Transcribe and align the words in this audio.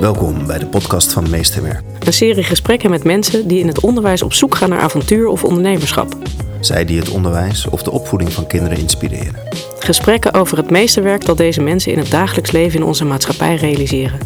Welkom 0.00 0.46
bij 0.46 0.58
de 0.58 0.66
podcast 0.70 1.12
van 1.12 1.30
Meesterwerk. 1.30 1.82
Een 2.06 2.12
serie 2.12 2.42
gesprekken 2.42 2.90
met 2.90 3.04
mensen 3.04 3.48
die 3.48 3.60
in 3.60 3.66
het 3.66 3.80
onderwijs 3.80 4.22
op 4.22 4.32
zoek 4.32 4.54
gaan 4.54 4.68
naar 4.68 4.78
avontuur 4.78 5.26
of 5.26 5.44
ondernemerschap. 5.44 6.16
Zij 6.60 6.84
die 6.84 6.98
het 6.98 7.10
onderwijs 7.10 7.68
of 7.68 7.82
de 7.82 7.90
opvoeding 7.90 8.32
van 8.32 8.46
kinderen 8.46 8.78
inspireren. 8.78 9.69
Gesprekken 9.82 10.34
over 10.34 10.56
het 10.56 10.70
meesterwerk 10.70 11.24
dat 11.24 11.36
deze 11.36 11.60
mensen 11.60 11.92
in 11.92 11.98
het 11.98 12.10
dagelijks 12.10 12.50
leven 12.50 12.80
in 12.80 12.86
onze 12.86 13.04
maatschappij 13.04 13.54
realiseren. 13.54 14.18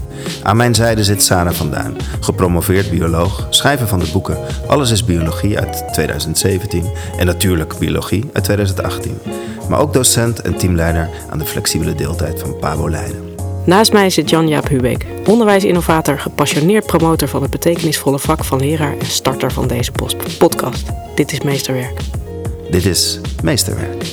Aan 0.43 0.57
mijn 0.57 0.75
zijde 0.75 1.05
zit 1.05 1.23
Sarah 1.23 1.55
van 1.55 1.71
Duin, 1.71 1.97
gepromoveerd 2.21 2.91
bioloog, 2.91 3.47
schrijver 3.51 3.89
van 3.89 3.99
de 3.99 4.11
boeken 4.13 4.39
Alles 4.67 4.91
is 4.91 5.05
Biologie 5.05 5.59
uit 5.59 5.85
2017 5.93 6.85
en 7.19 7.27
natuurlijk 7.27 7.79
Biologie 7.79 8.31
uit 8.33 8.45
2018. 8.45 9.19
Maar 9.69 9.81
ook 9.81 9.93
docent 9.93 10.41
en 10.41 10.57
teamleider 10.57 11.09
aan 11.31 11.39
de 11.39 11.47
flexibele 11.47 11.95
deeltijd 11.95 12.41
van 12.41 12.59
Pabo 12.59 12.91
Leiden. 12.91 13.33
Naast 13.67 13.93
mij 13.93 14.11
zit 14.11 14.31
Jan-Jaap 14.31 14.69
Hubeek, 14.69 15.07
onderwijsinnovator, 15.27 16.19
gepassioneerd 16.19 16.87
promotor 16.87 17.29
van 17.29 17.43
het 17.43 17.51
betekenisvolle 17.51 18.19
vak 18.19 18.45
van 18.45 18.59
leraar 18.59 18.99
en 18.99 19.07
starter 19.07 19.53
van 19.53 19.69
deze 19.69 19.93
post- 19.93 20.39
podcast. 20.39 20.87
Dit 21.15 21.33
is 21.33 21.41
Meesterwerk. 21.41 22.01
Dit 22.71 22.87
is 22.87 23.21
Meesterwerk. 23.43 24.05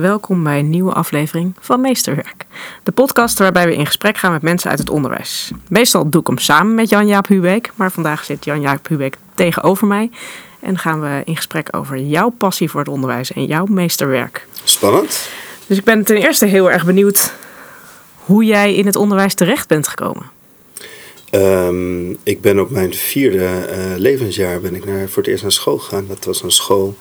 Welkom 0.00 0.42
bij 0.42 0.58
een 0.58 0.70
nieuwe 0.70 0.92
aflevering 0.92 1.54
van 1.60 1.80
Meesterwerk. 1.80 2.46
De 2.82 2.92
podcast 2.92 3.38
waarbij 3.38 3.66
we 3.66 3.74
in 3.74 3.86
gesprek 3.86 4.16
gaan 4.16 4.32
met 4.32 4.42
mensen 4.42 4.70
uit 4.70 4.78
het 4.78 4.90
onderwijs. 4.90 5.50
Meestal 5.68 6.08
doe 6.08 6.20
ik 6.20 6.26
hem 6.26 6.38
samen 6.38 6.74
met 6.74 6.88
Jan-Jaap 6.88 7.26
Hubeek, 7.26 7.72
maar 7.74 7.92
vandaag 7.92 8.24
zit 8.24 8.44
Jan-Jaap 8.44 8.88
Hubeek 8.88 9.16
tegenover 9.34 9.86
mij. 9.86 10.10
En 10.60 10.78
gaan 10.78 11.00
we 11.00 11.22
in 11.24 11.36
gesprek 11.36 11.76
over 11.76 11.98
jouw 11.98 12.28
passie 12.28 12.70
voor 12.70 12.80
het 12.80 12.88
onderwijs 12.88 13.32
en 13.32 13.44
jouw 13.44 13.64
meesterwerk. 13.64 14.46
Spannend. 14.64 15.28
Dus 15.66 15.78
ik 15.78 15.84
ben 15.84 16.04
ten 16.04 16.16
eerste 16.16 16.46
heel 16.46 16.70
erg 16.70 16.84
benieuwd 16.84 17.32
hoe 18.14 18.44
jij 18.44 18.74
in 18.74 18.86
het 18.86 18.96
onderwijs 18.96 19.34
terecht 19.34 19.68
bent 19.68 19.88
gekomen. 19.88 20.30
Ehm, 21.30 22.10
ik 22.10 22.40
ben 22.40 22.60
op 22.60 22.70
mijn 22.70 22.94
vierde 22.94 23.44
eh, 23.44 23.78
levensjaar 23.96 24.60
ben 24.60 24.74
ik 24.74 24.84
naar, 24.84 25.08
voor 25.08 25.22
het 25.22 25.30
eerst 25.30 25.42
naar 25.42 25.52
school 25.52 25.78
gegaan. 25.78 26.06
Dat 26.08 26.24
was 26.24 26.42
een 26.42 26.50
school 26.50 26.96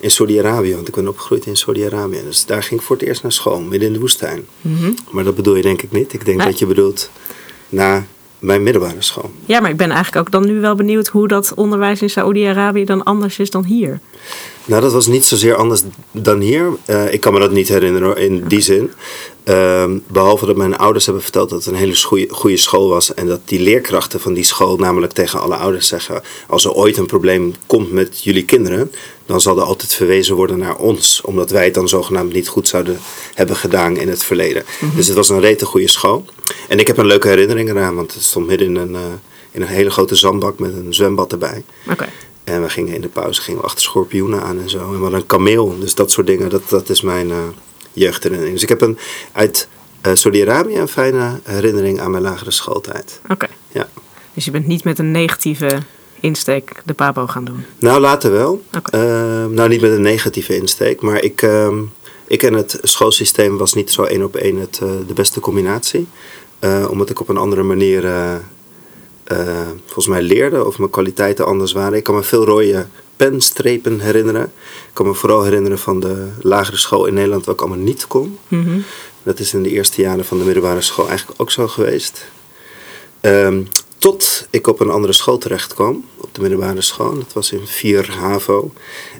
in 0.00 0.10
Saudi-Arabië, 0.10 0.74
want 0.74 0.88
ik 0.88 0.94
ben 0.94 1.08
opgegroeid 1.08 1.46
in 1.46 1.56
Saudi-Arabië. 1.56 2.20
Dus 2.24 2.44
daar 2.46 2.62
ging 2.62 2.80
ik 2.80 2.86
voor 2.86 2.96
het 2.96 3.04
eerst 3.06 3.22
naar 3.22 3.32
school, 3.32 3.60
midden 3.60 3.88
in 3.88 3.92
de 3.94 4.00
woestijn. 4.00 4.46
Maar 5.10 5.24
dat 5.24 5.34
bedoel 5.34 5.56
je 5.56 5.62
denk 5.62 5.82
ik 5.82 5.92
niet. 5.92 6.12
Ik 6.12 6.24
denk 6.24 6.38
Nee. 6.38 6.46
dat 6.46 6.58
je 6.58 6.66
bedoelt 6.66 7.10
na 7.68 8.06
mijn 8.38 8.62
middelbare 8.62 8.94
school. 9.02 9.30
Ja, 9.46 9.60
maar 9.60 9.70
ik 9.70 9.76
ben 9.76 9.90
eigenlijk 9.90 10.26
ook 10.26 10.32
dan 10.32 10.46
nu 10.46 10.60
wel 10.60 10.74
benieuwd 10.74 11.06
hoe 11.08 11.28
dat 11.28 11.52
onderwijs 11.54 12.02
in 12.02 12.10
Saoedi-Arabië 12.10 12.84
dan 12.84 13.02
anders 13.02 13.38
is 13.38 13.50
dan 13.50 13.64
hier. 13.64 14.00
Nou, 14.64 14.82
dat 14.82 14.92
was 14.92 15.06
niet 15.06 15.24
zozeer 15.24 15.54
anders 15.54 15.82
dan 16.10 16.40
hier. 16.40 16.68
Eh, 16.84 17.12
ik 17.12 17.20
kan 17.20 17.32
me 17.32 17.38
dat 17.38 17.50
niet 17.52 17.68
herinneren 17.68 18.16
in 18.16 18.44
die 18.48 18.60
zin. 18.60 18.90
Ehm, 19.44 19.98
behalve 20.06 20.46
dat 20.46 20.56
mijn 20.56 20.76
ouders 20.76 21.04
hebben 21.04 21.22
verteld 21.22 21.50
dat 21.50 21.58
het 21.64 21.68
een 21.74 21.78
hele 21.80 21.94
goede 22.30 22.56
school 22.56 22.88
was. 22.88 23.14
En 23.14 23.26
dat 23.26 23.40
die 23.44 23.60
leerkrachten 23.60 24.20
van 24.20 24.32
die 24.34 24.44
school 24.44 24.76
namelijk 24.76 25.12
tegen 25.12 25.40
alle 25.40 25.54
ouders 25.56 25.88
zeggen... 25.88 26.22
als 26.48 26.64
er 26.64 26.72
ooit 26.72 26.96
een 26.96 27.06
probleem 27.06 27.52
komt 27.66 27.92
met 27.92 28.22
jullie 28.22 28.44
kinderen... 28.44 28.90
dan 29.26 29.40
zal 29.40 29.56
er 29.56 29.62
altijd 29.62 29.94
verwezen 29.94 30.34
worden 30.34 30.58
naar 30.58 30.76
ons. 30.76 31.20
Omdat 31.20 31.50
wij 31.50 31.64
het 31.64 31.74
dan 31.74 31.88
zogenaamd 31.88 32.32
niet 32.32 32.48
goed 32.48 32.68
zouden 32.68 32.98
hebben 33.34 33.56
gedaan 33.56 33.96
in 33.96 34.08
het 34.08 34.24
verleden. 34.24 34.64
Dus 34.94 35.06
het 35.06 35.16
was 35.16 35.28
een 35.28 35.40
rete 35.40 35.64
goede 35.64 35.88
school. 35.88 36.24
En 36.68 36.78
ik 36.78 36.86
heb 36.86 36.96
een 36.96 37.06
leuke 37.06 37.28
herinnering 37.28 37.70
eraan. 37.70 37.94
Want 37.94 38.14
het 38.14 38.22
stond 38.22 38.46
midden 38.46 38.68
in 38.68 38.76
een, 38.76 38.94
eh, 38.94 39.00
in 39.50 39.62
een 39.62 39.68
hele 39.68 39.90
grote 39.90 40.14
zandbak 40.14 40.58
met 40.58 40.72
een 40.72 40.94
zwembad 40.94 41.32
erbij. 41.32 41.64
Oké. 41.90 42.08
En 42.44 42.62
we 42.62 42.68
gingen 42.68 42.94
in 42.94 43.00
de 43.00 43.08
pauze 43.08 43.40
gingen 43.40 43.60
we 43.60 43.66
achter 43.66 43.82
schorpioenen 43.82 44.42
aan 44.42 44.60
en 44.60 44.70
zo. 44.70 44.78
En 44.78 44.90
we 44.90 44.96
hadden 44.96 45.20
een 45.20 45.26
kameel. 45.26 45.78
Dus 45.78 45.94
dat 45.94 46.10
soort 46.10 46.26
dingen, 46.26 46.48
dat, 46.48 46.62
dat 46.68 46.88
is 46.88 47.00
mijn 47.00 47.30
eh 47.30 47.36
jeugdherinnering. 47.92 48.54
Dus 48.54 48.62
ik 48.62 48.68
heb 48.68 48.80
een, 48.80 48.98
uit 49.32 49.68
eh 50.00 50.14
Saudi-Arabië 50.14 50.76
een 50.76 50.88
fijne 50.88 51.40
herinnering 51.42 52.00
aan 52.00 52.10
mijn 52.10 52.22
lagere 52.22 52.50
schooltijd. 52.50 53.20
Oké. 53.28 53.46
Ja. 53.72 53.88
Dus 54.34 54.44
je 54.44 54.50
bent 54.50 54.66
niet 54.66 54.84
met 54.84 54.98
een 54.98 55.10
negatieve 55.10 55.78
insteek 56.26 56.82
de 56.84 56.94
pabo 56.94 57.26
gaan 57.26 57.44
doen. 57.44 57.64
Nou, 57.78 58.00
later 58.00 58.32
wel. 58.32 58.62
Ehm, 58.70 59.54
nou, 59.54 59.68
niet 59.68 59.80
met 59.80 59.90
een 59.90 60.02
negatieve 60.02 60.56
insteek. 60.56 61.00
Maar 61.00 61.22
ik, 61.22 61.42
ehm, 61.42 61.78
ik 62.26 62.42
en 62.42 62.54
het 62.54 62.78
schoolsysteem 62.82 63.56
was 63.56 63.74
niet 63.74 63.90
zo 63.90 64.02
één 64.02 64.24
op 64.24 64.36
één 64.36 64.56
het, 64.56 64.78
eh, 64.82 64.88
de 65.06 65.14
beste 65.14 65.40
combinatie. 65.40 66.06
Eh, 66.58 66.86
omdat 66.90 67.10
ik 67.10 67.20
op 67.20 67.28
een 67.28 67.36
andere 67.36 67.62
manier 67.62 68.04
eh, 68.04 69.68
volgens 69.84 70.06
mij 70.06 70.22
leerde 70.22 70.64
of 70.64 70.78
mijn 70.78 70.90
kwaliteiten 70.90 71.46
anders 71.46 71.72
waren. 71.72 71.98
Ik 71.98 72.04
kan 72.04 72.14
me 72.14 72.22
veel 72.22 72.44
rode 72.44 72.86
penstrepen 73.16 74.00
herinneren. 74.00 74.42
Ik 74.88 74.92
kan 74.92 75.06
me 75.06 75.14
vooral 75.14 75.42
herinneren 75.42 75.78
van 75.78 76.00
de 76.00 76.28
lagere 76.40 76.76
school 76.76 77.06
in 77.06 77.14
Nederland 77.14 77.44
wat 77.44 77.54
ik 77.54 77.60
allemaal 77.60 77.84
niet 77.84 78.06
kon. 78.06 78.38
Mhm. 78.48 78.78
Dat 79.22 79.38
is 79.38 79.54
in 79.54 79.62
de 79.62 79.70
eerste 79.70 80.00
jaren 80.00 80.24
van 80.24 80.38
de 80.38 80.44
middelbare 80.44 80.80
school 80.80 81.08
eigenlijk 81.08 81.40
ook 81.40 81.50
zo 81.50 81.68
geweest. 81.68 82.26
Ehm, 83.20 83.62
tot 83.98 84.46
ik 84.50 84.66
op 84.66 84.80
een 84.80 84.90
andere 84.90 85.12
school 85.12 85.38
terecht 85.38 85.74
kwam, 85.74 86.04
op 86.16 86.28
de 86.34 86.40
middelbare 86.40 86.80
school. 86.80 87.14
Dat 87.14 87.32
was 87.32 87.52
in 87.52 87.66
4 87.66 88.10
HAVO. 88.10 88.72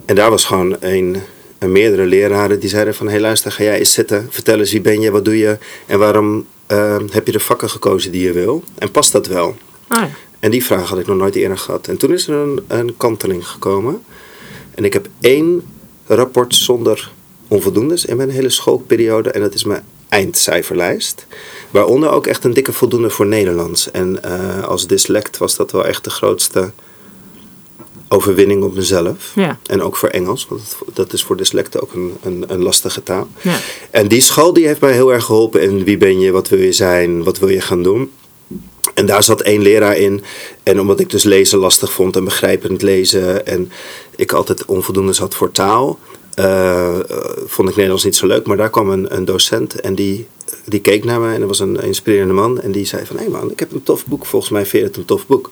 En 0.05 0.15
daar 0.15 0.31
was 0.31 0.45
gewoon 0.45 0.77
een, 0.81 1.17
een 1.59 1.73
meerdere 1.73 2.07
leraren 2.07 2.61
die 2.61 2.69
zeiden 2.69 2.95
van... 2.95 3.07
hé 3.07 3.13
hey, 3.13 3.21
luister, 3.21 3.53
ga 3.53 3.63
jij 3.63 3.79
eens 3.79 3.93
zitten, 3.93 4.27
vertel 4.31 4.59
eens 4.59 4.73
wie 4.73 4.81
ben 4.81 5.01
je, 5.01 5.11
wat 5.11 5.25
doe 5.25 5.39
je... 5.39 5.59
en 5.87 5.99
waarom 5.99 6.47
ehm, 6.67 7.07
heb 7.11 7.27
je 7.27 7.33
de 7.33 7.41
vakken 7.41 7.71
gekozen 7.71 8.13
die 8.13 8.23
je 8.23 8.33
wil? 8.33 8.65
En 8.79 8.91
past 8.91 9.13
dat 9.13 9.27
wel? 9.27 9.57
Ah 9.89 10.03
ja. 10.03 10.11
En 10.39 10.51
die 10.51 10.65
vraag 10.65 10.89
had 10.89 10.99
ik 10.99 11.07
nog 11.07 11.17
nooit 11.17 11.35
eerder 11.35 11.59
gehad. 11.59 11.89
En 11.89 11.97
toen 11.97 12.13
is 12.13 12.29
er 12.29 12.35
een, 12.35 12.65
een 12.67 12.97
kanteling 12.97 13.49
gekomen. 13.49 14.03
En 14.75 14.85
ik 14.85 14.93
heb 14.93 15.09
één 15.21 15.63
rapport 16.07 16.55
zonder 16.55 17.13
onvoldoendes 17.49 18.05
in 18.05 18.17
mijn 18.17 18.31
hele 18.31 18.51
schoolperiode. 18.51 19.31
En 19.31 19.41
dat 19.41 19.55
is 19.55 19.65
mijn 19.65 19.83
eindcijferlijst. 20.09 21.27
Waaronder 21.71 22.11
ook 22.11 22.27
echt 22.27 22.45
een 22.45 22.55
dikke 22.55 22.73
voldoende 22.73 23.11
voor 23.11 23.27
Nederlands. 23.27 23.91
En 23.91 24.23
eh, 24.23 24.65
als 24.65 24.87
dyslect 24.87 25.39
was 25.39 25.57
dat 25.57 25.73
wel 25.73 25.87
echt 25.87 26.05
de 26.05 26.11
grootste 26.11 26.71
overwinning 28.09 28.63
op 28.63 28.75
mezelf. 28.75 29.33
Ja. 29.35 29.59
En 29.67 29.83
ook 29.83 29.97
voor 29.97 30.09
Engels, 30.09 30.47
want 30.49 30.77
dat- 30.95 31.13
is 31.13 31.23
voor 31.23 31.37
dyslecten 31.37 31.83
ook 31.83 31.93
een, 31.93 32.13
een, 32.23 32.45
een 32.49 32.63
lastige 32.63 33.03
taal. 33.03 33.29
Ja. 33.41 33.59
En 33.91 34.09
die 34.09 34.21
school 34.21 34.53
die 34.53 34.67
heeft 34.67 34.81
mij 34.81 34.93
heel 34.93 35.13
erg 35.13 35.25
geholpen 35.25 35.63
in 35.63 35.85
wie 35.85 35.97
ben 35.97 36.21
je, 36.21 36.31
wat 36.31 36.49
wil 36.49 36.59
je 36.59 36.73
zijn, 36.73 37.23
wat 37.25 37.39
wil 37.39 37.49
je 37.49 37.61
gaan 37.61 37.83
doen. 37.83 38.11
En 38.95 39.07
daar 39.07 39.23
zat 39.23 39.41
één 39.41 39.63
leraar 39.63 39.97
in. 39.97 40.23
En 40.63 40.81
omdat 40.81 41.01
ik 41.01 41.11
dus 41.11 41.23
lezen 41.23 41.59
lastig 41.59 41.93
vond 41.93 42.17
en 42.17 42.25
begrijpend 42.25 42.83
lezen. 42.83 43.47
En 43.47 43.71
ik 44.17 44.33
altijd 44.33 44.65
onvoldoende 44.65 45.15
had 45.19 45.35
voor 45.35 45.51
taal. 45.53 45.99
Eh, 46.37 46.99
eh, 46.99 47.03
vond 47.47 47.69
ik 47.69 47.75
Nederlands 47.75 48.05
niet 48.05 48.17
zo 48.17 48.27
leuk. 48.27 48.47
Maar 48.47 48.57
daar 48.57 48.71
kwam 48.71 48.91
een, 48.91 49.17
een 49.17 49.25
docent 49.25 49.81
en 49.81 49.95
die, 49.95 50.27
die 50.65 50.81
keek 50.81 51.05
naar 51.05 51.21
mij. 51.21 51.35
En 51.35 51.39
dat 51.39 51.49
was 51.49 51.61
een 51.61 51.81
inspirerende 51.81 52.35
man. 52.35 52.61
En 52.61 52.73
die 52.73 52.87
zei 52.87 53.07
van, 53.07 53.17
hé 53.17 53.29
man, 53.29 53.51
ik 53.51 53.59
heb 53.59 53.73
een 53.73 53.83
tof 53.83 54.07
boek. 54.07 54.27
Volgens 54.27 54.53
mij 54.53 54.67
vind 54.67 54.83
je 54.83 54.89
het 54.89 54.97
een 54.97 55.05
tof 55.05 55.27
boek. 55.27 55.51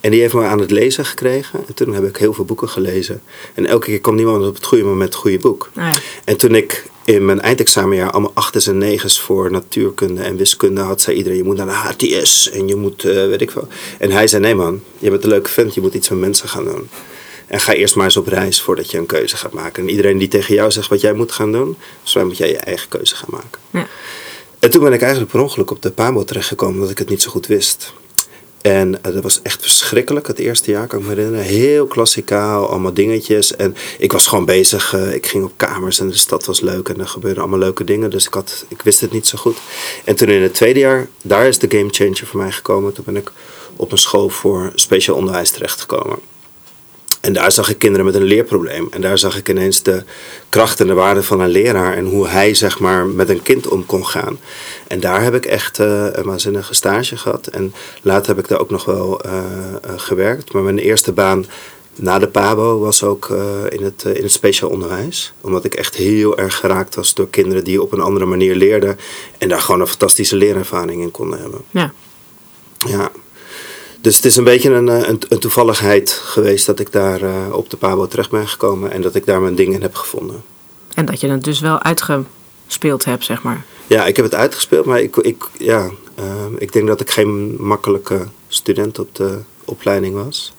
En 0.00 0.10
die 0.10 0.20
heeft 0.20 0.34
me 0.34 0.44
aan 0.44 0.58
het 0.58 0.70
lezen 0.70 1.04
gekregen. 1.04 1.60
En 1.66 1.74
toen 1.74 1.94
heb 1.94 2.04
ik 2.04 2.16
heel 2.16 2.32
veel 2.32 2.44
boeken 2.44 2.68
gelezen. 2.68 3.22
En 3.54 3.66
elke 3.66 3.86
keer 3.86 4.00
kwam 4.00 4.14
niemand 4.14 4.46
op 4.46 4.54
het 4.54 4.64
goede 4.64 4.84
moment 4.84 5.12
het 5.12 5.22
goede 5.22 5.38
boek. 5.38 5.70
Ah 5.74 5.82
ja. 5.82 6.00
En 6.24 6.36
toen 6.36 6.54
ik 6.54 6.84
in 7.04 7.24
mijn 7.24 7.40
eindexamenjaar 7.40 8.10
allemaal 8.10 8.30
achters 8.34 8.66
en 8.66 8.78
negens 8.78 9.20
voor 9.20 9.50
natuurkunde 9.50 10.22
en 10.22 10.36
wiskunde 10.36 10.80
had, 10.80 11.00
zei 11.00 11.16
iedereen: 11.16 11.38
je 11.38 11.44
moet 11.44 11.56
naar 11.56 11.66
de 11.66 11.72
HTS 11.72 12.50
en 12.50 12.68
je 12.68 12.76
moet, 12.76 13.04
eh, 13.04 13.14
weet 13.14 13.40
ik 13.40 13.50
veel. 13.50 13.68
En 13.98 14.10
hij 14.10 14.26
zei: 14.26 14.42
nee 14.42 14.54
man, 14.54 14.80
je 14.98 15.10
bent 15.10 15.22
een 15.22 15.30
leuke 15.30 15.50
vent, 15.50 15.74
je 15.74 15.80
moet 15.80 15.94
iets 15.94 16.08
met 16.08 16.18
mensen 16.18 16.48
gaan 16.48 16.64
doen. 16.64 16.88
En 17.52 17.60
ga 17.60 17.72
eerst 17.72 17.94
maar 17.94 18.04
eens 18.04 18.16
op 18.16 18.26
reis 18.26 18.60
voordat 18.60 18.90
je 18.90 18.98
een 18.98 19.06
keuze 19.06 19.36
gaat 19.36 19.52
maken. 19.52 19.82
En 19.82 19.88
iedereen 19.88 20.18
die 20.18 20.28
tegen 20.28 20.54
jou 20.54 20.70
zegt 20.70 20.88
wat 20.88 21.00
jij 21.00 21.12
moet 21.12 21.32
gaan 21.32 21.52
doen, 21.52 21.76
mij 22.14 22.24
moet 22.24 22.36
jij 22.36 22.48
je 22.48 22.56
eigen 22.56 22.88
keuze 22.88 23.16
gaan 23.16 23.28
maken. 23.30 23.60
Ja. 23.70 23.86
En 24.58 24.70
toen 24.70 24.82
ben 24.82 24.92
ik 24.92 25.00
eigenlijk 25.00 25.32
per 25.32 25.40
ongeluk 25.40 25.70
op 25.70 25.82
de 25.82 25.90
PABO 25.90 26.24
terechtgekomen, 26.24 26.74
omdat 26.74 26.90
ik 26.90 26.98
het 26.98 27.08
niet 27.08 27.22
zo 27.22 27.30
goed 27.30 27.46
wist. 27.46 27.92
En 28.60 29.04
eh, 29.04 29.14
dat 29.14 29.22
was 29.22 29.42
echt 29.42 29.62
verschrikkelijk, 29.62 30.26
het 30.26 30.38
eerste 30.38 30.70
jaar 30.70 30.86
kan 30.86 30.98
ik 30.98 31.04
me 31.04 31.14
herinneren. 31.14 31.44
Heel 31.44 31.86
klassikaal, 31.86 32.68
allemaal 32.68 32.94
dingetjes. 32.94 33.56
En 33.56 33.76
ik 33.98 34.12
was 34.12 34.26
gewoon 34.26 34.44
bezig, 34.44 34.94
eh, 34.94 35.14
ik 35.14 35.26
ging 35.26 35.44
op 35.44 35.52
kamers 35.56 36.00
en 36.00 36.08
de 36.08 36.16
stad 36.16 36.44
was 36.44 36.60
leuk 36.60 36.88
en 36.88 37.00
er 37.00 37.08
gebeurden 37.08 37.42
allemaal 37.42 37.58
leuke 37.58 37.84
dingen. 37.84 38.10
Dus 38.10 38.26
ik, 38.26 38.34
had, 38.34 38.64
ik 38.68 38.82
wist 38.82 39.00
het 39.00 39.12
niet 39.12 39.26
zo 39.26 39.38
goed. 39.38 39.56
En 40.04 40.16
toen 40.16 40.28
in 40.28 40.42
het 40.42 40.54
tweede 40.54 40.80
jaar, 40.80 41.08
daar 41.22 41.46
is 41.46 41.58
de 41.58 41.76
game 41.76 41.88
changer 41.90 42.26
voor 42.26 42.40
mij 42.40 42.52
gekomen. 42.52 42.92
Toen 42.92 43.04
ben 43.04 43.16
ik 43.16 43.32
op 43.76 43.92
een 43.92 43.98
school 43.98 44.28
voor 44.28 44.72
speciaal 44.74 45.16
onderwijs 45.16 45.50
terechtgekomen. 45.50 46.18
En 47.22 47.32
daar 47.32 47.52
zag 47.52 47.70
ik 47.70 47.78
kinderen 47.78 48.06
met 48.06 48.14
een 48.14 48.22
leerprobleem. 48.22 48.88
En 48.90 49.00
daar 49.00 49.18
zag 49.18 49.36
ik 49.36 49.48
ineens 49.48 49.82
de 49.82 50.02
kracht 50.48 50.80
en 50.80 50.86
de 50.86 50.94
waarde 50.94 51.22
van 51.22 51.40
een 51.40 51.48
leraar. 51.48 51.96
En 51.96 52.04
hoe 52.04 52.28
hij 52.28 52.54
zeg 52.54 52.78
maar 52.78 53.06
met 53.06 53.28
een 53.28 53.42
kind 53.42 53.68
om 53.68 53.86
kon 53.86 54.06
gaan. 54.06 54.38
En 54.86 55.00
daar 55.00 55.22
heb 55.22 55.34
ik 55.34 55.46
echt 55.46 55.78
eh, 55.78 56.06
een 56.12 56.24
waanzinnige 56.24 56.74
stage 56.74 57.16
gehad. 57.16 57.46
En 57.46 57.74
later 58.02 58.26
heb 58.28 58.38
ik 58.38 58.48
daar 58.48 58.60
ook 58.60 58.70
nog 58.70 58.84
wel 58.84 59.20
eh, 59.20 59.32
eh, 59.34 59.90
gewerkt. 59.96 60.52
Maar 60.52 60.62
mijn 60.62 60.78
eerste 60.78 61.12
baan 61.12 61.46
na 61.94 62.18
de 62.18 62.28
PABO 62.28 62.78
was 62.78 63.02
ook 63.02 63.30
in, 63.68 63.84
het, 63.84 64.04
in 64.04 64.22
het 64.22 64.32
speciaal 64.32 64.70
onderwijs. 64.70 65.32
Omdat 65.40 65.64
ik 65.64 65.74
echt 65.74 65.94
heel 65.94 66.38
erg 66.38 66.56
geraakt 66.56 66.94
was 66.94 67.14
door 67.14 67.28
kinderen 67.28 67.64
die 67.64 67.82
op 67.82 67.92
een 67.92 68.00
andere 68.00 68.24
manier 68.24 68.54
leerden. 68.54 68.98
En 69.38 69.48
daar 69.48 69.60
gewoon 69.60 69.80
een 69.80 69.86
fantastische 69.86 70.36
leerervaring 70.36 71.02
in 71.02 71.10
konden 71.10 71.40
hebben. 71.40 71.60
Ja. 71.70 71.92
Ja. 72.78 73.10
Dus 74.02 74.16
het 74.16 74.24
is 74.24 74.36
een 74.36 74.44
beetje 74.44 74.70
een, 74.70 74.86
een, 74.86 75.20
een 75.28 75.38
toevalligheid 75.38 76.10
geweest 76.10 76.66
dat 76.66 76.80
ik 76.80 76.92
daar 76.92 77.52
op 77.52 77.70
de 77.70 77.76
Pabo 77.76 78.06
terecht 78.06 78.30
ben 78.30 78.48
gekomen 78.48 78.90
en 78.90 79.02
dat 79.02 79.14
ik 79.14 79.26
daar 79.26 79.40
mijn 79.40 79.54
dingen 79.54 79.82
heb 79.82 79.94
gevonden. 79.94 80.42
En 80.94 81.04
dat 81.04 81.20
je 81.20 81.28
het 81.28 81.44
dus 81.44 81.60
wel 81.60 81.82
uitgespeeld 81.82 83.04
hebt, 83.04 83.24
zeg 83.24 83.42
maar. 83.42 83.64
Ja, 83.86 84.06
ik 84.06 84.16
heb 84.16 84.24
het 84.24 84.34
uitgespeeld, 84.34 84.84
maar 84.84 85.00
ik, 85.00 85.16
ik, 85.16 85.48
ja, 85.58 85.90
ik 86.58 86.72
denk 86.72 86.86
dat 86.86 87.00
ik 87.00 87.10
geen 87.10 87.56
makkelijke 87.58 88.26
student 88.48 88.98
op 88.98 89.14
de 89.14 89.38
opleiding 89.64 90.14
was. 90.14 90.54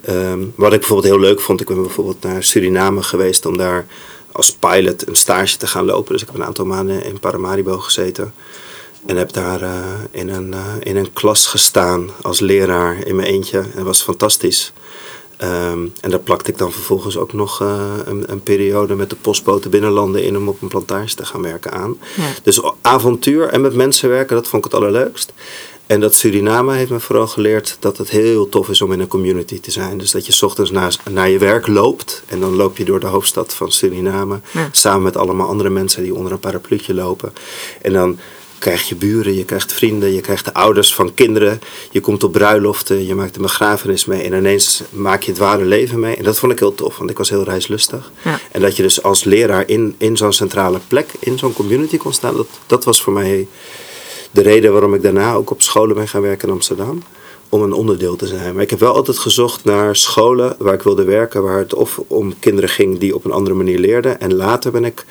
Ehm, 0.00 0.40
wat 0.54 0.72
ik 0.72 0.78
bijvoorbeeld 0.78 1.12
heel 1.12 1.20
leuk 1.20 1.40
vond, 1.40 1.60
ik 1.60 1.66
ben 1.66 1.82
bijvoorbeeld 1.82 2.22
naar 2.22 2.42
Suriname 2.42 3.02
geweest 3.02 3.46
om 3.46 3.56
daar 3.56 3.86
als 4.32 4.52
pilot 4.52 5.08
een 5.08 5.16
stage 5.16 5.56
te 5.56 5.66
gaan 5.66 5.84
lopen. 5.84 6.12
Dus 6.12 6.22
ik 6.22 6.28
heb 6.28 6.36
een 6.36 6.46
aantal 6.46 6.64
maanden 6.64 7.04
in 7.04 7.20
Paramaribo 7.20 7.78
gezeten. 7.78 8.32
En 9.06 9.16
heb 9.16 9.32
daar 9.32 9.62
uh, 9.62 9.74
in, 10.10 10.28
een, 10.28 10.52
uh, 10.52 10.74
in 10.80 10.96
een 10.96 11.12
klas 11.12 11.46
gestaan 11.46 12.10
als 12.22 12.40
leraar 12.40 13.06
in 13.06 13.16
mijn 13.16 13.28
eentje. 13.28 13.58
En 13.58 13.70
dat 13.74 13.84
was 13.84 14.02
fantastisch. 14.02 14.72
Um, 15.42 15.92
en 16.00 16.10
daar 16.10 16.20
plakte 16.20 16.50
ik 16.50 16.58
dan 16.58 16.72
vervolgens 16.72 17.16
ook 17.16 17.32
nog 17.32 17.62
uh, 17.62 17.82
een, 18.04 18.24
een, 18.26 18.42
periode 18.42 18.94
met 18.94 19.10
de 19.10 19.16
postboten 19.16 19.70
binnenlanden 19.70 20.24
in 20.24 20.36
om 20.36 20.48
op 20.48 20.62
een 20.62 20.68
plantage 20.68 21.14
te 21.14 21.24
gaan 21.24 21.42
werken 21.42 21.72
aan. 21.72 21.96
Ja. 22.16 22.24
Dus 22.42 22.62
avontuur 22.80 23.48
en 23.48 23.60
met 23.60 23.74
mensen 23.74 24.08
werken, 24.08 24.36
dat 24.36 24.48
vond 24.48 24.64
ik 24.64 24.72
het 24.72 24.80
allerleukst. 24.80 25.32
En 25.86 26.00
dat 26.00 26.14
Suriname 26.14 26.74
heeft 26.74 26.90
me 26.90 27.00
vooral 27.00 27.26
geleerd 27.26 27.76
dat 27.80 27.98
het 27.98 28.10
heel 28.10 28.48
tof 28.48 28.68
is 28.68 28.82
om 28.82 28.92
in 28.92 29.00
een 29.00 29.08
community 29.08 29.60
te 29.60 29.70
zijn. 29.70 29.98
Dus 29.98 30.10
dat 30.10 30.26
je 30.26 30.46
ochtends 30.46 30.70
naar, 30.70 30.96
naar 31.10 31.28
je 31.28 31.38
werk 31.38 31.66
loopt. 31.66 32.22
En 32.26 32.40
dan 32.40 32.56
loop 32.56 32.76
je 32.76 32.84
door 32.84 33.00
de 33.00 33.06
hoofdstad 33.06 33.54
van 33.54 33.72
Suriname. 33.72 34.40
Samen 34.70 35.02
met 35.02 35.16
allemaal 35.16 35.48
andere 35.48 35.70
mensen 35.70 36.02
die 36.02 36.14
onder 36.14 36.32
een 36.32 36.38
parapluutje 36.38 36.94
lopen. 36.94 37.32
En 37.82 37.92
dan 37.92 38.18
krijg 38.60 38.88
je 38.88 38.94
buren, 38.94 39.34
je 39.34 39.44
krijgt 39.44 39.72
vrienden, 39.72 40.14
je 40.14 40.20
krijgt 40.20 40.44
de 40.44 40.54
ouders 40.54 40.94
van 40.94 41.14
kinderen. 41.14 41.60
Je 41.90 42.00
komt 42.00 42.22
op 42.22 42.32
bruiloften, 42.32 43.06
je 43.06 43.14
maakt 43.14 43.36
een 43.36 43.42
begrafenis 43.42 44.04
mee. 44.04 44.22
En 44.22 44.32
ineens 44.32 44.82
maak 44.90 45.22
je 45.22 45.30
het 45.30 45.40
ware 45.40 45.64
leven 45.64 46.00
mee. 46.00 46.16
En 46.16 46.24
dat 46.24 46.38
vond 46.38 46.52
ik 46.52 46.58
heel 46.58 46.74
tof, 46.74 46.96
want 46.98 47.10
ik 47.10 47.18
was 47.18 47.30
heel 47.30 47.44
reislustig. 47.44 48.12
Ja. 48.24 48.40
En 48.52 48.60
dat 48.60 48.76
je 48.76 48.82
dus 48.82 49.02
als 49.02 49.24
leraar 49.24 49.68
in, 49.68 49.94
in 49.98 50.16
zo'n 50.16 50.32
centrale 50.32 50.80
plek, 50.88 51.10
in 51.18 51.38
zo'n 51.38 51.52
community 51.52 51.96
kon 51.96 52.12
staan. 52.12 52.36
Dat, 52.36 52.48
dat 52.66 52.84
was 52.84 53.02
voor 53.02 53.12
mij 53.12 53.48
de 54.30 54.42
reden 54.42 54.72
waarom 54.72 54.94
ik 54.94 55.02
daarna 55.02 55.34
ook 55.34 55.50
op 55.50 55.62
scholen 55.62 55.94
ben 55.94 56.08
gaan 56.08 56.22
werken 56.22 56.48
in 56.48 56.54
Amsterdam. 56.54 57.02
Om 57.52 57.62
een 57.62 57.72
onderdeel 57.72 58.16
te 58.16 58.26
zijn. 58.26 58.54
Maar 58.54 58.62
ik 58.62 58.70
heb 58.70 58.80
wel 58.80 58.94
altijd 58.94 59.18
gezocht 59.18 59.64
naar 59.64 59.96
scholen 59.96 60.54
waar 60.58 60.74
ik 60.74 60.82
wilde 60.82 61.04
werken. 61.04 61.42
Waar 61.42 61.58
het 61.58 61.74
of 61.74 62.00
om 62.06 62.38
kinderen 62.38 62.70
ging 62.70 62.98
die 62.98 63.14
op 63.14 63.24
een 63.24 63.30
andere 63.30 63.56
manier 63.56 63.78
leerden. 63.78 64.20
En 64.20 64.34
later 64.34 64.70
ben 64.70 64.84
ik 64.84 65.04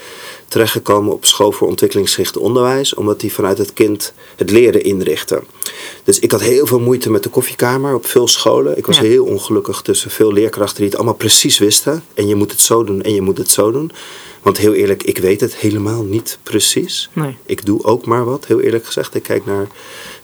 terechtgekomen 0.47 1.13
op 1.13 1.25
school 1.25 1.51
voor 1.51 1.67
ontwikkelingsgericht 1.67 2.37
onderwijs. 2.37 2.93
Omdat 2.93 3.19
die 3.19 3.33
vanuit 3.33 3.57
het 3.57 3.73
kind 3.73 4.13
het 4.35 4.51
leren 4.51 4.83
inrichten. 4.83 5.43
Dus 6.03 6.19
ik 6.19 6.31
had 6.31 6.41
heel 6.41 6.65
veel 6.65 6.79
moeite 6.79 7.11
met 7.11 7.23
de 7.23 7.29
koffiekamer 7.29 7.95
op 7.95 8.05
veel 8.05 8.27
scholen. 8.27 8.77
Ik 8.77 8.85
was 8.85 8.99
heel 8.99 9.25
ongelukkig 9.25 9.81
tussen 9.81 10.11
veel 10.11 10.33
leerkrachten 10.33 10.77
die 10.77 10.85
het 10.85 10.95
allemaal 10.95 11.13
precies 11.13 11.57
wisten. 11.57 12.03
En 12.13 12.27
je 12.27 12.35
moet 12.35 12.51
het 12.51 12.61
zo 12.61 12.83
doen 12.83 13.01
en 13.01 13.13
je 13.13 13.21
moet 13.21 13.37
het 13.37 13.49
zo 13.49 13.71
doen. 13.71 13.91
Want 14.41 14.57
heel 14.57 14.73
eerlijk, 14.73 15.03
ik 15.03 15.17
weet 15.17 15.41
het 15.41 15.55
helemaal 15.55 16.03
niet 16.03 16.39
precies. 16.43 17.09
Nee. 17.13 17.37
Ik 17.45 17.65
doe 17.65 17.83
ook 17.83 18.05
maar 18.05 18.25
wat, 18.25 18.45
heel 18.45 18.59
eerlijk 18.59 18.85
gezegd. 18.85 19.15
Ik 19.15 19.23
kijk 19.23 19.45
naar 19.45 19.67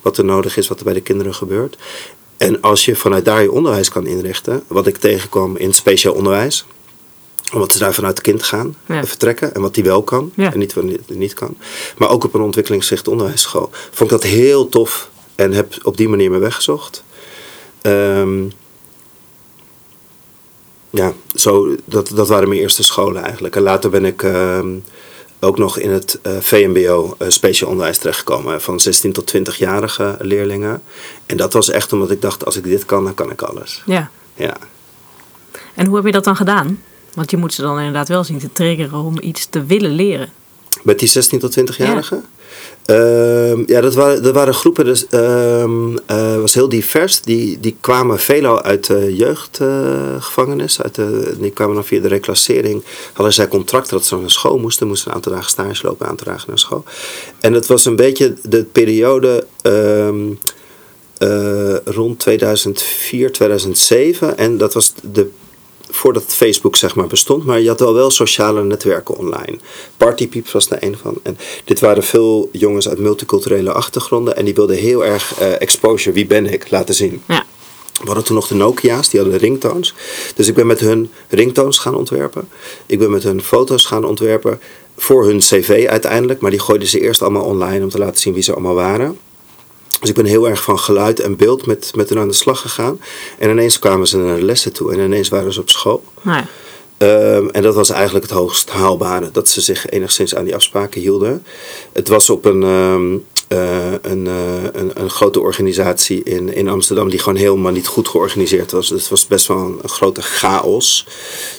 wat 0.05 0.17
er 0.17 0.25
nodig 0.25 0.57
is, 0.57 0.67
wat 0.67 0.77
er 0.77 0.85
bij 0.85 0.93
de 0.93 1.01
kinderen 1.01 1.33
gebeurt. 1.35 1.77
En 2.37 2.61
als 2.61 2.85
je 2.85 2.95
vanuit 2.95 3.25
daar 3.25 3.41
je 3.41 3.51
onderwijs 3.51 3.89
kan 3.89 4.07
inrichten, 4.07 4.63
wat 4.67 4.87
ik 4.87 4.97
tegenkwam 4.97 5.57
in 5.57 5.73
speciaal 5.73 6.13
onderwijs, 6.13 6.65
omdat 7.53 7.71
ze 7.71 7.79
daar 7.79 7.93
vanuit 7.93 8.17
het 8.17 8.25
kind 8.25 8.43
gaan, 8.43 8.75
vertrekken 8.87 9.55
en 9.55 9.61
wat 9.61 9.73
die 9.73 9.83
wel 9.83 10.03
kan 10.03 10.31
en 10.35 10.59
niet 10.59 10.73
wat 10.73 10.85
niet 11.07 11.33
kan. 11.33 11.57
Maar 11.97 12.09
ook 12.09 12.23
op 12.23 12.33
een 12.33 12.41
ontwikkelingsgericht 12.41 13.07
onderwijsschool. 13.07 13.69
Vond 13.71 14.11
ik 14.11 14.19
dat 14.21 14.29
heel 14.29 14.69
tof 14.69 15.09
en 15.35 15.51
heb 15.51 15.73
op 15.83 15.97
die 15.97 16.09
manier 16.09 16.31
me 16.31 16.37
weggezocht. 16.37 17.03
Um, 17.81 18.51
ja, 20.89 21.13
zo, 21.35 21.75
dat, 21.85 22.11
dat 22.15 22.27
waren 22.27 22.49
mijn 22.49 22.61
eerste 22.61 22.83
scholen 22.83 23.23
eigenlijk. 23.23 23.55
En 23.55 23.61
later 23.61 23.89
ben 23.89 24.05
ik 24.05 24.23
ehm, 24.23 24.75
ook 25.39 25.57
nog 25.57 25.77
in 25.77 25.91
het 25.91 26.19
uh, 26.23 26.37
VMBO 26.39 27.15
uh, 27.21 27.29
speciaal 27.29 27.69
onderwijs 27.69 27.97
terechtgekomen. 27.97 28.61
Van 28.61 28.79
16 28.79 29.13
tot 29.13 29.33
20-jarige 29.35 30.17
leerlingen. 30.19 30.81
En 31.25 31.37
dat 31.37 31.53
was 31.53 31.69
echt 31.69 31.93
omdat 31.93 32.11
ik 32.11 32.21
dacht, 32.21 32.45
als 32.45 32.57
ik 32.57 32.63
dit 32.63 32.85
kan, 32.85 33.03
dan 33.03 33.13
kan 33.13 33.31
ik 33.31 33.41
alles. 33.41 33.81
Ja. 33.85 34.09
ja. 34.33 34.57
En 35.73 35.85
hoe 35.85 35.95
heb 35.95 36.05
je 36.05 36.11
dat 36.11 36.23
dan 36.23 36.35
gedaan? 36.35 36.81
Want 37.13 37.31
je 37.31 37.37
moet 37.37 37.53
ze 37.53 37.61
dan 37.61 37.77
inderdaad 37.77 38.07
wel 38.07 38.23
zien 38.23 38.39
te 38.39 38.51
triggeren 38.51 38.99
om 38.99 39.17
iets 39.21 39.45
te 39.49 39.65
willen 39.65 39.91
leren. 39.91 40.29
Met 40.83 40.99
die 40.99 41.07
16 41.07 41.39
tot 41.39 41.59
20-jarigen? 41.59 42.25
Uh, 42.91 43.65
ja, 43.65 43.81
dat 43.81 43.93
waren, 43.93 44.23
dat 44.23 44.33
waren 44.33 44.53
groepen, 44.53 44.85
dus 44.85 45.05
uh, 45.11 46.35
was 46.39 46.53
heel 46.53 46.69
divers. 46.69 47.21
Die, 47.21 47.59
die 47.59 47.77
kwamen 47.79 48.19
veelal 48.19 48.61
uit 48.61 48.87
de 48.87 49.15
jeugdgevangenis. 49.15 50.81
uit 50.81 50.99
die 51.39 51.51
kwamen 51.51 51.75
dan 51.75 51.85
via 51.85 52.01
de 52.01 52.07
reclassering. 52.07 52.83
Hadden 53.13 53.33
zij 53.33 53.47
contracten 53.47 53.97
dat 53.97 54.05
ze 54.05 54.15
naar 54.15 54.31
school 54.31 54.57
moesten. 54.57 54.87
Moesten 54.87 55.09
een 55.09 55.15
aantal 55.15 55.31
dagen 55.31 55.49
stage 55.49 55.87
lopen 55.87 56.07
aan 56.07 56.15
te 56.15 56.23
dragen 56.23 56.45
naar 56.47 56.59
school. 56.59 56.83
En 57.39 57.53
het 57.53 57.65
was 57.65 57.85
een 57.85 57.95
beetje 57.95 58.33
de 58.43 58.63
periode 58.63 59.47
uh, 61.19 61.75
rond 61.85 62.19
2004, 62.19 63.31
2007. 63.31 64.38
En 64.38 64.57
dat 64.57 64.73
was 64.73 64.93
de 65.11 65.29
voordat 65.89 66.23
Facebook 66.23 66.75
zeg 66.75 66.95
maar 66.95 67.07
bestond, 67.07 67.45
maar 67.45 67.61
je 67.61 67.67
had 67.67 67.81
al 67.81 67.93
wel 67.93 68.11
sociale 68.11 68.63
netwerken 68.63 69.17
online. 69.17 69.57
Partypeeps 69.97 70.51
was 70.51 70.67
daar 70.67 70.83
een 70.83 70.97
van. 71.01 71.17
En 71.23 71.37
dit 71.63 71.79
waren 71.79 72.03
veel 72.03 72.49
jongens 72.51 72.89
uit 72.89 72.99
multiculturele 72.99 73.71
achtergronden 73.71 74.35
en 74.35 74.45
die 74.45 74.53
wilden 74.53 74.75
heel 74.75 75.05
erg 75.05 75.41
uh, 75.41 75.61
exposure, 75.61 76.11
wie 76.15 76.25
ben 76.25 76.53
ik, 76.53 76.71
laten 76.71 76.95
zien. 76.95 77.21
Ja. 77.27 77.45
We 77.99 78.05
hadden 78.05 78.23
toen 78.23 78.35
nog 78.35 78.47
de 78.47 78.55
Nokia's, 78.55 79.09
die 79.09 79.19
hadden 79.19 79.39
ringtones. 79.39 79.93
Dus 80.35 80.47
ik 80.47 80.53
ben 80.53 80.67
met 80.67 80.79
hun 80.79 81.11
ringtones 81.29 81.77
gaan 81.77 81.95
ontwerpen. 81.95 82.49
Ik 82.85 82.99
ben 82.99 83.11
met 83.11 83.23
hun 83.23 83.41
foto's 83.41 83.85
gaan 83.85 84.05
ontwerpen 84.05 84.59
voor 84.97 85.25
hun 85.25 85.39
cv 85.39 85.85
uiteindelijk. 85.89 86.39
Maar 86.39 86.51
die 86.51 86.59
gooiden 86.59 86.88
ze 86.88 86.99
eerst 86.99 87.21
allemaal 87.21 87.43
online 87.43 87.83
om 87.83 87.89
te 87.89 87.97
laten 87.97 88.19
zien 88.19 88.33
wie 88.33 88.43
ze 88.43 88.51
allemaal 88.51 88.73
waren. 88.73 89.17
Dus 90.00 90.09
ik 90.09 90.15
ben 90.15 90.25
heel 90.25 90.50
erg 90.50 90.63
van 90.63 90.80
geluid 90.80 91.19
en 91.19 91.36
beeld 91.36 91.65
met, 91.65 91.92
met 91.95 92.09
hen 92.09 92.19
aan 92.19 92.27
de 92.27 92.33
slag 92.33 92.62
gegaan. 92.62 93.01
En 93.38 93.50
ineens 93.50 93.80
kwamen 93.80 94.07
ze 94.07 94.18
naar 94.18 94.36
de 94.36 94.45
lessen 94.45 94.74
toe 94.74 94.94
en 94.94 95.00
ineens 95.00 95.30
waren 95.30 95.53
ze 95.53 95.59
op 95.59 95.69
school. 95.69 96.03
Um, 96.97 97.50
en 97.50 97.62
dat 97.62 97.75
was 97.75 97.89
eigenlijk 97.89 98.25
het 98.25 98.33
hoogst 98.33 98.69
haalbare, 98.69 99.30
dat 99.31 99.50
ze 99.50 99.62
zich 99.62 99.89
enigszins 99.89 100.36
aan 100.36 100.45
die 100.45 100.56
afspraken 100.56 101.01
hielden. 101.01 101.45
Het 101.94 102.07
was 102.07 102.30
op 102.30 102.45
een, 102.45 102.63
um, 102.63 103.25
uh, 103.50 103.92
een, 104.01 104.25
uh, 104.25 104.63
een, 104.71 104.92
een, 104.94 105.09
grote 105.09 105.39
organisatie 105.39 106.24
in, 106.24 106.53
in 106.53 106.68
Amsterdam 106.68 107.09
die 107.09 107.19
gewoon 107.19 107.38
helemaal 107.38 107.71
niet 107.71 107.88
goed 107.88 108.07
georganiseerd 108.07 108.71
was. 108.71 108.89
Het 108.89 109.09
was 109.09 109.27
best 109.27 109.47
wel 109.47 109.57
een, 109.57 109.80
een, 109.81 109.89
grote 109.89 110.22
chaos. 110.22 111.08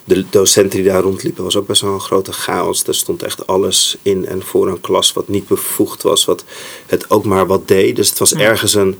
De 0.04 0.24
docenten 0.30 0.82
die 0.82 0.90
daar 0.90 1.02
rondliepen 1.02 1.44
was 1.44 1.56
ook 1.56 1.66
best 1.66 1.80
wel 1.80 1.92
een 1.92 2.00
grote 2.00 2.32
chaos. 2.32 2.86
Er 2.86 2.94
stond 2.94 3.22
echt 3.22 3.46
alles 3.46 3.96
in 4.02 4.26
en 4.26 4.42
voor 4.42 4.68
een 4.68 4.80
klas 4.80 5.12
wat 5.12 5.28
niet 5.28 5.48
bevoegd 5.48 6.02
was, 6.02 6.24
wat 6.24 6.44
het 6.86 7.10
ook 7.10 7.24
maar 7.24 7.46
wat 7.46 7.68
deed. 7.68 7.96
Dus 7.96 8.08
het 8.08 8.18
was 8.18 8.34
ergens 8.34 8.74
een 8.74 8.98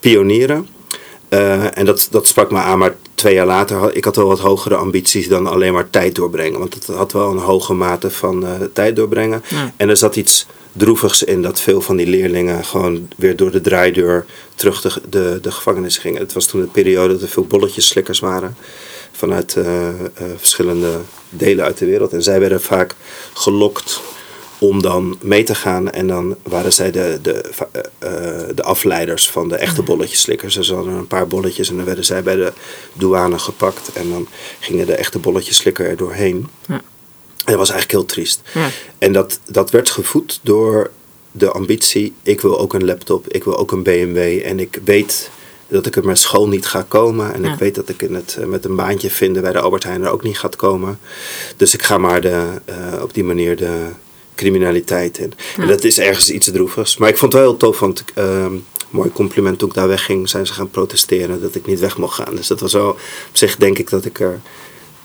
pionieren. 0.00 0.68
Uh, 1.28 1.78
en 1.78 1.84
dat, 1.84 2.08
dat 2.10 2.26
sprak 2.26 2.50
me 2.50 2.58
aan, 2.58 2.78
maar 2.78 2.96
twee 3.14 3.34
jaar 3.34 3.46
later 3.46 3.76
had 3.76 3.96
ik 3.96 4.04
had 4.04 4.16
wel 4.16 4.26
wat 4.26 4.38
hogere 4.38 4.76
ambities 4.76 5.28
dan 5.28 5.46
alleen 5.46 5.72
maar 5.72 5.90
tijd 5.90 6.14
doorbrengen. 6.14 6.58
Want 6.58 6.74
het 6.74 6.86
had 6.86 7.12
wel 7.12 7.30
een 7.30 7.38
hoge 7.38 7.74
mate 7.74 8.10
van 8.10 8.46
tijd 8.72 8.96
doorbrengen. 8.96 9.42
Ja. 9.48 9.72
En 9.76 9.88
er 9.88 9.96
zat 9.96 10.16
iets 10.16 10.46
droevigs 10.76 11.22
in 11.22 11.42
dat 11.42 11.60
veel 11.60 11.80
van 11.80 11.96
die 11.96 12.06
leerlingen 12.06 12.64
gewoon 12.64 13.08
weer 13.16 13.36
door 13.36 13.50
de 13.50 13.60
draaideur 13.60 14.24
terug 14.54 15.00
de, 15.10 15.38
de, 15.42 15.50
gevangenis 15.50 15.98
gingen. 15.98 16.20
Het 16.20 16.32
was 16.32 16.46
toen 16.46 16.60
een 16.60 16.70
periode 16.70 17.12
dat 17.12 17.22
er 17.22 17.28
veel 17.28 17.46
bolletjes 17.46 17.86
slikkers 17.86 18.18
waren 18.18 18.56
vanuit 19.12 19.56
uh, 19.56 19.88
verschillende 20.36 20.98
delen 21.30 21.64
uit 21.64 21.78
de 21.78 21.86
wereld. 21.86 22.12
En 22.12 22.22
zij 22.22 22.40
werden 22.40 22.60
vaak 22.60 22.94
gelokt 23.32 24.00
om 24.58 24.82
dan 24.82 25.16
mee 25.20 25.42
te 25.42 25.54
gaan. 25.54 25.90
En 25.90 26.06
dan 26.06 26.36
waren 26.42 26.72
zij 26.72 26.90
de, 26.90 27.18
de, 27.22 27.50
uh, 28.04 28.54
de 28.54 28.62
afleiders 28.62 29.30
van 29.30 29.48
de 29.48 29.56
echte 29.56 29.82
bolletjeslikkers. 29.82 30.54
Dus 30.54 30.66
ze 30.66 30.74
hadden 30.74 30.94
een 30.94 31.06
paar 31.06 31.26
bolletjes 31.26 31.68
en 31.68 31.76
dan 31.76 31.84
werden 31.84 32.04
zij 32.04 32.22
bij 32.22 32.36
de 32.36 32.52
douane 32.92 33.38
gepakt. 33.38 33.92
En 33.92 34.10
dan 34.10 34.28
gingen 34.60 34.86
de 34.86 34.94
echte 34.94 35.18
bolletjeslikker 35.18 35.86
er 35.86 35.96
doorheen. 35.96 36.48
Ja. 36.66 36.82
En 37.46 37.52
dat 37.52 37.56
was 37.56 37.70
eigenlijk 37.70 37.90
heel 37.90 38.14
triest. 38.14 38.40
Ja. 38.54 38.68
En 38.98 39.12
dat, 39.12 39.40
dat 39.46 39.70
werd 39.70 39.90
gevoed 39.90 40.40
door 40.42 40.90
de 41.32 41.50
ambitie: 41.50 42.12
ik 42.22 42.40
wil 42.40 42.58
ook 42.58 42.74
een 42.74 42.84
laptop, 42.84 43.28
ik 43.28 43.44
wil 43.44 43.56
ook 43.58 43.72
een 43.72 43.82
BMW. 43.82 44.40
En 44.44 44.60
ik 44.60 44.78
weet 44.84 45.30
dat 45.68 45.86
ik 45.86 45.96
er 45.96 46.04
met 46.04 46.18
school 46.18 46.48
niet 46.48 46.66
ga 46.66 46.84
komen. 46.88 47.34
En 47.34 47.44
ik 47.44 47.58
weet 47.58 47.74
dat 47.74 47.88
ik 47.88 48.02
in 48.02 48.14
het, 48.14 48.38
met 48.46 48.64
een 48.64 48.76
baantje 48.76 49.10
vinden 49.10 49.42
bij 49.42 49.52
de 49.52 49.60
Albert 49.60 49.84
Heijn 49.84 50.04
er 50.04 50.10
ook 50.10 50.22
niet 50.22 50.38
gaat 50.38 50.56
komen. 50.56 50.98
Dus 51.56 51.74
ik 51.74 51.82
ga 51.82 51.98
maar 51.98 52.20
de, 52.20 52.46
uh, 52.68 53.02
op 53.02 53.14
die 53.14 53.24
manier 53.24 53.56
de, 53.56 53.88
criminaliteit 54.36 55.18
in. 55.18 55.32
En 55.56 55.66
dat 55.66 55.84
is 55.84 55.98
ergens 55.98 56.30
iets 56.30 56.50
droevigs. 56.50 56.96
Maar 56.96 57.08
ik 57.08 57.16
vond 57.16 57.32
het 57.32 57.42
wel 57.42 57.50
heel 57.50 57.60
tof, 57.60 57.78
want 57.78 58.04
uh, 58.18 58.46
mooi 58.90 59.10
compliment 59.10 59.58
toen 59.58 59.68
ik 59.68 59.74
daar 59.74 59.88
wegging, 59.88 60.28
zijn 60.28 60.46
ze 60.46 60.52
gaan 60.52 60.70
protesteren 60.70 61.40
dat 61.40 61.54
ik 61.54 61.66
niet 61.66 61.80
weg 61.80 61.98
mocht 61.98 62.14
gaan. 62.14 62.34
Dus 62.34 62.46
dat 62.46 62.60
was 62.60 62.72
wel, 62.72 62.88
op 62.90 62.98
zich 63.32 63.56
denk 63.56 63.78
ik 63.78 63.90
dat 63.90 64.04
ik 64.04 64.20
er 64.20 64.40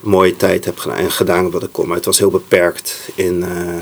mooie 0.02 0.36
tijd 0.36 0.66
heb 0.66 0.78
gedaan 0.78 0.98
en 0.98 1.12
gedaan 1.12 1.52
wat 1.52 1.64
ik 1.64 1.70
kon. 1.72 1.88
Maar 1.88 1.96
het 1.96 2.06
was 2.06 2.20
heel 2.20 2.30
beperkt 2.32 3.10
in, 3.16 3.40
uh, 3.40 3.74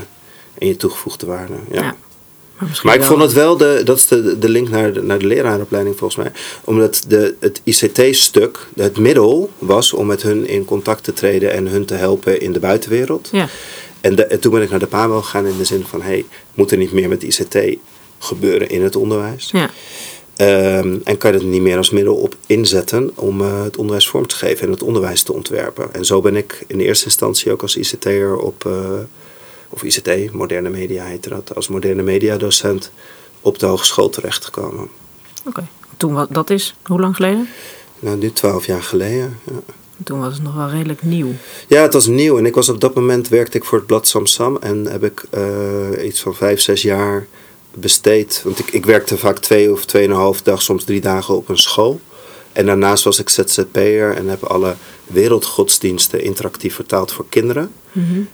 in 0.58 0.66
je 0.66 0.76
toegevoegde 0.76 1.26
waarde. 1.26 1.52
Ja. 1.70 1.96
misschien 2.58 2.86
Maar 2.88 2.94
ik 2.94 3.00
wel- 3.00 3.10
vond 3.10 3.22
het 3.22 3.32
wel, 3.32 3.56
de, 3.56 3.80
dat 3.84 3.96
is 3.96 4.06
de, 4.06 4.38
de 4.38 4.48
link 4.48 4.68
naar 4.68 4.92
de, 4.92 5.02
naar 5.02 5.18
de 5.18 5.26
leraaropleiding 5.26 5.96
volgens 5.98 6.22
mij. 6.24 6.32
Omdat 6.64 7.04
de, 7.08 7.34
het 7.40 7.60
ICT-stuk, 7.64 8.58
het 8.76 8.98
middel 8.98 9.50
was 9.58 9.92
om 9.92 10.06
met 10.06 10.22
hun 10.22 10.46
in 10.48 10.64
contact 10.64 11.04
te 11.04 11.12
treden 11.12 11.52
en 11.52 11.66
hun 11.66 11.84
te 11.84 11.94
helpen 11.94 12.40
in 12.40 12.52
de 12.52 12.60
buitenwereld. 12.60 13.28
Ja, 13.32 13.48
En, 14.00 14.14
de- 14.14 14.24
en 14.24 14.40
toen 14.40 14.52
ben 14.52 14.62
ik 14.62 14.70
naar 14.70 14.78
de 14.78 14.86
PAMO 14.86 15.22
gegaan 15.22 15.46
in 15.46 15.56
de 15.58 15.64
zin 15.64 15.84
van, 15.86 16.02
hey, 16.02 16.24
moet 16.54 16.70
er 16.70 16.78
niet 16.78 16.92
meer 16.92 17.08
met 17.08 17.22
ICT 17.22 17.58
gebeuren 18.18 18.68
in 18.68 18.82
het 18.82 18.96
onderwijs? 18.96 19.48
ja, 19.52 19.70
Ehm, 20.40 20.98
en 21.04 21.18
kan 21.18 21.32
je 21.32 21.38
het 21.38 21.46
niet 21.46 21.62
meer 21.62 21.76
als 21.76 21.90
middel 21.90 22.14
op 22.14 22.36
inzetten 22.46 23.10
om 23.14 23.40
eh, 23.40 23.62
het 23.62 23.76
onderwijs 23.76 24.08
vorm 24.08 24.26
te 24.26 24.34
geven 24.34 24.66
en 24.66 24.72
het 24.72 24.82
onderwijs 24.82 25.22
te 25.22 25.32
ontwerpen. 25.32 25.94
En 25.94 26.04
zo 26.04 26.20
ben 26.20 26.36
ik 26.36 26.64
in 26.66 26.80
eerste 26.80 27.04
instantie 27.04 27.52
ook 27.52 27.62
als 27.62 27.76
ICT'er 27.76 28.36
op, 28.36 28.64
eh, 28.66 28.98
of 29.68 29.82
ICT, 29.82 30.32
moderne 30.32 30.68
media 30.68 31.04
heette 31.04 31.28
dat, 31.28 31.54
als 31.54 31.68
moderne 31.68 32.02
media 32.02 32.36
docent 32.36 32.92
op 33.40 33.58
de 33.58 33.66
hogeschool 33.66 34.08
terechtgekomen. 34.08 34.88
oké. 35.46 35.66
Toen 35.96 36.12
was 36.12 36.26
dat 36.30 36.50
is, 36.50 36.74
hoe 36.82 37.00
lang 37.00 37.16
geleden? 37.16 37.48
Nou, 37.98 38.16
nu 38.16 38.32
twaalf 38.32 38.66
jaar 38.66 38.82
geleden. 38.82 39.38
Ja. 39.44 39.74
Toen 40.04 40.20
was 40.20 40.32
het 40.32 40.42
nog 40.42 40.54
wel 40.54 40.68
redelijk 40.68 41.02
nieuw. 41.02 41.32
Ja, 41.66 41.82
het 41.82 41.92
was 41.92 42.06
nieuw 42.06 42.38
en 42.38 42.46
ik 42.46 42.54
was 42.54 42.68
op 42.68 42.80
dat 42.80 42.94
moment 42.94 43.28
werkte 43.28 43.56
ik 43.56 43.64
voor 43.64 43.78
het 43.78 43.86
blad 43.86 44.06
Samsam 44.06 44.56
en 44.56 44.84
heb 44.86 45.04
ik 45.04 45.24
eh, 45.30 46.04
iets 46.04 46.20
van 46.20 46.34
vijf, 46.34 46.60
zes 46.60 46.82
jaar 46.82 47.26
besteed. 47.74 48.40
Want 48.44 48.58
ik, 48.58 48.70
ik 48.70 48.86
werkte 48.86 49.18
vaak 49.18 49.38
twee 49.38 49.72
of 49.72 49.84
tweeënhalf 49.84 50.42
dag, 50.42 50.62
soms 50.62 50.84
drie 50.84 51.00
dagen 51.00 51.36
op 51.36 51.48
een 51.48 51.58
school. 51.58 52.00
En 52.52 52.66
daarnaast 52.66 53.04
was 53.04 53.18
ik 53.18 53.28
ZZP'er 53.28 54.14
en 54.14 54.28
heb 54.28 54.44
alle 54.44 54.74
wereldgodsdiensten 55.06 56.22
interactief 56.22 56.74
vertaald 56.74 57.12
voor 57.12 57.26
kinderen. 57.28 57.72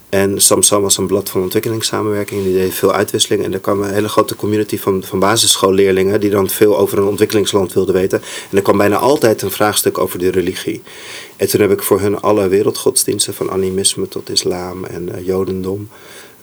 En 0.08 0.40
Samsam 0.40 0.82
was 0.82 0.96
een 0.96 1.06
blad 1.06 1.30
van 1.30 1.42
ontwikkelingssamenwerking. 1.42 2.42
Die 2.42 2.54
deed 2.54 2.74
veel 2.74 2.92
uitwisseling. 2.92 3.44
En 3.44 3.52
er 3.52 3.60
kwam 3.60 3.82
een 3.82 3.92
hele 3.92 4.08
grote 4.08 4.36
community 4.36 4.78
van, 4.78 5.02
van 5.02 5.18
basisschoolleerlingen... 5.18 6.20
die 6.20 6.30
dan 6.30 6.48
veel 6.48 6.78
over 6.78 6.98
een 6.98 7.04
ontwikkelingsland 7.04 7.72
wilden 7.72 7.94
weten. 7.94 8.22
En 8.50 8.56
er 8.56 8.62
kwam 8.62 8.76
bijna 8.76 8.96
altijd 8.96 9.42
een 9.42 9.50
vraagstuk 9.50 9.98
over 9.98 10.18
de 10.18 10.30
religie. 10.30 10.82
En 11.36 11.48
toen 11.48 11.60
heb 11.60 11.70
ik 11.70 11.82
voor 11.82 12.00
hun 12.00 12.20
alle 12.20 12.48
wereldgodsdiensten... 12.48 13.34
van 13.34 13.50
animisme 13.50 14.08
tot 14.08 14.30
islam 14.30 14.84
en 14.84 15.14
eh, 15.14 15.26
jodendom, 15.26 15.88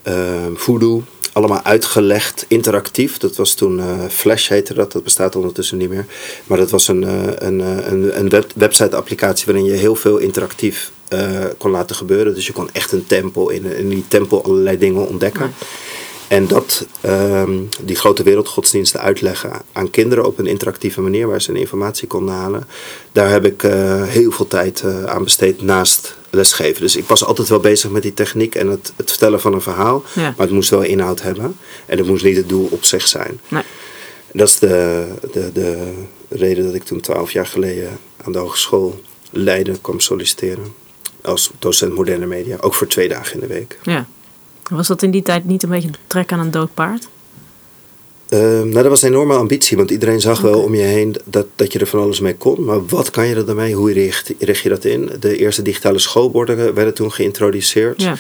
eh 0.01 0.45
voodoo... 0.53 1.03
allemaal 1.33 1.61
uitgelegd, 1.63 2.45
interactief. 2.47 3.17
Dat 3.17 3.35
was 3.35 3.53
toen 3.53 3.79
eh, 3.79 3.85
Flash 4.09 4.49
heette 4.49 4.73
dat. 4.73 4.91
Dat 4.91 5.03
bestaat 5.03 5.35
ondertussen 5.35 5.77
niet 5.77 5.89
meer. 5.89 6.05
Maar 6.43 6.57
dat 6.57 6.71
was 6.71 6.87
een, 6.87 7.03
eh, 7.03 7.47
een, 7.47 7.59
een, 7.59 8.19
een 8.19 8.29
web, 8.29 8.51
website-applicatie... 8.55 9.45
waarin 9.45 9.65
je 9.65 9.71
heel 9.71 9.95
veel 9.95 10.17
interactief 10.17 10.91
kon 11.57 11.71
laten 11.71 11.95
gebeuren. 11.95 12.33
Dus 12.33 12.47
je 12.47 12.53
kon 12.53 12.69
echt 12.71 12.91
een 12.91 13.07
tempel 13.07 13.49
in, 13.49 13.65
in 13.65 13.89
die 13.89 14.05
tempel 14.07 14.43
allerlei 14.43 14.77
dingen 14.77 15.07
ontdekken. 15.07 15.53
En 16.27 16.47
dat, 16.47 16.87
ehm, 17.01 17.59
die 17.81 17.95
grote 17.95 18.23
wereldgodsdiensten 18.23 18.99
uitleggen 18.99 19.51
aan 19.71 19.89
kinderen 19.89 20.25
op 20.25 20.39
een 20.39 20.47
interactieve 20.47 21.01
manier 21.01 21.27
waar 21.27 21.41
ze 21.41 21.53
informatie 21.53 22.07
konden 22.07 22.35
halen. 22.35 22.67
Daar 23.11 23.29
heb 23.29 23.45
ik 23.45 23.61
heel 24.07 24.31
veel 24.31 24.47
tijd 24.47 24.83
aan 25.05 25.23
besteed 25.23 25.61
naast 25.61 26.15
lesgeven. 26.33 26.81
Dus 26.81 26.95
ik 26.95 27.07
was 27.07 27.25
altijd 27.25 27.47
wel 27.47 27.59
bezig 27.59 27.89
met 27.89 28.01
die 28.01 28.13
techniek 28.13 28.55
en 28.55 28.67
het, 28.67 28.93
het 28.95 29.09
vertellen 29.09 29.41
van 29.41 29.53
een 29.53 29.61
verhaal. 29.61 30.03
Ja. 30.13 30.21
Maar 30.21 30.45
het 30.45 30.51
moest 30.51 30.69
wel 30.69 30.81
inhoud 30.81 31.21
hebben. 31.21 31.57
En 31.85 31.97
het 31.97 32.07
moest 32.07 32.23
niet 32.23 32.35
het 32.35 32.49
doel 32.49 32.67
op 32.71 32.83
zich 32.83 33.07
zijn. 33.07 33.39
Nee. 33.47 33.63
Dat 34.33 34.47
is 34.47 34.59
de, 34.59 35.05
de, 35.31 35.51
de 35.51 35.93
reden 36.29 36.65
dat 36.65 36.73
ik 36.73 36.83
toen 36.83 37.01
twaalf 37.01 37.31
jaar 37.31 37.47
geleden 37.47 37.99
aan 38.23 38.31
de 38.31 38.37
hogeschool 38.39 39.01
Leiden 39.29 39.81
kwam 39.81 39.99
solliciteren. 39.99 40.73
Als 41.21 41.51
docent 41.59 41.93
moderne 41.93 42.25
media. 42.25 42.57
Ook 42.59 42.73
voor 42.73 42.87
twee 42.87 43.09
dagen 43.09 43.33
in 43.33 43.39
de 43.39 43.47
week. 43.47 43.79
Ja. 43.83 44.07
Was 44.69 44.87
dat 44.87 45.01
in 45.01 45.11
die 45.11 45.21
tijd 45.21 45.45
niet 45.45 45.63
een 45.63 45.69
beetje 45.69 45.89
trek 46.07 46.31
aan 46.31 46.39
een 46.39 46.51
dood 46.51 46.73
paard? 46.73 47.07
Ehm, 48.33 48.69
nou, 48.69 48.73
dat 48.73 48.87
was 48.87 49.01
een 49.01 49.09
enorme 49.09 49.35
ambitie, 49.35 49.77
want 49.77 49.91
iedereen 49.91 50.21
zag 50.21 50.41
wel 50.41 50.61
om 50.61 50.75
je 50.75 50.81
heen 50.81 51.15
dat, 51.25 51.45
dat 51.55 51.73
je 51.73 51.79
er 51.79 51.87
van 51.87 51.99
alles 51.99 52.19
mee 52.19 52.35
kon. 52.35 52.63
Maar 52.63 52.85
wat 52.85 53.09
kan 53.09 53.27
je 53.27 53.35
er 53.35 53.45
dan 53.45 53.55
mee? 53.55 53.73
Hoe 53.73 53.93
richt, 53.93 54.33
richt 54.39 54.61
je 54.61 54.69
dat 54.69 54.85
in? 54.85 55.11
De 55.19 55.37
eerste 55.37 55.61
digitale 55.61 55.99
schoolborden 55.99 56.73
werden 56.73 56.93
toen 56.93 57.11
geïntroduceerd. 57.11 58.01
Ja. 58.01 58.15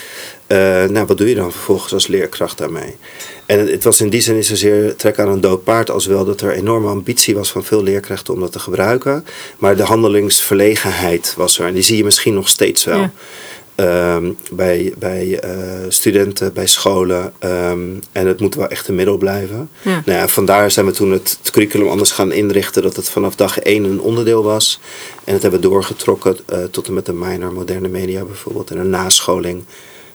Eh, 0.47 0.89
nou, 0.89 1.05
wat 1.05 1.17
doe 1.17 1.29
je 1.29 1.35
dan 1.35 1.51
vervolgens 1.51 1.93
als 1.93 2.07
leerkracht 2.07 2.57
daarmee? 2.57 2.95
En 3.45 3.59
het, 3.59 3.69
het 3.69 3.83
was 3.83 4.01
in 4.01 4.09
die 4.09 4.21
zin 4.21 4.35
niet 4.35 4.45
zozeer 4.45 4.95
trek 4.95 5.19
aan 5.19 5.27
een 5.27 5.41
dood 5.41 5.63
paard, 5.63 5.91
als 5.91 6.05
wel 6.05 6.25
dat 6.25 6.41
er 6.41 6.51
enorme 6.51 6.87
ambitie 6.87 7.35
was 7.35 7.51
van 7.51 7.63
veel 7.63 7.83
leerkrachten 7.83 8.33
om 8.33 8.39
dat 8.39 8.51
te 8.51 8.59
gebruiken. 8.59 9.25
Maar 9.57 9.75
de 9.75 9.83
handelingsverlegenheid 9.83 11.33
was 11.37 11.59
er. 11.59 11.65
En 11.65 11.73
die 11.73 11.83
zie 11.83 11.97
je 11.97 12.03
misschien 12.03 12.33
nog 12.33 12.49
steeds 12.49 12.83
wel. 12.83 12.99
Ja. 12.99 13.11
Ehm, 13.75 14.31
bij 14.51 14.93
bij 14.97 15.39
eh, 15.39 15.85
studenten, 15.87 16.53
bij 16.53 16.67
scholen. 16.67 17.33
ehm, 17.39 17.89
en 18.11 18.27
het 18.27 18.39
moet 18.39 18.55
wel 18.55 18.67
echt 18.67 18.87
een 18.87 18.95
middel 18.95 19.17
blijven. 19.17 19.69
Ja. 19.81 20.01
Nou 20.05 20.19
ja, 20.19 20.27
vandaar 20.27 20.71
zijn 20.71 20.85
we 20.85 20.91
toen 20.91 21.11
het, 21.11 21.37
het 21.41 21.51
curriculum 21.51 21.87
anders 21.87 22.11
gaan 22.11 22.31
inrichten. 22.31 22.81
Dat 22.81 22.95
het 22.95 23.09
vanaf 23.09 23.35
dag 23.35 23.59
één 23.59 23.83
een 23.83 24.01
onderdeel 24.01 24.43
was. 24.43 24.79
En 25.23 25.33
het 25.33 25.41
hebben 25.41 25.61
we 25.61 25.67
doorgetrokken 25.67 26.37
eh, 26.45 26.63
tot 26.63 26.87
en 26.87 26.93
met 26.93 27.07
een 27.07 27.19
minor 27.19 27.53
moderne 27.53 27.87
media 27.87 28.23
bijvoorbeeld. 28.23 28.71
En 28.71 28.77
een 28.77 28.89
nascholing 28.89 29.63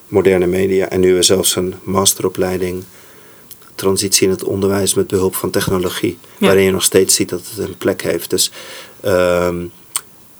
moderne 0.08 0.46
media. 0.46 0.88
En 0.88 1.00
nu 1.00 1.04
hebben 1.04 1.20
we 1.20 1.32
zelfs 1.32 1.56
een 1.56 1.74
masteropleiding 1.82 2.84
transitie 3.74 4.26
in 4.26 4.32
het 4.32 4.44
onderwijs 4.44 4.94
met 4.94 5.06
behulp 5.06 5.34
van 5.34 5.50
technologie. 5.50 6.18
Ja. 6.38 6.46
Waarin 6.46 6.64
je 6.64 6.70
nog 6.70 6.82
steeds 6.82 7.14
ziet 7.14 7.28
dat 7.28 7.42
het 7.54 7.68
een 7.68 7.76
plek 7.76 8.02
heeft. 8.02 8.30
Dus 8.30 8.50
ehm, 9.00 9.64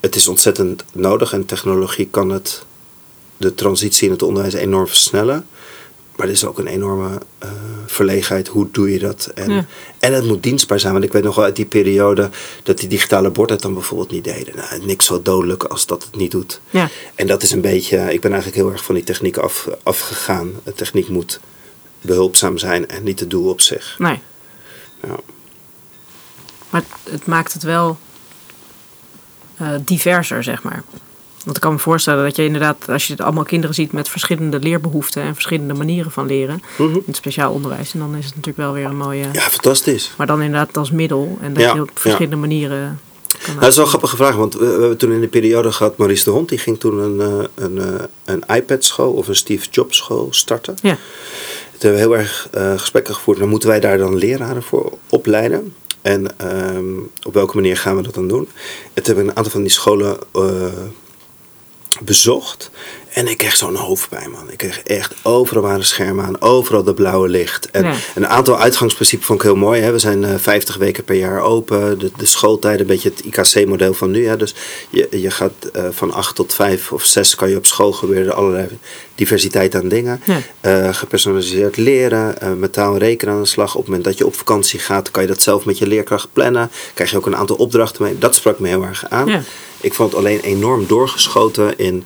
het 0.01 0.17
is 0.17 0.29
ontzettend 0.29 0.85
nodig 0.93 1.33
en 1.33 1.47
technologie 1.47 2.09
kan 2.11 2.31
het, 2.31 2.65
de 3.39 3.55
transitie 3.55 4.07
in 4.07 4.13
het 4.13 4.23
onderwijs 4.23 4.55
enorm 4.55 4.87
versnellen. 4.87 5.47
Maar 6.17 6.27
er 6.27 6.33
is 6.33 6.45
ook 6.45 6.59
een 6.59 6.67
enorme 6.67 7.21
eh, 7.39 7.51
verlegenheid. 7.87 8.49
Hoe 8.49 8.69
doe 8.71 8.93
je 8.93 8.99
dat? 8.99 9.31
En, 9.35 9.51
Ja. 9.51 9.65
en 9.99 10.15
het 10.15 10.25
moet 10.25 10.43
dienstbaar 10.43 10.81
zijn. 10.81 10.93
Want 10.93 11.05
ik 11.05 11.13
weet 11.13 11.23
nog 11.23 11.35
wel 11.35 11.45
uit 11.45 11.57
die 11.57 11.65
periode 11.67 12.31
dat 12.63 12.79
die 12.79 12.89
digitale 12.89 13.31
borden 13.31 13.55
het 13.55 13.65
dan 13.65 13.75
bijvoorbeeld 13.75 14.11
niet 14.11 14.25
deden. 14.25 14.57
Nou, 14.57 14.85
niks 14.87 15.07
zo 15.07 15.23
dodelijk 15.23 15.65
als 15.65 15.87
dat 15.87 16.03
het 16.05 16.17
niet 16.17 16.31
doet. 16.31 16.61
Ja. 16.71 16.89
En 17.15 17.27
dat 17.27 17.43
is 17.43 17.51
een 17.53 17.61
beetje, 17.61 17.97
ik 18.13 18.21
ben 18.21 18.33
eigenlijk 18.33 18.63
heel 18.63 18.73
erg 18.73 18.85
van 18.85 18.95
die 18.95 19.05
techniek 19.05 19.37
af, 19.37 19.69
afgegaan. 19.83 20.51
De 20.65 20.73
techniek 20.73 21.09
moet 21.09 21.41
behulpzaam 22.01 22.59
zijn 22.59 22.89
en 22.89 23.03
niet 23.03 23.21
het 23.21 23.31
doel 23.31 23.49
op 23.49 23.61
zich. 23.61 23.95
Nee. 23.99 24.21
Ja. 25.03 25.17
Maar 26.71 26.83
het, 27.03 27.13
het 27.13 27.27
maakt 27.27 27.53
het 27.53 27.63
wel 27.63 27.99
eh, 29.57 29.71
diverser, 29.85 30.45
zeg 30.45 30.63
maar. 30.63 30.83
Want 31.49 31.61
ik 31.61 31.67
kan 31.67 31.77
me 31.77 31.83
voorstellen 31.83 32.25
dat 32.25 32.37
je 32.37 32.45
inderdaad, 32.45 32.89
als 32.89 33.07
je 33.07 33.17
allemaal 33.23 33.45
kinderen 33.45 33.75
ziet 33.75 33.93
met 33.93 34.09
verschillende 34.09 34.59
leerbehoeften 34.59 35.23
en 35.23 35.35
verschillende 35.35 35.75
manieren 35.75 36.11
van 36.11 36.27
leren, 36.27 36.63
Mhm. 36.79 36.95
in 36.95 37.03
het 37.07 37.17
speciaal 37.17 37.53
onderwijs, 37.53 37.93
en 37.93 37.99
dan 37.99 38.15
is 38.17 38.25
het 38.25 38.35
natuurlijk 38.37 38.57
wel 38.57 38.73
weer 38.73 38.85
een 38.85 38.97
mooie. 38.97 39.25
ja, 39.33 39.41
fantastisch. 39.41 40.13
Maar 40.17 40.27
dan 40.27 40.43
inderdaad 40.43 40.77
als 40.77 40.91
middel 40.91 41.39
en 41.41 41.53
dat 41.53 41.63
Ja, 41.63 41.75
je 41.75 41.81
op 41.81 41.91
ja. 41.95 42.01
verschillende 42.01 42.37
manieren. 42.37 43.01
Nou, 43.47 43.59
dat 43.61 43.69
is 43.69 43.75
wel 43.75 43.85
een 43.85 43.91
grappige 43.91 44.17
vraag, 44.17 44.35
want 44.37 44.55
we, 44.55 44.65
hebben 44.65 44.97
toen 44.97 45.13
in 45.13 45.21
de 45.21 45.29
periode 45.29 45.73
gehad, 45.73 45.97
Maurice 45.97 46.25
de 46.25 46.31
Hond, 46.31 46.49
die 46.49 46.59
ging 46.59 46.79
toen 46.81 46.99
een, 46.99 47.21
eh, 47.21 47.65
een, 47.65 47.79
eh, 47.79 48.05
een 48.25 48.57
iPad-school 48.57 49.13
of 49.13 49.29
een 49.29 49.37
Steve 49.37 49.67
Jobs 49.71 49.97
school 49.97 50.29
starten. 50.31 50.75
Ja, 50.83 50.97
Toen 51.79 51.91
hebben 51.91 52.09
we 52.09 52.17
heel 52.17 52.17
erg 52.17 52.49
eh, 52.53 52.73
gesprekken 52.79 53.15
gevoerd. 53.15 53.39
Dan 53.39 53.49
moeten 53.49 53.69
wij 53.69 53.81
daar 53.81 53.99
dan 53.99 54.17
leraren 54.17 54.63
voor 54.63 54.93
opleiden. 55.09 55.75
En 56.03 56.39
ehm, 56.39 56.97
op 57.23 57.35
welke 57.35 57.55
manier 57.55 57.77
gaan 57.77 57.97
we 57.97 58.03
dat 58.03 58.15
dan 58.15 58.29
doen? 58.29 58.49
En 58.95 59.03
toen 59.03 59.05
hebben 59.05 59.25
we 59.25 59.31
een 59.31 59.37
aantal 59.37 59.53
van 59.53 59.63
die 59.63 59.71
scholen 59.71 60.19
bezocht. 62.01 62.71
En 63.13 63.29
ik 63.29 63.39
kreeg 63.39 63.57
zo'n 63.57 63.75
hoofdpijn, 63.75 64.31
man. 64.31 64.51
Ik 64.51 64.57
kreeg 64.59 64.81
echt 64.83 65.15
overal 65.23 65.63
waren 65.63 65.85
schermen 65.85 66.25
aan, 66.25 66.41
overal 66.41 66.83
dat 66.83 66.95
blauwe 66.95 67.29
licht. 67.29 67.71
En 67.71 67.85
Ja. 67.85 67.95
een 68.15 68.27
aantal 68.29 68.59
uitgangsprincipes 68.59 69.27
vond 69.27 69.39
ik 69.39 69.47
heel 69.47 69.57
mooi. 69.57 69.81
Hè. 69.83 69.93
We 69.93 69.99
zijn 69.99 70.25
eh 70.25 70.35
50 70.39 70.77
weken 70.77 71.05
per 71.05 71.15
jaar 71.17 71.41
open. 71.41 71.99
De, 71.99 72.11
de 72.17 72.27
schooltijden, 72.27 72.81
een 72.81 72.87
beetje 72.87 73.11
het 73.15 73.21
IKC-model 73.21 73.95
van 73.95 74.11
nu. 74.11 74.27
Hè. 74.27 74.37
Dus 74.37 74.55
je, 74.91 75.09
je 75.11 75.31
gaat 75.31 75.53
eh, 75.73 75.85
van 75.91 76.13
8 76.13 76.35
tot 76.35 76.55
5 76.55 76.93
of 76.93 77.05
6 77.05 77.35
kan 77.35 77.51
je 77.51 77.57
op 77.57 77.67
school 77.67 77.93
gebeuren. 77.93 78.35
Allerlei 78.35 78.67
diversiteit 79.15 79.75
aan 79.75 79.89
dingen. 79.89 80.21
Ja. 80.25 80.39
Eh, 80.61 80.95
gepersonaliseerd 80.95 81.77
leren, 81.77 82.41
eh, 82.41 82.53
met 82.53 82.73
taal 82.73 82.93
en 82.93 82.99
rekenen 82.99 83.35
aan 83.35 83.41
de 83.43 83.49
slag. 83.49 83.71
Op 83.75 83.77
het 83.81 83.87
moment 83.87 84.05
dat 84.05 84.19
je 84.19 84.27
op 84.27 84.35
vakantie 84.37 84.79
gaat, 84.79 85.11
kan 85.11 85.23
je 85.23 85.29
dat 85.29 85.43
zelf 85.43 85.65
met 85.65 85.79
je 85.79 85.87
leerkracht 85.87 86.29
plannen. 86.33 86.71
Krijg 86.95 87.11
je 87.11 87.17
ook 87.17 87.27
een 87.27 87.37
aantal 87.37 87.57
opdrachten 87.57 88.03
mee. 88.03 88.19
Dat 88.19 88.35
sprak 88.35 88.59
me 88.59 88.69
heel 88.69 88.83
erg 88.85 89.05
aan. 89.09 89.27
Ja. 89.27 89.43
Ik 89.81 89.95
vond 89.95 90.11
het 90.11 90.19
alleen 90.19 90.41
enorm 90.41 90.87
doorgeschoten 90.87 91.79
in 91.79 92.05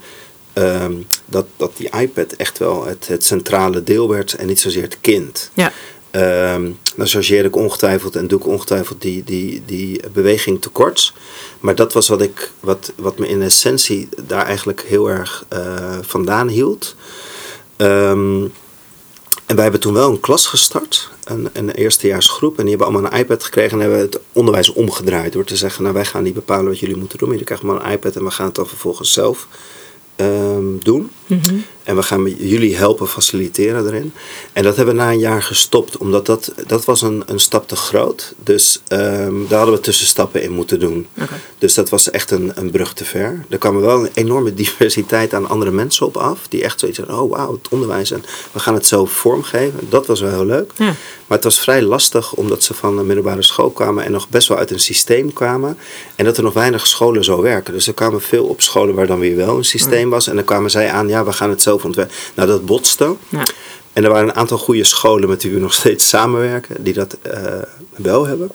ehm, 0.52 0.94
dat, 1.24 1.46
dat 1.56 1.72
die 1.76 1.90
iPad 2.00 2.32
echt 2.32 2.58
wel 2.58 2.86
het, 2.86 3.08
het 3.08 3.24
centrale 3.24 3.82
deel 3.82 4.08
werd 4.08 4.32
en 4.32 4.46
niet 4.46 4.60
zozeer 4.60 4.82
het 4.82 5.00
kind. 5.00 5.50
ja, 5.54 5.72
Ehm 6.10 6.70
dan 6.96 7.06
chargeer 7.06 7.44
ik 7.44 7.56
ongetwijfeld 7.56 8.16
en 8.16 8.26
doe 8.26 8.38
ik 8.38 8.46
ongetwijfeld 8.46 9.02
die, 9.02 9.24
die, 9.24 9.62
die 9.66 10.00
beweging 10.12 10.62
tekort. 10.62 11.12
Maar 11.60 11.74
dat 11.74 11.92
was 11.92 12.08
wat, 12.08 12.22
ik, 12.22 12.50
wat, 12.60 12.92
wat 12.96 13.18
me 13.18 13.28
in 13.28 13.42
essentie 13.42 14.08
daar 14.26 14.46
eigenlijk 14.46 14.80
heel 14.80 15.10
erg 15.10 15.44
eh, 15.48 15.98
vandaan 16.00 16.48
hield. 16.48 16.96
Ehm, 17.76 18.44
en 19.52 19.58
wij 19.58 19.66
hebben 19.66 19.82
toen 19.82 19.92
wel 19.92 20.10
een 20.10 20.20
klas 20.20 20.46
gestart, 20.46 21.10
een, 21.24 21.48
een 21.52 21.70
eerstejaarsgroep. 21.70 22.58
En 22.58 22.60
die 22.64 22.76
hebben 22.76 22.86
allemaal 22.86 23.12
een 23.12 23.18
iPad 23.18 23.44
gekregen 23.44 23.72
en 23.72 23.80
hebben 23.80 23.98
het 23.98 24.20
onderwijs 24.32 24.72
omgedraaid. 24.72 25.32
Door 25.32 25.44
te 25.44 25.56
zeggen, 25.56 25.82
nou 25.82 25.94
wij 25.94 26.04
gaan 26.04 26.22
niet 26.22 26.34
bepalen 26.34 26.66
wat 26.66 26.78
jullie 26.78 26.96
moeten 26.96 27.18
doen. 27.18 27.30
Jullie 27.30 27.44
krijgen 27.44 27.66
maar 27.66 27.84
een 27.84 27.92
iPad 27.92 28.16
en 28.16 28.24
we 28.24 28.30
gaan 28.30 28.46
het 28.46 28.54
dan 28.54 28.66
vervolgens 28.66 29.12
zelf 29.12 29.48
ehm, 30.16 30.78
doen. 30.78 31.10
En 31.82 31.96
we 31.96 32.02
gaan 32.02 32.24
jullie 32.24 32.76
helpen 32.76 33.08
faciliteren 33.08 33.86
erin. 33.86 34.12
En 34.52 34.62
dat 34.62 34.76
hebben 34.76 34.94
we 34.94 35.00
na 35.00 35.10
een 35.10 35.18
jaar 35.18 35.42
gestopt, 35.42 35.96
omdat 35.96 36.26
dat, 36.26 36.52
dat 36.66 36.84
was 36.84 37.02
een, 37.02 37.22
een 37.26 37.40
stap 37.40 37.68
te 37.68 37.76
groot. 37.76 38.34
Dus 38.44 38.80
ehm, 38.88 39.34
daar 39.48 39.58
hadden 39.58 39.74
we 39.74 39.80
tussenstappen 39.80 40.42
in 40.42 40.50
moeten 40.52 40.80
doen. 40.80 41.06
Dus 41.58 41.74
dat 41.74 41.88
was 41.88 42.10
echt 42.10 42.30
een, 42.30 42.52
een 42.54 42.70
brug 42.70 42.92
te 42.94 43.04
ver. 43.04 43.44
Er 43.48 43.58
kwam 43.58 43.80
wel 43.80 44.04
een 44.04 44.10
enorme 44.14 44.54
diversiteit 44.62 45.34
aan 45.34 45.48
andere 45.48 45.70
mensen 45.70 46.06
op 46.06 46.16
af. 46.16 46.38
Die 46.48 46.62
echt 46.62 46.80
zoiets 46.80 46.98
hadden, 46.98 47.20
oh 47.20 47.30
wauw, 47.30 47.52
het 47.52 47.68
onderwijs. 47.68 48.10
En 48.10 48.24
we 48.52 48.58
gaan 48.58 48.74
het 48.74 48.86
zo 48.86 49.04
vormgeven. 49.04 49.80
Dat 49.88 50.06
was 50.06 50.20
wel 50.20 50.30
heel 50.30 50.46
leuk. 50.46 50.72
Ja. 50.76 50.94
Maar 51.26 51.40
het 51.40 51.44
was 51.44 51.60
vrij 51.60 51.82
lastig 51.82 52.32
omdat 52.32 52.62
ze 52.62 52.74
van 52.74 52.98
een 52.98 53.06
middelbare 53.06 53.42
school 53.42 53.70
kwamen 53.70 54.04
en 54.04 54.12
nog 54.12 54.28
best 54.28 54.48
wel 54.48 54.58
uit 54.58 54.70
een 54.70 54.80
systeem 54.80 55.32
kwamen. 55.32 55.78
En 56.14 56.24
dat 56.24 56.36
er 56.36 56.42
nog 56.42 56.52
weinig 56.52 56.86
scholen 56.86 57.24
zo 57.24 57.42
werken. 57.42 57.72
Dus 57.72 57.86
er 57.86 57.94
kwamen 57.94 58.20
veel 58.20 58.44
op 58.44 58.60
scholen 58.60 58.94
waar 58.94 59.06
dan 59.06 59.18
weer 59.18 59.36
wel 59.36 59.56
een 59.56 59.64
systeem 59.64 60.10
was. 60.10 60.26
En 60.26 60.34
dan 60.34 60.44
kwamen 60.44 60.70
zij 60.70 60.90
aan, 60.90 61.08
ja, 61.08 61.21
we 61.24 61.32
gaan 61.32 61.50
het 61.50 61.62
zelf 61.62 61.84
ontwerpen. 61.84 62.14
Nou, 62.34 62.48
dat 62.48 62.66
botste. 62.66 63.16
Ja. 63.28 63.46
En 63.92 64.04
er 64.04 64.10
waren 64.10 64.28
een 64.28 64.34
aantal 64.34 64.58
goede 64.58 64.84
scholen 64.84 65.28
met 65.28 65.42
wie 65.42 65.52
we 65.52 65.60
nog 65.60 65.72
steeds 65.72 66.08
samenwerken, 66.08 66.84
die 66.84 66.92
dat 66.92 67.16
eh, 67.22 67.62
wel 67.96 68.26
hebben. 68.26 68.50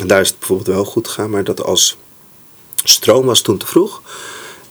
En 0.00 0.06
daar 0.06 0.20
is 0.20 0.28
het 0.28 0.38
bijvoorbeeld 0.38 0.76
wel 0.76 0.84
goed 0.84 1.08
gegaan, 1.08 1.30
maar 1.30 1.44
dat 1.44 1.62
als 1.62 1.96
stroom 2.84 3.26
was 3.26 3.40
toen 3.40 3.58
te 3.58 3.66
vroeg. 3.66 4.02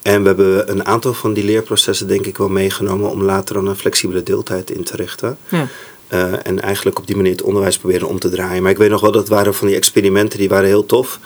En 0.02 0.22
we 0.22 0.28
hebben 0.28 0.72
een 0.72 0.86
aantal 0.86 1.14
van 1.14 1.34
die 1.34 1.44
leerprocessen 1.44 2.08
denk 2.08 2.26
ik 2.26 2.38
wel 2.38 2.50
meegenomen 2.50 3.10
om 3.10 3.24
later 3.24 3.56
dan 3.56 3.68
een 3.68 3.76
flexibele 3.76 4.24
deeltijd 4.24 4.72
in 4.72 4.84
te 4.84 4.96
richten. 4.96 5.38
Ja. 5.50 5.68
Eh, 6.08 6.34
en 6.48 6.62
eigenlijk 6.62 7.00
op 7.00 7.08
die 7.08 7.16
manier 7.16 7.32
het 7.32 7.42
onderwijs 7.42 7.78
proberen 7.78 8.08
om 8.08 8.20
te 8.20 8.30
draaien. 8.30 8.62
Maar 8.62 8.72
ik 8.72 8.78
weet 8.78 8.90
nog 8.90 9.02
wel, 9.02 9.12
dat 9.12 9.28
waren 9.28 9.54
van 9.54 9.68
die 9.68 9.76
experimenten 9.76 10.40
die 10.40 10.50
waren 10.50 10.68
heel 10.68 10.86
tof. 10.86 11.20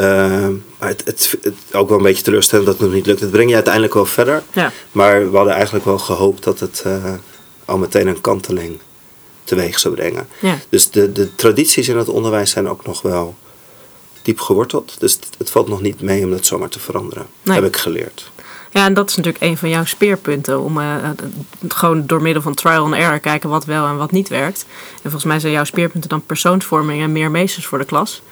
Eh, 0.00 0.48
maar 0.78 0.88
het, 0.88 1.02
het, 1.04 1.36
het 1.42 1.54
ook 1.72 1.88
wel 1.88 1.98
een 1.98 2.04
beetje 2.04 2.22
teleurstellend 2.22 2.66
dat 2.68 2.78
het 2.78 2.86
nog 2.86 2.94
niet 2.94 3.06
lukt. 3.06 3.20
Het 3.20 3.30
brengt 3.30 3.48
je 3.48 3.54
uiteindelijk 3.54 3.94
wel 3.94 4.06
verder. 4.06 4.42
Ja. 4.52 4.72
Maar 4.92 5.30
we 5.30 5.36
hadden 5.36 5.54
eigenlijk 5.54 5.84
wel 5.84 5.98
gehoopt 5.98 6.44
dat 6.44 6.60
het 6.60 6.82
eh, 6.86 7.12
al 7.64 7.78
meteen 7.78 8.06
een 8.06 8.20
kanteling 8.20 8.78
teweeg 9.44 9.78
zou 9.78 9.94
brengen. 9.94 10.28
Ja. 10.38 10.58
Dus 10.68 10.90
de, 10.90 11.12
de 11.12 11.34
tradities 11.34 11.88
in 11.88 11.96
het 11.96 12.08
onderwijs 12.08 12.50
zijn 12.50 12.68
ook 12.68 12.86
nog 12.86 13.02
wel 13.02 13.34
diep 14.22 14.40
geworteld. 14.40 14.96
Dus 14.98 15.12
het, 15.12 15.28
het 15.38 15.50
valt 15.50 15.68
nog 15.68 15.80
niet 15.80 16.00
mee 16.00 16.24
om 16.24 16.30
dat 16.30 16.46
zomaar 16.46 16.68
te 16.68 16.80
veranderen. 16.80 17.26
Nee. 17.42 17.54
Heb 17.54 17.66
ik 17.66 17.76
geleerd. 17.76 18.30
Ja, 18.70 18.84
en 18.84 18.94
dat 18.94 19.10
is 19.10 19.16
natuurlijk 19.16 19.44
een 19.44 19.56
van 19.56 19.68
jouw 19.68 19.84
speerpunten. 19.84 20.60
Om 20.60 20.80
eh, 20.80 20.94
eh, 20.94 21.10
gewoon 21.68 22.06
door 22.06 22.22
middel 22.22 22.42
van 22.42 22.54
trial 22.54 22.84
and 22.84 22.94
error 22.94 23.18
kijken 23.18 23.48
wat 23.48 23.64
wel 23.64 23.86
en 23.86 23.96
wat 23.96 24.10
niet 24.10 24.28
werkt. 24.28 24.66
En 24.94 25.00
volgens 25.02 25.24
mij 25.24 25.40
zijn 25.40 25.52
jouw 25.52 25.64
speerpunten 25.64 26.10
dan 26.10 26.26
persoonsvorming 26.26 27.02
en 27.02 27.12
meer 27.12 27.30
meesters 27.30 27.66
voor 27.66 27.78
de 27.78 27.84
klas. 27.84 28.22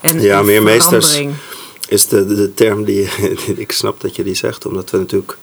En 0.00 0.20
Ja, 0.20 0.42
meer 0.42 0.62
meesters. 0.62 1.20
is 1.88 2.06
de, 2.08 2.26
de, 2.26 2.54
term 2.54 2.84
die 2.84 3.08
ik 3.56 3.72
snap 3.72 4.00
dat 4.00 4.16
je 4.16 4.22
die 4.22 4.34
zegt, 4.34 4.66
omdat 4.66 4.90
we 4.90 4.98
natuurlijk 4.98 5.36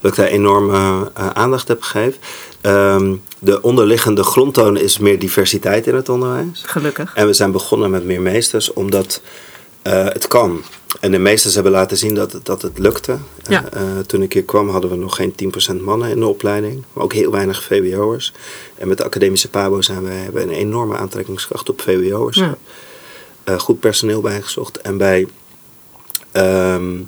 dat 0.00 0.10
ik 0.10 0.16
daar 0.16 0.26
enorme 0.26 1.10
eh, 1.14 1.26
aandacht 1.30 1.68
heb 1.68 1.82
gegeven. 1.82 2.20
Ehm, 2.60 3.14
de 3.38 3.62
onderliggende 3.62 4.22
grondtoon 4.22 4.76
is 4.76 4.98
meer 4.98 5.18
diversiteit 5.18 5.86
in 5.86 5.94
het 5.94 6.08
onderwijs. 6.08 6.62
Gelukkig. 6.66 7.12
En 7.14 7.26
we 7.26 7.32
zijn 7.32 7.52
begonnen 7.52 7.90
met 7.90 8.04
meer 8.04 8.20
meesters 8.20 8.72
omdat 8.72 9.20
eh, 9.82 10.04
het 10.04 10.28
kan. 10.28 10.62
En 11.00 11.10
de 11.10 11.18
meesters 11.18 11.54
hebben 11.54 11.72
laten 11.72 11.96
zien 11.96 12.14
dat, 12.14 12.32
het- 12.32 12.44
dat 12.46 12.62
het 12.62 12.78
lukte. 12.78 13.16
Ja. 13.48 13.64
Eh, 13.72 13.82
eh, 13.82 13.98
toen 14.06 14.22
ik 14.22 14.32
hier 14.32 14.42
kwam 14.44 14.68
hadden 14.68 14.90
we 14.90 14.96
nog 14.96 15.16
geen 15.16 15.34
10% 15.34 15.80
mannen 15.82 16.10
in 16.10 16.20
de 16.20 16.26
opleiding. 16.26 16.84
Maar 16.92 17.04
ook 17.04 17.12
heel 17.12 17.30
weinig 17.30 17.62
VWO'ers. 17.62 18.32
En 18.78 18.88
met 18.88 18.96
de 18.98 19.04
academische 19.04 19.48
PABO 19.48 19.80
zijn 19.82 20.04
we, 20.04 20.10
hebben 20.10 20.46
we 20.46 20.52
een 20.52 20.58
enorme 20.58 20.96
aantrekkingskracht 20.96 21.68
op 21.68 21.80
VWO'ers. 21.80 22.36
Ja. 22.36 22.56
Eh, 23.44 23.58
goed 23.58 23.80
personeel 23.80 24.20
bijgezocht. 24.20 24.80
En 24.80 24.96
bij, 24.96 25.26
ehm, 26.32 27.00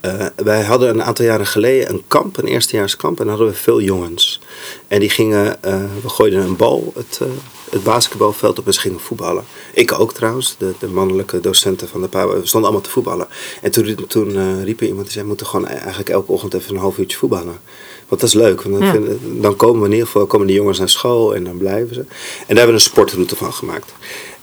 eh, 0.00 0.26
wij 0.36 0.62
hadden 0.62 0.88
een 0.88 1.02
aantal 1.02 1.24
jaren 1.24 1.46
geleden 1.46 1.90
een 1.90 2.02
kamp, 2.08 2.36
een 2.36 2.46
eerstejaarskamp. 2.46 3.20
En 3.20 3.28
hadden 3.28 3.46
we 3.46 3.54
veel 3.54 3.80
jongens. 3.80 4.40
En 4.88 5.00
die 5.00 5.10
gingen, 5.10 5.62
eh, 5.62 5.80
we 6.02 6.08
gooiden 6.08 6.40
een 6.42 6.56
bal 6.56 6.92
het, 6.96 7.20
het 7.70 7.82
basketbalveld 7.84 8.58
op 8.58 8.66
en 8.66 8.74
ze 8.74 8.80
gingen 8.80 9.00
voetballen. 9.00 9.44
Ik 9.72 9.92
ook 10.00 10.14
trouwens, 10.14 10.54
de, 10.58 10.72
de 10.78 10.88
mannelijke 10.88 11.40
docenten 11.40 11.88
van 11.88 12.00
de 12.02 12.08
PABO. 12.08 12.40
We 12.40 12.46
stonden 12.46 12.70
allemaal 12.70 12.86
te 12.86 12.92
voetballen. 12.94 13.26
En 13.62 13.70
toen, 13.70 14.04
toen 14.08 14.62
riep 14.64 14.80
er 14.80 14.86
iemand 14.86 15.02
die 15.02 15.12
zei, 15.12 15.22
we 15.22 15.28
moeten 15.28 15.46
gewoon 15.46 15.66
eigenlijk 15.66 16.08
elke 16.08 16.32
ochtend 16.32 16.54
even 16.54 16.74
een 16.74 16.80
half 16.80 16.98
uurtje 16.98 17.16
voetballen. 17.18 17.58
Want 18.08 18.20
dat 18.20 18.30
is 18.30 18.34
leuk. 18.34 18.62
Want 18.62 18.74
dan, 18.78 18.84
Ja. 18.86 18.92
vinden- 18.92 19.40
dan 19.40 19.56
komen 19.56 19.80
we 19.80 19.86
in 19.86 19.92
ieder 19.92 20.06
geval 20.06 20.26
komen 20.26 20.46
de 20.46 20.52
jongens 20.52 20.78
naar 20.78 20.88
school 20.88 21.34
en 21.34 21.44
dan 21.44 21.56
blijven 21.58 21.94
ze. 21.94 22.00
En 22.00 22.06
daar 22.46 22.56
hebben 22.56 22.66
we 22.66 22.72
een 22.72 22.80
sportroute 22.80 23.36
van 23.36 23.52
gemaakt. 23.52 23.92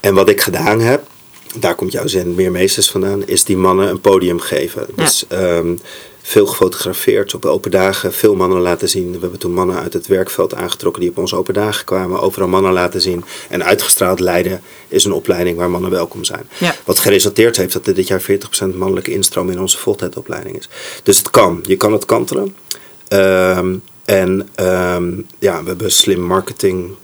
En 0.00 0.14
wat 0.14 0.28
ik 0.28 0.40
gedaan 0.40 0.80
heb, 0.80 1.10
daar 1.58 1.74
komt 1.74 1.92
jouw 1.92 2.06
zin 2.06 2.34
meer 2.34 2.50
meesters 2.50 2.90
vandaan, 2.90 3.26
is 3.26 3.44
die 3.44 3.56
mannen 3.56 3.88
een 3.88 4.00
podium 4.00 4.40
geven. 4.40 4.86
Ja. 4.96 5.04
Dus 5.04 5.24
ehm, 5.28 5.74
veel 6.22 6.46
gefotografeerd 6.46 7.34
op 7.34 7.44
open 7.44 7.70
dagen, 7.70 8.12
veel 8.12 8.34
mannen 8.34 8.60
laten 8.60 8.88
zien. 8.88 9.12
We 9.12 9.18
hebben 9.20 9.38
toen 9.38 9.52
mannen 9.52 9.76
uit 9.76 9.92
het 9.92 10.06
werkveld 10.06 10.54
aangetrokken 10.54 11.00
die 11.00 11.10
op 11.10 11.18
onze 11.18 11.36
open 11.36 11.54
dagen 11.54 11.84
kwamen, 11.84 12.20
overal 12.20 12.48
mannen 12.48 12.72
laten 12.72 13.00
zien. 13.00 13.24
En 13.48 13.64
uitgestraald 13.64 14.20
Leiden 14.20 14.62
is 14.88 15.04
een 15.04 15.12
opleiding 15.12 15.56
waar 15.56 15.70
mannen 15.70 15.90
welkom 15.90 16.24
zijn. 16.24 16.48
Ja. 16.58 16.74
Wat 16.84 16.98
geresulteerd 16.98 17.56
heeft 17.56 17.72
dat 17.72 17.86
er 17.86 17.94
dit 17.94 18.06
jaar 18.06 18.22
40% 18.22 18.24
mannelijke 18.74 19.12
instroom 19.12 19.50
in 19.50 19.60
onze 19.60 19.78
voltijdopleiding 19.78 20.58
is. 20.58 20.68
Dus 21.02 21.18
het 21.18 21.30
kan, 21.30 21.64
je 21.66 21.76
kan 21.76 21.92
het 21.92 22.04
kantelen. 22.04 22.56
Ehm, 23.08 23.74
en 24.04 24.48
ehm, 24.54 25.12
ja, 25.38 25.62
we 25.62 25.68
hebben 25.68 25.92
slim 25.92 26.20
marketing 26.20 26.94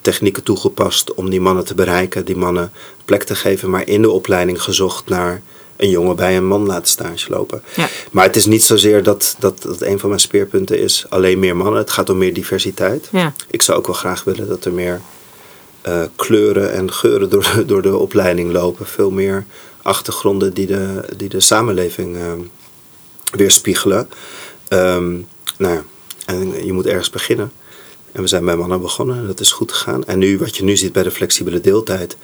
technieken 0.00 0.42
toegepast 0.42 1.14
om 1.14 1.30
die 1.30 1.40
mannen 1.40 1.64
te 1.64 1.74
bereiken, 1.74 2.24
die 2.24 2.36
mannen 2.36 2.72
plek 3.04 3.22
te 3.22 3.34
geven, 3.34 3.70
maar 3.70 3.86
in 3.86 4.02
de 4.02 4.10
opleiding 4.10 4.62
gezocht 4.62 5.08
naar 5.08 5.42
een 5.76 5.90
jongen 5.90 6.16
bij 6.16 6.36
een 6.36 6.46
man 6.46 6.66
laten 6.66 6.88
stage 6.88 7.30
lopen. 7.30 7.62
Ja. 7.74 7.88
Maar 8.10 8.24
het 8.24 8.36
is 8.36 8.46
niet 8.46 8.62
zozeer 8.62 9.02
dat, 9.02 9.36
dat 9.38 9.62
dat 9.62 9.80
een 9.80 9.98
van 9.98 10.08
mijn 10.08 10.20
speerpunten 10.20 10.78
is 10.78 11.06
alleen 11.08 11.38
meer 11.38 11.56
mannen. 11.56 11.80
Het 11.80 11.90
gaat 11.90 12.10
om 12.10 12.18
meer 12.18 12.34
diversiteit. 12.34 13.08
Ja. 13.12 13.32
Ik 13.50 13.62
zou 13.62 13.78
ook 13.78 13.86
wel 13.86 13.96
graag 13.96 14.24
willen 14.24 14.48
dat 14.48 14.64
er 14.64 14.72
meer 14.72 15.00
eh, 15.80 16.02
kleuren 16.16 16.72
en 16.72 16.92
geuren 16.92 17.30
door, 17.30 17.52
door 17.66 17.82
de 17.82 17.96
opleiding 17.96 18.52
lopen. 18.52 18.86
Veel 18.86 19.10
meer 19.10 19.44
achtergronden 19.82 20.54
die 20.54 20.66
de, 20.66 21.04
die 21.16 21.28
de 21.28 21.40
samenleving 21.40 22.16
eh, 22.16 22.32
weerspiegelen. 23.30 24.08
Ehm, 24.68 25.10
nou 25.58 25.74
ja, 25.74 25.82
en 26.26 26.64
je 26.64 26.72
moet 26.72 26.86
ergens 26.86 27.10
beginnen. 27.10 27.52
En 28.12 28.22
we 28.22 28.28
zijn 28.28 28.44
bij 28.44 28.56
mannen 28.56 28.80
begonnen 28.80 29.16
en 29.16 29.26
dat 29.26 29.40
is 29.40 29.52
goed 29.52 29.72
gegaan. 29.72 30.04
En 30.04 30.18
nu, 30.18 30.38
wat 30.38 30.56
je 30.56 30.64
nu 30.64 30.76
ziet 30.76 30.92
bij 30.92 31.02
de 31.02 31.10
flexibele 31.10 31.60
deeltijd, 31.60 32.16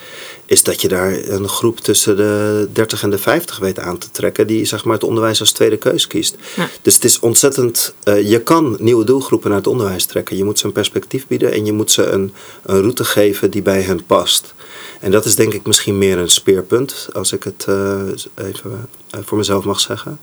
is 0.46 0.62
dat 0.62 0.80
je 0.80 0.88
daar 0.88 1.12
een 1.28 1.48
groep 1.48 1.80
tussen 1.80 2.16
de 2.16 2.68
30 2.72 3.02
en 3.02 3.10
de 3.10 3.18
50 3.18 3.58
weet 3.58 3.78
aan 3.78 3.98
te 3.98 4.10
trekken, 4.10 4.46
die 4.46 4.64
zeg 4.64 4.84
maar, 4.84 4.94
het 4.94 5.04
onderwijs 5.04 5.40
als 5.40 5.52
tweede 5.52 5.76
keus 5.76 6.06
kiest. 6.06 6.36
Ja. 6.56 6.68
Dus 6.82 6.94
het 6.94 7.04
is 7.04 7.20
ontzettend. 7.20 7.94
eh, 8.02 8.30
je 8.30 8.40
kan 8.40 8.76
nieuwe 8.80 9.04
doelgroepen 9.04 9.48
naar 9.48 9.58
het 9.58 9.66
onderwijs 9.66 10.04
trekken. 10.04 10.36
Je 10.36 10.44
moet 10.44 10.58
ze 10.58 10.66
een 10.66 10.72
perspectief 10.72 11.26
bieden 11.26 11.52
en 11.52 11.66
je 11.66 11.72
moet 11.72 11.90
ze 11.90 12.04
een, 12.04 12.32
een 12.62 12.80
route 12.80 13.04
geven 13.04 13.50
die 13.50 13.62
bij 13.62 13.82
hen 13.82 14.04
past. 14.06 14.54
En 15.00 15.10
dat 15.10 15.24
is 15.24 15.34
denk 15.34 15.52
ik 15.52 15.66
misschien 15.66 15.98
meer 15.98 16.18
een 16.18 16.30
speerpunt, 16.30 17.08
als 17.12 17.32
ik 17.32 17.42
het 17.42 17.64
eh, 17.68 18.00
even 18.34 18.88
eh, 19.10 19.20
voor 19.24 19.38
mezelf 19.38 19.64
mag 19.64 19.80
zeggen 19.80 20.18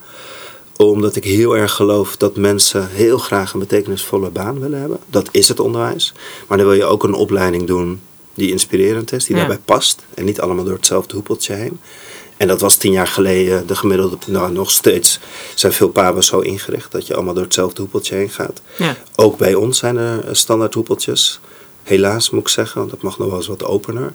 omdat 0.77 1.15
ik 1.15 1.23
heel 1.23 1.57
erg 1.57 1.71
geloof 1.73 2.17
dat 2.17 2.35
mensen 2.35 2.89
heel 2.89 3.17
graag 3.17 3.53
een 3.53 3.59
betekenisvolle 3.59 4.29
baan 4.29 4.59
willen 4.59 4.79
hebben. 4.79 4.97
Dat 5.07 5.27
is 5.31 5.47
het 5.47 5.59
onderwijs. 5.59 6.13
Maar 6.47 6.57
dan 6.57 6.67
wil 6.67 6.75
je 6.75 6.85
ook 6.85 7.03
een 7.03 7.13
opleiding 7.13 7.67
doen 7.67 8.01
die 8.33 8.51
inspirerend 8.51 9.11
is, 9.11 9.25
die 9.25 9.35
Ja. 9.35 9.41
daarbij 9.41 9.61
past. 9.65 10.05
En 10.13 10.25
niet 10.25 10.41
allemaal 10.41 10.63
door 10.65 10.73
hetzelfde 10.75 11.13
hoepeltje 11.15 11.53
heen. 11.53 11.79
En 12.37 12.47
dat 12.47 12.61
was 12.61 12.75
tien 12.75 12.91
jaar 12.91 13.07
geleden 13.07 13.67
de 13.67 13.75
gemiddelde, 13.75 14.17
nou 14.27 14.51
nog 14.51 14.71
steeds 14.71 15.19
zijn 15.55 15.73
veel 15.73 15.89
paben 15.89 16.23
zo 16.23 16.39
ingericht 16.39 16.91
dat 16.91 17.07
je 17.07 17.13
allemaal 17.15 17.33
door 17.33 17.43
hetzelfde 17.43 17.81
hoepeltje 17.81 18.15
heen 18.15 18.29
gaat. 18.29 18.61
Ja. 18.77 18.95
Ook 19.15 19.37
bij 19.37 19.53
ons 19.55 19.77
zijn 19.77 19.97
er 19.97 20.23
standaard 20.35 20.73
hoepeltjes. 20.73 21.39
Helaas 21.83 22.29
moet 22.29 22.41
ik 22.41 22.47
zeggen, 22.47 22.77
want 22.79 22.89
dat 22.91 23.01
mag 23.01 23.17
nog 23.17 23.27
wel 23.27 23.37
eens 23.37 23.47
wat 23.47 23.63
opener. 23.63 24.13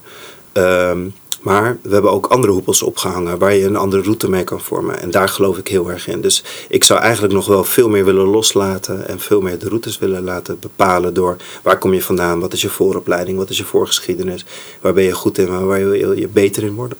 Ehm, 0.53 1.07
maar 1.41 1.79
we 1.83 1.93
hebben 1.93 2.11
ook 2.11 2.27
andere 2.27 2.53
hoepels 2.53 2.83
opgehangen 2.83 3.39
waar 3.39 3.55
je 3.55 3.65
een 3.65 3.77
andere 3.77 4.03
route 4.03 4.31
mee 4.31 4.45
kan 4.45 4.61
vormen. 4.61 5.01
En 5.01 5.11
daar 5.11 5.29
geloof 5.29 5.59
ik 5.59 5.69
heel 5.69 5.91
erg 5.91 6.09
in. 6.09 6.21
Dus 6.21 6.45
ik 6.69 6.85
zou 6.85 7.01
eigenlijk 7.01 7.35
nog 7.35 7.47
wel 7.47 7.65
veel 7.65 7.89
meer 7.89 8.05
willen 8.05 8.27
loslaten 8.27 9.09
en 9.09 9.21
veel 9.21 9.41
meer 9.41 9.59
de 9.59 9.69
routes 9.69 9.99
willen 9.99 10.25
laten 10.25 10.59
bepalen 10.61 11.15
door 11.15 11.37
waar 11.63 11.79
kom 11.79 11.95
je 11.95 12.03
vandaan, 12.03 12.41
wat 12.41 12.53
is 12.53 12.63
je 12.63 12.69
vooropleiding, 12.69 13.39
wat 13.39 13.51
is 13.51 13.59
je 13.59 13.65
voorgeschiedenis, 13.65 14.45
waar 14.81 14.93
ben 14.93 15.05
je 15.05 15.13
goed 15.13 15.39
in, 15.39 15.67
waar 15.67 15.91
wil 15.91 16.13
je 16.13 16.29
beter 16.29 16.63
in 16.63 16.75
worden. 16.75 16.99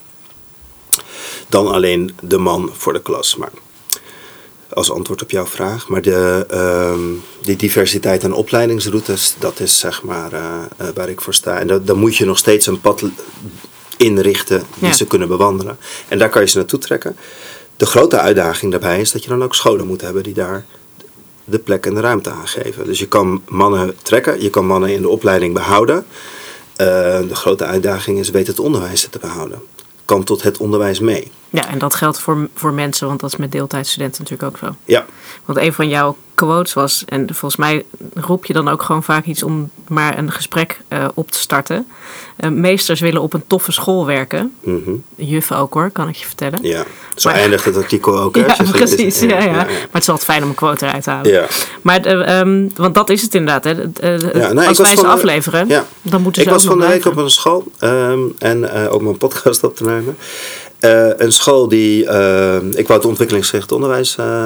Dan 1.49 1.69
alleen 1.69 2.15
de 2.23 2.39
man 2.39 2.71
voor 2.73 2.93
de 2.93 3.03
klas. 3.03 3.37
Maar 3.37 3.51
als 4.69 4.91
antwoord 4.91 5.23
op 5.23 5.31
jouw 5.31 5.47
vraag. 5.47 5.89
Maar 5.89 6.03
de, 6.03 6.45
ehm, 6.49 7.01
die 7.43 7.57
diversiteit 7.57 8.25
aan 8.25 8.33
opleidingsroutes, 8.33 9.35
dat 9.39 9.61
is 9.61 9.79
zeg 9.79 10.03
maar 10.03 10.33
eh, 10.33 10.43
eh, 10.77 10.89
waar 10.95 11.09
ik 11.09 11.21
voor 11.21 11.35
sta. 11.35 11.59
En 11.59 11.85
dan 11.85 11.99
moet 11.99 12.17
je 12.17 12.25
nog 12.25 12.39
steeds 12.39 12.67
een 12.67 12.81
pad 12.81 13.05
inrichten 13.99 14.63
die 14.79 14.89
Ja. 14.89 14.95
ze 14.95 15.07
kunnen 15.07 15.29
bewandelen. 15.29 15.79
En 16.09 16.19
daar 16.19 16.29
kan 16.29 16.43
je 16.43 16.49
ze 16.49 16.57
naartoe 16.57 16.79
trekken. 16.79 17.17
De 17.77 17.87
grote 17.87 18.19
uitdaging 18.19 18.71
daarbij 18.71 19.01
is 19.01 19.13
dat 19.13 19.23
je 19.23 19.29
dan 19.29 19.43
ook 19.43 19.55
scholen 19.55 19.87
moet 19.87 20.01
hebben 20.01 20.23
die 20.23 20.35
daar 20.35 20.65
de 21.45 21.59
plek 21.59 21.87
en 21.87 21.95
de 21.95 22.01
ruimte 22.01 22.31
aan 22.31 22.49
geven. 22.49 22.85
Dus 22.85 22.99
je 22.99 23.09
kan 23.09 23.43
mannen 23.49 23.97
trekken, 24.03 24.43
je 24.43 24.51
kan 24.51 24.67
mannen 24.67 24.93
in 24.93 25.03
de 25.03 25.09
opleiding 25.09 25.55
behouden. 25.55 26.07
Eh, 26.77 26.87
de 27.29 27.35
grote 27.35 27.65
uitdaging 27.65 28.19
is 28.19 28.31
weet 28.31 28.47
het 28.47 28.59
onderwijs 28.59 29.09
te 29.11 29.19
behouden. 29.19 29.63
Kan 30.05 30.25
tot 30.25 30.43
het 30.43 30.59
onderwijs 30.59 31.01
mee. 31.01 31.31
Ja, 31.51 31.69
en 31.69 31.79
dat 31.79 31.95
geldt 31.95 32.19
voor, 32.21 32.49
voor 32.55 32.73
mensen, 32.73 33.07
want 33.07 33.21
dat 33.21 33.33
is 33.33 33.37
met 33.37 33.53
deeltijdstudenten 33.53 34.23
natuurlijk 34.23 34.51
ook 34.53 34.59
zo. 34.69 34.75
Ja, 34.85 35.05
Want 35.45 35.59
een 35.59 35.73
van 35.73 35.89
jouw 35.89 36.17
quotes 36.35 36.73
was, 36.73 37.03
en 37.07 37.27
volgens 37.27 37.57
mij 37.57 37.85
roep 38.15 38.45
je 38.45 38.53
dan 38.53 38.69
ook 38.69 38.83
gewoon 38.83 39.03
vaak 39.03 39.25
iets 39.25 39.43
om 39.43 39.71
maar 39.89 40.19
een 40.19 40.33
gesprek 40.33 40.81
eh, 40.89 41.05
op 41.15 41.31
te 41.31 41.39
starten. 41.39 41.87
Eh, 42.37 42.51
meesters 42.51 43.01
willen 43.01 43.23
op 43.23 43.33
een 43.35 43.45
toffe 43.47 43.73
school 43.73 44.07
werken. 44.07 44.53
mhm, 44.61 44.91
Juffen 45.15 45.57
ook 45.57 45.75
hoor, 45.75 45.91
kan 45.91 46.09
ik 46.09 46.17
je 46.17 46.27
vertellen. 46.27 46.59
ja. 46.63 46.85
Zo 47.15 47.29
Maar- 47.29 47.39
eindigt 47.39 47.65
het 47.65 47.77
artikel 47.77 48.19
ook. 48.19 48.35
Hè? 48.35 48.45
Ja, 48.47 48.57
precies. 48.71 49.21
Ja, 49.21 49.39
ja. 49.39 49.51
Maar 49.53 49.67
het 49.93 50.03
is 50.03 50.09
altijd 50.09 50.25
fijn 50.25 50.43
om 50.43 50.49
een 50.49 50.55
quote 50.55 50.87
eruit 50.87 51.03
te 51.03 51.11
halen. 51.11 51.31
Ja. 51.33 51.47
Maar, 51.83 52.01
eh, 52.01 52.41
ehm, 52.41 52.69
want 52.77 52.95
dat 52.95 53.11
is 53.11 53.23
het 53.23 53.35
inderdaad. 53.35 53.65
Hè. 53.65 53.71
Ja, 53.71 53.77
nou, 53.99 54.51
ik 54.51 54.69
als 54.69 54.79
was 54.79 54.87
wij 54.95 54.97
ze 54.97 55.07
afleveren, 55.07 55.69
Ja. 55.69 55.85
dan 56.03 56.23
moeten 56.23 56.43
Ik 56.43 56.49
ze 56.49 56.55
was 56.55 56.65
ook 56.65 56.71
van 56.71 56.81
de 56.81 56.87
week 56.87 57.05
op 57.05 57.17
een 57.17 57.31
school 57.31 57.65
ehm, 57.79 58.19
en 58.39 58.71
ook 58.91 59.03
mijn 59.03 59.17
podcast 59.17 59.65
op 59.65 59.77
te 59.77 59.85
nemen. 59.85 60.17
Eh, 60.79 61.09
een 61.17 61.33
school 61.33 61.69
die, 61.69 62.07
eh, 62.07 62.57
ik 62.57 62.87
wou 62.87 62.99
het 62.99 63.09
ontwikkelingsgericht 63.09 63.73
onderwijs 63.73 64.17
eh, 64.17 64.45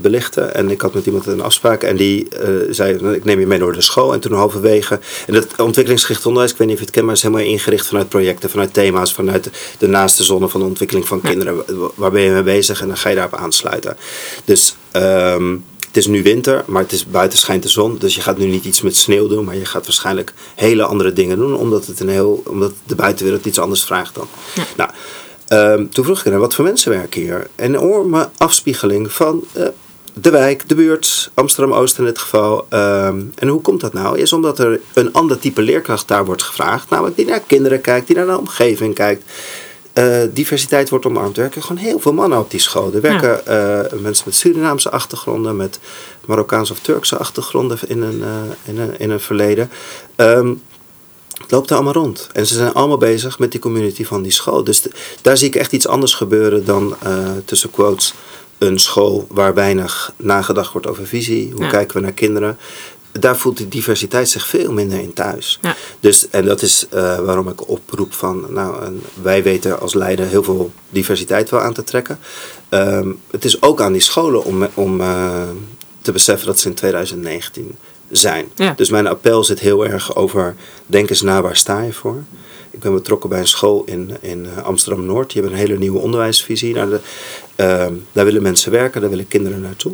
belichten. 0.00 0.54
En 0.54 0.70
ik 0.70 0.80
had 0.80 0.94
met 0.94 1.06
iemand 1.06 1.26
een 1.26 1.40
afspraak 1.40 1.82
en 1.82 1.96
die 1.96 2.28
zei, 2.70 3.00
nou, 3.00 3.14
ik 3.14 3.24
neem 3.24 3.40
je 3.40 3.46
mee 3.46 3.58
door 3.58 3.72
de 3.72 3.80
school. 3.80 4.12
En 4.12 4.20
toen 4.20 4.32
halverwege, 4.32 5.00
en 5.26 5.34
dat 5.34 5.46
ontwikkelingsgericht 5.56 6.26
onderwijs, 6.26 6.52
ik 6.52 6.58
weet 6.58 6.66
niet 6.66 6.76
of 6.76 6.82
je 6.82 6.86
het 6.86 6.94
kent, 6.96 7.06
maar 7.06 7.14
is 7.16 7.22
helemaal 7.22 7.44
ingericht 7.44 7.86
vanuit 7.86 8.08
projecten, 8.08 8.50
vanuit 8.50 8.74
thema's, 8.74 9.12
vanuit 9.12 9.44
de, 9.44 9.50
de 9.78 9.86
naaste 9.86 10.24
zone 10.24 10.48
van 10.48 10.60
de 10.60 10.66
ontwikkeling 10.66 11.08
van 11.08 11.20
kinderen. 11.20 11.56
Wa- 11.56 11.90
Waar 11.94 12.10
ben 12.10 12.22
je 12.22 12.30
mee 12.30 12.42
bezig 12.42 12.80
en 12.80 12.86
dan 12.86 12.96
ga 12.96 13.08
je 13.08 13.14
daarop 13.14 13.34
aansluiten. 13.38 13.96
Dus... 14.44 14.74
ehm, 14.90 15.56
het 15.88 15.96
is 15.96 16.06
nu 16.06 16.22
winter, 16.22 16.62
maar 16.66 16.82
het 16.82 16.92
is, 16.92 17.06
buiten 17.06 17.38
schijnt 17.38 17.62
de 17.62 17.68
zon. 17.68 17.96
Dus 17.98 18.14
je 18.14 18.20
gaat 18.20 18.38
nu 18.38 18.46
niet 18.46 18.64
iets 18.64 18.82
met 18.82 18.96
sneeuw 18.96 19.26
doen, 19.26 19.44
maar 19.44 19.56
je 19.56 19.64
gaat 19.64 19.84
waarschijnlijk 19.84 20.32
hele 20.54 20.82
andere 20.82 21.12
dingen 21.12 21.38
doen. 21.38 21.56
Omdat, 21.56 21.86
het 21.86 22.00
een 22.00 22.08
heel, 22.08 22.42
omdat 22.46 22.72
de 22.86 22.94
buitenwereld 22.94 23.44
iets 23.46 23.58
anders 23.58 23.84
vraagt 23.84 24.14
dan. 24.14 24.26
Nou, 24.76 24.90
ehm, 25.48 25.86
toen 25.86 26.04
vroeg 26.04 26.24
ik 26.24 26.30
haar, 26.30 26.40
wat 26.40 26.54
voor 26.54 26.64
mensen 26.64 26.90
werken 26.90 27.20
hier? 27.20 27.46
Een 27.56 27.74
enorme 27.74 28.28
afspiegeling 28.36 29.12
van 29.12 29.44
eh, 29.52 29.66
de 30.14 30.30
wijk, 30.30 30.68
de 30.68 30.74
buurt, 30.74 31.30
Amsterdam-Oost 31.34 31.98
in 31.98 32.04
dit 32.04 32.18
geval. 32.18 32.66
Ehm, 32.68 33.20
en 33.34 33.48
hoe 33.48 33.60
komt 33.60 33.80
dat 33.80 33.92
nou? 33.92 34.18
Is 34.18 34.32
omdat 34.32 34.58
er 34.58 34.80
een 34.94 35.12
ander 35.12 35.38
type 35.38 35.62
leerkracht 35.62 36.08
daar 36.08 36.24
wordt 36.24 36.42
gevraagd. 36.42 36.90
Namelijk 36.90 37.16
die 37.16 37.26
naar 37.26 37.40
kinderen 37.46 37.80
kijkt, 37.80 38.06
die 38.06 38.16
naar 38.16 38.26
de 38.26 38.38
omgeving 38.38 38.94
kijkt. 38.94 39.22
Eh, 39.92 40.20
diversiteit 40.32 40.88
wordt 40.88 41.06
omarmd. 41.06 41.36
Er 41.36 41.42
werken 41.42 41.62
gewoon 41.62 41.82
heel 41.82 41.98
veel 41.98 42.12
mannen 42.12 42.38
op 42.38 42.50
die 42.50 42.60
school. 42.60 42.94
Er 42.94 43.00
werken 43.00 43.46
eh, 43.46 44.00
mensen 44.00 44.24
met 44.26 44.34
Surinaamse 44.34 44.90
achtergronden, 44.90 45.56
met 45.56 45.78
Marokkaanse 46.24 46.72
of 46.72 46.78
Turkse 46.78 47.16
achtergronden 47.16 47.78
in 47.86 48.02
een, 48.02 48.22
in 48.64 48.78
een, 48.78 48.98
in 48.98 49.10
een 49.10 49.20
verleden. 49.20 49.70
Ehm, 50.16 50.54
het 51.38 51.50
loopt 51.50 51.70
er 51.70 51.76
allemaal 51.76 51.92
rond. 51.92 52.28
En 52.32 52.46
ze 52.46 52.54
zijn 52.54 52.72
allemaal 52.72 52.96
bezig 52.98 53.38
met 53.38 53.50
die 53.50 53.60
community 53.60 54.04
van 54.04 54.22
die 54.22 54.32
school. 54.32 54.64
Dus 54.64 54.80
de- 54.82 54.90
daar 55.22 55.36
zie 55.36 55.46
ik 55.48 55.54
echt 55.56 55.72
iets 55.72 55.86
anders 55.86 56.14
gebeuren 56.14 56.64
dan 56.64 56.96
eh, 57.02 57.28
tussen 57.44 57.70
quotes 57.70 58.14
een 58.58 58.78
school 58.78 59.26
waar 59.30 59.54
weinig 59.54 60.12
nagedacht 60.16 60.72
wordt 60.72 60.86
over 60.86 61.06
visie. 61.06 61.52
Hoe 61.52 61.64
Ja. 61.64 61.70
kijken 61.70 61.96
we 61.96 62.02
naar 62.02 62.12
kinderen? 62.12 62.56
Daar 63.12 63.36
voelt 63.36 63.56
die 63.56 63.68
diversiteit 63.68 64.28
zich 64.28 64.46
veel 64.46 64.72
minder 64.72 64.98
in 65.00 65.12
thuis. 65.12 65.58
Ja. 65.62 65.76
Dus, 66.00 66.28
en 66.28 66.44
dat 66.44 66.62
is 66.62 66.86
eh, 66.90 67.18
waarom 67.18 67.48
ik 67.48 67.68
oproep 67.68 68.12
van, 68.12 68.46
nou, 68.48 68.82
en 68.84 69.02
wij 69.22 69.42
weten 69.42 69.80
als 69.80 69.94
leider 69.94 70.26
heel 70.26 70.42
veel 70.42 70.70
diversiteit 70.90 71.50
wel 71.50 71.60
aan 71.60 71.72
te 71.72 71.84
trekken. 71.84 72.18
Ehm, 72.68 73.08
het 73.30 73.44
is 73.44 73.62
ook 73.62 73.80
aan 73.80 73.92
die 73.92 74.00
scholen 74.02 74.44
om, 74.44 74.68
om 74.74 75.00
eh, 75.00 75.40
te 76.02 76.12
beseffen 76.12 76.46
dat 76.46 76.58
ze 76.58 76.68
in 76.68 76.74
2019 76.74 77.76
zijn. 78.10 78.48
Ja. 78.54 78.72
Dus 78.76 78.90
mijn 78.90 79.06
appel 79.06 79.44
zit 79.44 79.60
heel 79.60 79.86
erg 79.86 80.16
over, 80.16 80.54
denk 80.86 81.10
eens 81.10 81.22
na, 81.22 81.42
waar 81.42 81.56
sta 81.56 81.82
je 81.82 81.92
voor? 81.92 82.22
Ik 82.70 82.80
ben 82.80 82.94
betrokken 82.94 83.28
bij 83.28 83.38
een 83.38 83.48
school 83.48 83.82
in, 83.86 84.16
in 84.20 84.46
eh, 84.46 84.64
Amsterdam-Noord. 84.64 85.32
Die 85.32 85.42
hebben 85.42 85.60
een 85.60 85.66
hele 85.66 85.78
nieuwe 85.78 85.98
onderwijsvisie. 85.98 86.74
Daar, 86.74 86.88
de, 86.88 87.00
ehm, 87.56 87.94
daar 88.12 88.24
willen 88.24 88.42
mensen 88.42 88.72
werken, 88.72 89.00
daar 89.00 89.10
willen 89.10 89.28
kinderen 89.28 89.60
naartoe. 89.60 89.92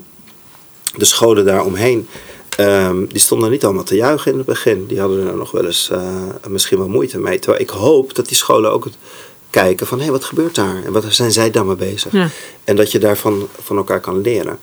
De 0.97 1.05
scholen 1.05 1.45
daaromheen, 1.45 2.09
ehm 2.57 3.07
die 3.07 3.21
stonden 3.21 3.51
niet 3.51 3.65
allemaal 3.65 3.85
te 3.85 3.97
juichen 3.97 4.31
in 4.31 4.39
het 4.39 4.47
begin. 4.47 4.87
Die 4.87 5.01
hadden 5.01 5.27
er 5.27 5.37
nog 5.37 5.51
wel 5.51 5.65
eens 5.65 5.91
eh, 5.91 6.23
misschien 6.49 6.79
wel 6.79 6.89
moeite 6.89 7.19
mee. 7.19 7.39
Terwijl 7.39 7.63
ik 7.63 7.71
hoop 7.71 8.15
dat 8.15 8.29
die 8.29 8.37
scholen 8.37 8.73
ook 8.73 8.85
het 8.85 8.97
kijken 9.51 9.87
van... 9.87 10.01
hé, 10.01 10.11
wat 10.11 10.25
gebeurt 10.25 10.55
daar? 10.55 10.85
En 10.85 10.93
wat 10.93 11.05
zijn 11.09 11.33
zij 11.33 11.51
daar 11.51 11.67
mee 11.67 11.77
bezig? 11.77 12.13
Ja. 12.13 12.29
En 12.65 12.77
dat 12.77 12.93
je 12.93 12.99
daarvan 12.99 13.49
van 13.63 13.77
elkaar 13.77 14.01
kan 14.01 14.21
leren. 14.21 14.59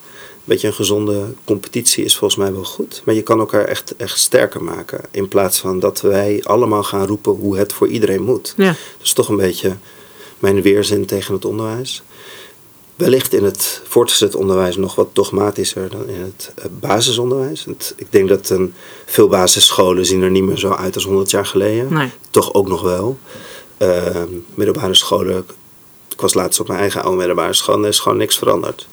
Een 0.51 0.57
beetje 0.57 0.71
een 0.71 0.79
gezonde 0.85 1.33
competitie 1.45 2.03
is 2.03 2.15
volgens 2.17 2.39
mij 2.39 2.53
wel 2.53 2.63
goed. 2.63 3.01
Maar 3.05 3.15
je 3.15 3.21
kan 3.21 3.39
elkaar 3.39 3.65
echt, 3.65 3.95
echt 3.97 4.19
sterker 4.19 4.63
maken. 4.63 5.01
In 5.11 5.27
plaats 5.27 5.59
van 5.59 5.79
dat 5.79 6.01
wij 6.01 6.41
allemaal 6.43 6.83
gaan 6.83 7.07
roepen 7.07 7.31
hoe 7.31 7.57
het 7.57 7.73
voor 7.73 7.87
iedereen 7.87 8.21
moet. 8.23 8.53
Ja. 8.57 8.65
Dat 8.67 8.75
is 9.03 9.13
toch 9.13 9.29
een 9.29 9.35
beetje 9.37 9.75
mijn 10.39 10.61
weerzin 10.61 11.05
tegen 11.05 11.33
het 11.33 11.45
onderwijs. 11.45 12.03
Wellicht 12.95 13.33
in 13.33 13.43
het 13.43 13.81
voortgezet 13.87 14.35
onderwijs 14.35 14.75
nog 14.75 14.95
wat 14.95 15.09
dogmatischer 15.15 15.89
dan 15.89 16.07
in 16.09 16.21
het 16.21 16.51
eh, 16.55 16.65
basisonderwijs. 16.79 17.65
Het- 17.65 17.93
ik 17.97 18.07
denk 18.09 18.29
dat 18.29 18.49
een, 18.49 18.73
veel 19.05 19.27
basisscholen 19.27 20.05
zien 20.05 20.21
er 20.21 20.31
niet 20.31 20.43
meer 20.43 20.57
zo 20.57 20.71
uit 20.71 20.95
als 20.95 21.03
100 21.05 21.31
jaar 21.31 21.45
geleden. 21.45 21.93
Nee. 21.93 22.09
Toch 22.29 22.53
ook 22.53 22.67
nog 22.67 22.81
wel. 22.81 23.17
Ehm, 23.77 24.27
middelbare 24.53 24.93
scholen, 24.95 25.45
ik 26.09 26.21
was 26.21 26.33
laatst 26.33 26.59
op 26.59 26.67
mijn 26.67 26.79
eigen 26.79 27.01
oude 27.01 27.17
middelbare 27.17 27.53
school 27.53 27.75
en 27.75 27.81
er 27.81 27.87
is 27.89 27.99
gewoon 27.99 28.17
niks 28.17 28.37
veranderd. 28.37 28.87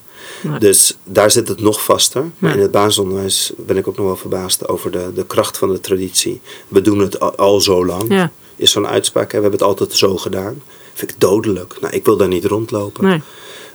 Dus 0.58 0.96
daar 1.04 1.30
zit 1.30 1.48
het 1.48 1.60
nog 1.60 1.82
vaster. 1.84 2.24
Maar 2.38 2.50
Ja. 2.50 2.56
in 2.56 2.62
het 2.62 2.70
basisonderwijs 2.70 3.52
ben 3.56 3.76
ik 3.76 3.88
ook 3.88 3.96
nog 3.96 4.06
wel 4.06 4.16
verbaasd 4.16 4.68
over 4.68 4.90
de, 4.90 5.10
de 5.14 5.26
kracht 5.26 5.58
van 5.58 5.72
de 5.72 5.80
traditie. 5.80 6.40
We 6.68 6.80
doen 6.80 6.98
het 6.98 7.20
al, 7.20 7.34
al 7.36 7.60
zo 7.60 7.86
lang. 7.86 8.04
Ja. 8.08 8.30
Is 8.56 8.70
zo'n 8.70 8.86
uitspraak, 8.86 9.32
hè, 9.32 9.36
we 9.36 9.42
hebben 9.42 9.60
het 9.60 9.68
altijd 9.68 9.92
zo 9.92 10.16
gedaan. 10.16 10.62
Vind 10.94 11.10
ik 11.10 11.20
dodelijk. 11.20 11.76
Nou, 11.80 11.94
ik 11.94 12.04
wil 12.04 12.16
daar 12.16 12.28
niet 12.28 12.44
rondlopen. 12.44 13.04
Nee. 13.04 13.22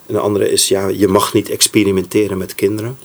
En 0.05 0.13
de 0.13 0.19
andere 0.19 0.51
is, 0.51 0.67
ja, 0.67 0.87
je 0.87 1.07
mag 1.07 1.33
niet 1.33 1.49
experimenteren 1.49 2.37
met 2.37 2.55
kinderen. 2.55 2.97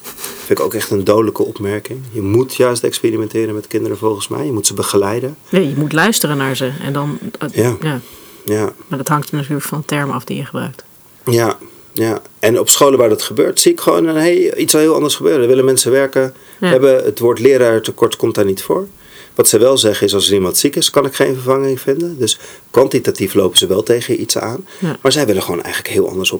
Vind 0.45 0.59
ik 0.59 0.65
ook 0.65 0.73
echt 0.73 0.91
een 0.91 1.03
dodelijke 1.03 1.43
opmerking. 1.43 1.99
Je 2.11 2.21
moet 2.21 2.55
juist 2.55 2.83
experimenteren 2.83 3.55
met 3.55 3.67
kinderen 3.67 3.97
volgens 3.97 4.27
mij. 4.27 4.45
Je 4.45 4.51
moet 4.51 4.67
ze 4.67 4.73
begeleiden. 4.73 5.37
Nee, 5.49 5.69
je 5.69 5.75
moet 5.75 5.93
luisteren 5.93 6.37
naar 6.37 6.55
ze. 6.55 6.71
En 6.81 6.93
dan, 6.93 7.19
eh, 7.39 7.49
Ja. 7.53 7.75
ja. 7.81 7.99
Ja, 8.45 8.73
Maar 8.87 8.97
dat 8.97 9.07
hangt 9.07 9.31
natuurlijk 9.31 9.61
van 9.65 9.79
de 9.79 9.85
term 9.85 10.11
af 10.11 10.23
die 10.23 10.37
je 10.37 10.45
gebruikt. 10.45 10.83
Ja, 11.25 11.57
ja. 11.93 12.21
En 12.39 12.59
op 12.59 12.69
scholen 12.69 12.99
waar 12.99 13.09
dat 13.09 13.21
gebeurt, 13.21 13.59
zie 13.59 13.71
ik 13.71 13.79
gewoon 13.79 14.05
een, 14.07 14.15
hey, 14.15 14.55
iets 14.55 14.73
heel 14.73 14.93
anders 14.93 15.15
gebeuren. 15.15 15.41
Er 15.41 15.47
willen 15.47 15.65
mensen 15.65 15.91
werken. 15.91 16.33
Ja. 16.59 16.67
Hebben, 16.67 17.03
het 17.03 17.19
woord 17.19 17.39
leraar 17.39 17.81
tekort 17.81 18.15
komt 18.15 18.35
daar 18.35 18.45
niet 18.45 18.61
voor. 18.61 18.87
Wat 19.35 19.47
ze 19.47 19.57
wel 19.57 19.77
zeggen 19.77 20.07
is, 20.07 20.13
als 20.13 20.27
er 20.27 20.33
iemand 20.33 20.57
ziek 20.57 20.75
is, 20.75 20.89
kan 20.89 21.05
ik 21.05 21.15
geen 21.15 21.33
vervanging 21.33 21.79
vinden. 21.81 22.17
Dus 22.17 22.39
kwantitatief 22.71 23.33
lopen 23.33 23.57
ze 23.57 23.67
wel 23.67 23.83
tegen 23.83 24.21
iets 24.21 24.37
aan. 24.37 24.65
Ja. 24.79 24.97
Maar 25.01 25.11
zij 25.11 25.25
willen 25.25 25.41
gewoon 25.43 25.61
eigenlijk 25.61 25.93
heel 25.93 26.09
anders 26.09 26.31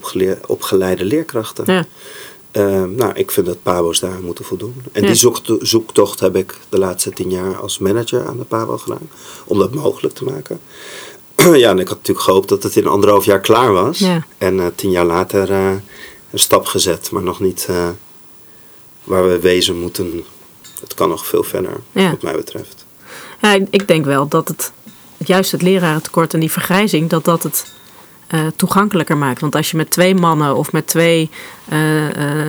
opgeleide 0.48 1.06
leerkrachten. 1.06 1.74
Ja. 1.74 1.86
Eh, 2.52 2.84
nou, 2.84 3.12
ik 3.16 3.32
vind 3.32 3.46
dat 3.46 3.64
PABO's 3.64 4.00
daar 4.00 4.20
moeten 4.22 4.46
voldoen. 4.46 4.76
En 4.92 5.02
Ja. 5.02 5.08
die 5.08 5.16
zoekt, 5.16 5.52
zoektocht 5.60 6.20
heb 6.20 6.36
ik 6.36 6.58
de 6.70 6.78
laatste 6.80 7.12
tien 7.12 7.30
jaar 7.30 7.56
als 7.56 7.80
manager 7.80 8.26
aan 8.26 8.38
de 8.38 8.44
PABO 8.44 8.78
gedaan. 8.78 9.10
Om 9.46 9.60
dat 9.60 9.74
mogelijk 9.74 10.16
te 10.16 10.24
maken. 10.24 10.60
ja, 11.64 11.70
en 11.70 11.80
ik 11.80 11.88
had 11.88 11.98
natuurlijk 11.98 12.26
gehoopt 12.26 12.50
dat 12.50 12.64
het 12.64 12.76
in 12.76 12.88
anderhalf 12.88 13.26
jaar 13.26 13.40
klaar 13.40 13.72
was. 13.72 14.00
Ja. 14.00 14.26
En 14.38 14.60
eh, 14.60 14.66
tien 14.76 14.92
jaar 14.92 15.06
later 15.06 15.52
eh, 15.52 15.72
een 16.32 16.40
stap 16.40 16.66
gezet, 16.66 17.12
maar 17.12 17.24
nog 17.24 17.40
niet 17.40 17.66
eh, 17.70 17.88
waar 19.04 19.28
we 19.30 19.40
wezen 19.40 19.80
moeten. 19.80 20.24
Het 20.82 20.94
kan 20.94 21.10
nog 21.10 21.26
veel 21.26 21.44
verder, 21.44 21.72
Ja. 21.92 22.10
wat 22.10 22.22
mij 22.22 22.36
betreft. 22.36 22.86
Ja, 23.42 23.54
ik, 23.54 23.68
ik 23.70 23.88
denk 23.88 24.06
wel 24.06 24.28
dat 24.28 24.48
het 24.48 24.72
juist 25.18 25.52
het 25.52 25.62
lerarentekort 25.62 26.34
en 26.34 26.40
die 26.40 26.52
vergrijzing, 26.52 27.10
dat 27.10 27.26
dat 27.26 27.44
het 27.44 27.78
toegankelijker 28.56 29.18
maakt. 29.18 29.42
Want 29.42 29.56
als 29.56 29.72
je 29.72 29.78
met 29.78 29.92
twee 29.92 30.16
mannen 30.16 30.56
of 30.56 30.72
met 30.72 30.88
twee 30.88 31.30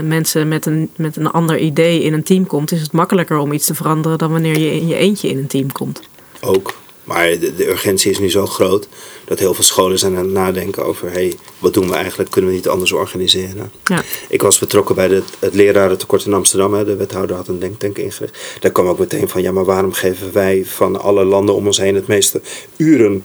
mensen 0.03 0.49
met 0.49 0.67
een, 0.67 0.91
met 0.97 1.17
een 1.17 1.31
ander 1.31 1.59
idee 1.59 2.03
in 2.03 2.13
een 2.13 2.23
team 2.23 2.47
komt, 2.47 2.73
is 2.73 2.81
het 2.81 2.93
makkelijker 2.93 3.39
om 3.39 3.53
iets 3.53 3.67
te 3.67 3.75
veranderen 3.75 4.19
dan 4.19 4.31
wanneer 4.31 4.59
je 4.59 4.73
in 4.75 4.87
je 4.87 4.95
eentje 4.95 5.29
in 5.29 5.39
een 5.39 5.47
team 5.47 5.73
komt. 5.73 6.01
Ook. 6.41 6.75
Maar 7.11 7.39
de, 7.39 7.55
de 7.55 7.69
urgentie 7.69 8.11
is 8.11 8.19
nu 8.19 8.31
zo 8.31 8.47
groot 8.47 8.89
dat 9.25 9.39
heel 9.39 9.55
veel 9.55 9.65
scholen 9.65 9.99
zijn 9.99 10.17
aan 10.17 10.25
het 10.25 10.33
nadenken 10.33 10.85
over: 10.85 11.11
hey, 11.13 11.35
wat 11.59 11.75
doen 11.75 11.89
we 11.89 11.95
eigenlijk? 11.95 12.31
Kunnen 12.31 12.51
we 12.51 12.57
niet 12.57 12.69
anders 12.69 12.93
organiseren? 12.93 13.73
Ja. 13.85 14.03
Ik 14.29 14.43
was 14.43 14.59
betrokken 14.59 14.95
bij 14.95 15.09
de, 15.09 15.23
het 15.39 15.55
lerarentekort 15.55 16.27
in 16.27 16.33
Amsterdam. 16.33 16.75
Hè. 16.75 16.85
De 16.85 16.97
wethouder 16.97 17.37
had 17.37 17.49
een 17.49 17.59
denktank 17.59 17.99
ingericht. 17.99 18.39
Daar 18.61 18.71
kwam 18.71 18.87
ook 18.87 18.99
meteen 18.99 19.29
van: 19.29 19.43
ja, 19.43 19.53
maar 19.53 19.65
waarom 19.65 19.93
geven 19.93 20.33
wij 20.33 20.65
van 20.65 21.01
alle 21.01 21.25
landen 21.25 21.55
om 21.55 21.67
ons 21.67 21.79
heen 21.79 21.95
het 21.95 22.07
meeste 22.07 22.41
uren 22.77 23.25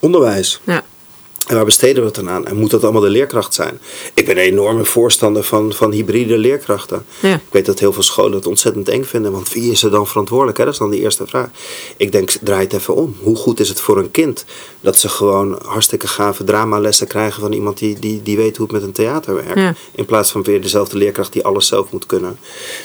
onderwijs? 0.00 0.60
Ja. 0.64 0.84
En 1.46 1.54
waar 1.54 1.64
besteden 1.64 2.02
we 2.02 2.06
het 2.06 2.14
dan 2.14 2.30
aan? 2.30 2.46
En 2.46 2.56
moet 2.56 2.70
dat 2.70 2.82
allemaal 2.82 3.00
de 3.00 3.08
leerkracht 3.08 3.54
zijn? 3.54 3.80
Ik 4.14 4.26
ben 4.26 4.36
een 4.36 4.42
enorme 4.42 4.84
voorstander 4.84 5.42
van, 5.42 5.72
van 5.72 5.92
hybride 5.92 6.38
leerkrachten. 6.38 7.04
Ja. 7.20 7.34
Ik 7.34 7.40
weet 7.50 7.66
dat 7.66 7.78
heel 7.78 7.92
veel 7.92 8.02
scholen 8.02 8.32
het 8.32 8.46
ontzettend 8.46 8.88
eng 8.88 9.04
vinden. 9.04 9.32
Want 9.32 9.52
wie 9.52 9.70
is 9.70 9.82
er 9.82 9.90
dan 9.90 10.06
verantwoordelijk? 10.06 10.58
Hè? 10.58 10.64
Dat 10.64 10.72
is 10.72 10.78
dan 10.78 10.90
de 10.90 11.00
eerste 11.00 11.26
vraag. 11.26 11.48
Ik 11.96 12.12
denk, 12.12 12.30
draai 12.30 12.62
het 12.62 12.72
even 12.72 12.94
om. 12.94 13.16
Hoe 13.20 13.36
goed 13.36 13.60
is 13.60 13.68
het 13.68 13.80
voor 13.80 13.98
een 13.98 14.10
kind 14.10 14.44
dat 14.80 14.98
ze 14.98 15.08
gewoon 15.08 15.58
hartstikke 15.64 16.08
gave 16.08 16.44
dramalessen 16.44 17.06
krijgen 17.06 17.40
van 17.40 17.52
iemand 17.52 17.78
die, 17.78 17.98
die, 17.98 18.22
die 18.22 18.36
weet 18.36 18.56
hoe 18.56 18.66
het 18.66 18.74
met 18.74 18.84
een 18.84 18.92
theater 18.92 19.34
werkt? 19.34 19.58
Ja. 19.58 19.74
In 19.94 20.04
plaats 20.04 20.30
van 20.30 20.42
weer 20.42 20.60
dezelfde 20.60 20.96
leerkracht 20.96 21.32
die 21.32 21.44
alles 21.44 21.66
zelf 21.66 21.90
moet 21.90 22.06
kunnen. 22.06 22.38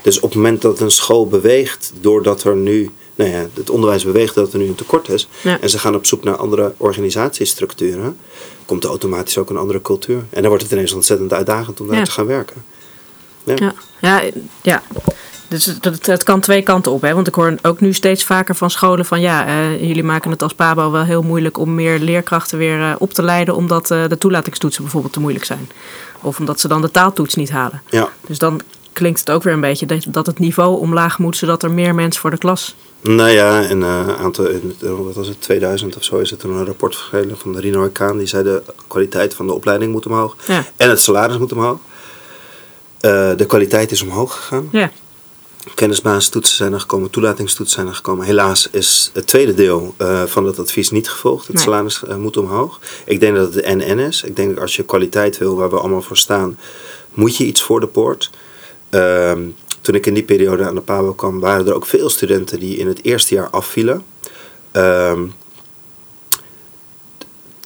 Dus 0.03 0.19
op 0.19 0.29
het 0.29 0.35
moment 0.35 0.61
dat 0.61 0.79
een 0.79 0.91
school 0.91 1.27
beweegt, 1.27 1.91
doordat 2.01 2.43
er 2.43 2.55
nu 2.55 2.89
nou 3.21 3.35
ja, 3.35 3.47
het 3.53 3.69
onderwijs 3.69 4.03
beweegt 4.03 4.35
dat 4.35 4.53
er 4.53 4.59
nu 4.59 4.67
een 4.67 4.75
tekort 4.75 5.09
is. 5.09 5.27
Ja. 5.41 5.57
En 5.61 5.69
ze 5.69 5.79
gaan 5.79 5.95
op 5.95 6.05
zoek 6.05 6.23
naar 6.23 6.35
andere 6.35 6.73
organisatiestructuren. 6.77 8.17
Komt 8.65 8.83
er 8.83 8.89
automatisch 8.89 9.37
ook 9.37 9.49
een 9.49 9.57
andere 9.57 9.81
cultuur. 9.81 10.17
En 10.29 10.39
dan 10.41 10.47
wordt 10.47 10.63
het 10.63 10.71
ineens 10.71 10.91
ontzettend 10.93 11.33
uitdagend 11.33 11.79
om 11.81 11.87
daar 11.87 11.97
Ja. 11.97 12.03
te 12.03 12.11
gaan 12.11 12.25
werken. 12.25 12.63
Ja. 13.43 13.73
Ja, 14.01 14.21
ja. 14.61 14.81
Dus 15.47 15.65
het 16.01 16.23
kan 16.23 16.39
twee 16.39 16.61
kanten 16.61 16.91
op. 16.91 17.01
Hè? 17.01 17.13
Want 17.13 17.27
ik 17.27 17.35
hoor 17.35 17.55
ook 17.61 17.79
nu 17.79 17.93
steeds 17.93 18.23
vaker 18.23 18.55
van 18.55 18.69
scholen 18.69 19.05
van 19.05 19.21
ja, 19.21 19.47
eh, 19.47 19.79
jullie 19.87 20.03
maken 20.03 20.31
het 20.31 20.41
als 20.43 20.53
PABO 20.53 20.91
wel 20.91 21.03
heel 21.03 21.21
moeilijk 21.21 21.57
om 21.57 21.75
meer 21.75 21.99
leerkrachten 21.99 22.57
weer 22.57 22.81
eh, 22.81 22.95
op 22.97 23.13
te 23.13 23.23
leiden, 23.23 23.55
omdat 23.55 23.91
eh, 23.91 24.03
de 24.07 24.17
toelatingstoetsen 24.17 24.81
bijvoorbeeld 24.83 25.13
te 25.13 25.19
moeilijk 25.19 25.45
zijn. 25.45 25.69
Of 26.21 26.39
omdat 26.39 26.59
ze 26.59 26.67
dan 26.67 26.81
de 26.81 26.91
taaltoets 26.91 27.35
niet 27.35 27.49
halen. 27.51 27.81
ja. 27.89 28.09
Dus 28.27 28.37
dan 28.37 28.61
klinkt 28.93 29.19
het 29.19 29.29
ook 29.31 29.43
weer 29.43 29.53
een 29.53 29.61
beetje 29.61 29.85
dat, 29.85 30.03
dat 30.07 30.25
het 30.25 30.39
niveau 30.39 30.79
omlaag 30.79 31.19
moet, 31.19 31.37
zodat 31.37 31.63
er 31.63 31.71
meer 31.71 31.95
mensen 31.95 32.21
voor 32.21 32.29
de 32.31 32.37
klas. 32.37 32.75
Nou 33.01 33.29
ja, 33.29 33.59
in 33.61 33.81
een 33.81 34.15
aantal, 34.15 34.45
in, 34.45 34.75
eh, 34.81 34.89
wat 34.89 35.15
was 35.15 35.27
het, 35.27 35.41
2000 35.41 35.95
of 35.97 36.03
zo 36.03 36.17
is 36.17 36.31
er 36.31 36.37
een 36.43 36.65
rapport 36.65 36.95
verschenen 36.95 37.37
van 37.37 37.57
Rino 37.57 37.81
Orkaan. 37.81 38.17
Die 38.17 38.27
zei 38.27 38.43
de 38.43 38.61
kwaliteit 38.87 39.33
van 39.33 39.47
de 39.47 39.53
opleiding 39.53 39.91
moet 39.91 40.05
omhoog. 40.05 40.35
Ja. 40.47 40.65
En 40.77 40.89
het 40.89 41.01
salaris 41.01 41.37
moet 41.37 41.51
omhoog. 41.51 41.79
Eh, 42.99 43.31
de 43.37 43.45
kwaliteit 43.45 43.91
is 43.91 44.01
omhoog 44.01 44.35
gegaan. 44.35 44.67
Ja, 44.71 44.91
Kennisbasistoetsen 45.75 46.55
zijn 46.57 46.73
er 46.73 46.79
gekomen, 46.79 47.09
toelatingstoetsen 47.09 47.75
zijn 47.75 47.87
er 47.87 47.95
gekomen. 47.95 48.25
Helaas 48.25 48.67
is 48.71 49.11
het 49.13 49.27
tweede 49.27 49.53
deel 49.53 49.93
eh, 49.97 50.23
van 50.23 50.43
dat 50.43 50.59
advies 50.59 50.91
niet 50.91 51.09
gevolgd. 51.09 51.47
Het 51.47 51.55
Nee. 51.55 51.63
salaris 51.63 52.03
eh, 52.03 52.15
moet 52.15 52.37
omhoog. 52.37 52.79
Ik 53.05 53.19
denk 53.19 53.35
dat 53.35 53.53
het 53.53 53.63
de 53.65 53.75
NN 53.75 53.99
is. 53.99 54.23
Ik 54.23 54.35
denk 54.35 54.49
dat 54.53 54.59
als 54.61 54.75
je 54.75 54.83
kwaliteit 54.83 55.37
wil, 55.37 55.55
waar 55.55 55.69
we 55.69 55.79
allemaal 55.79 56.01
voor 56.01 56.17
staan, 56.17 56.57
moet 57.13 57.37
je 57.37 57.45
iets 57.45 57.61
voor 57.61 57.79
de 57.79 57.87
poort. 57.87 58.29
Ehm, 58.91 59.41
toen 59.81 59.95
ik 59.95 60.05
in 60.05 60.13
die 60.13 60.23
periode 60.23 60.65
aan 60.65 60.75
de 60.75 60.81
PABO 60.81 61.13
kwam, 61.13 61.39
waren 61.39 61.67
er 61.67 61.73
ook 61.73 61.85
veel 61.85 62.09
studenten 62.09 62.59
die 62.59 62.77
in 62.77 62.87
het 62.87 63.03
eerste 63.03 63.33
jaar 63.35 63.49
afvielen. 63.49 64.03
Ehm, 64.71 65.21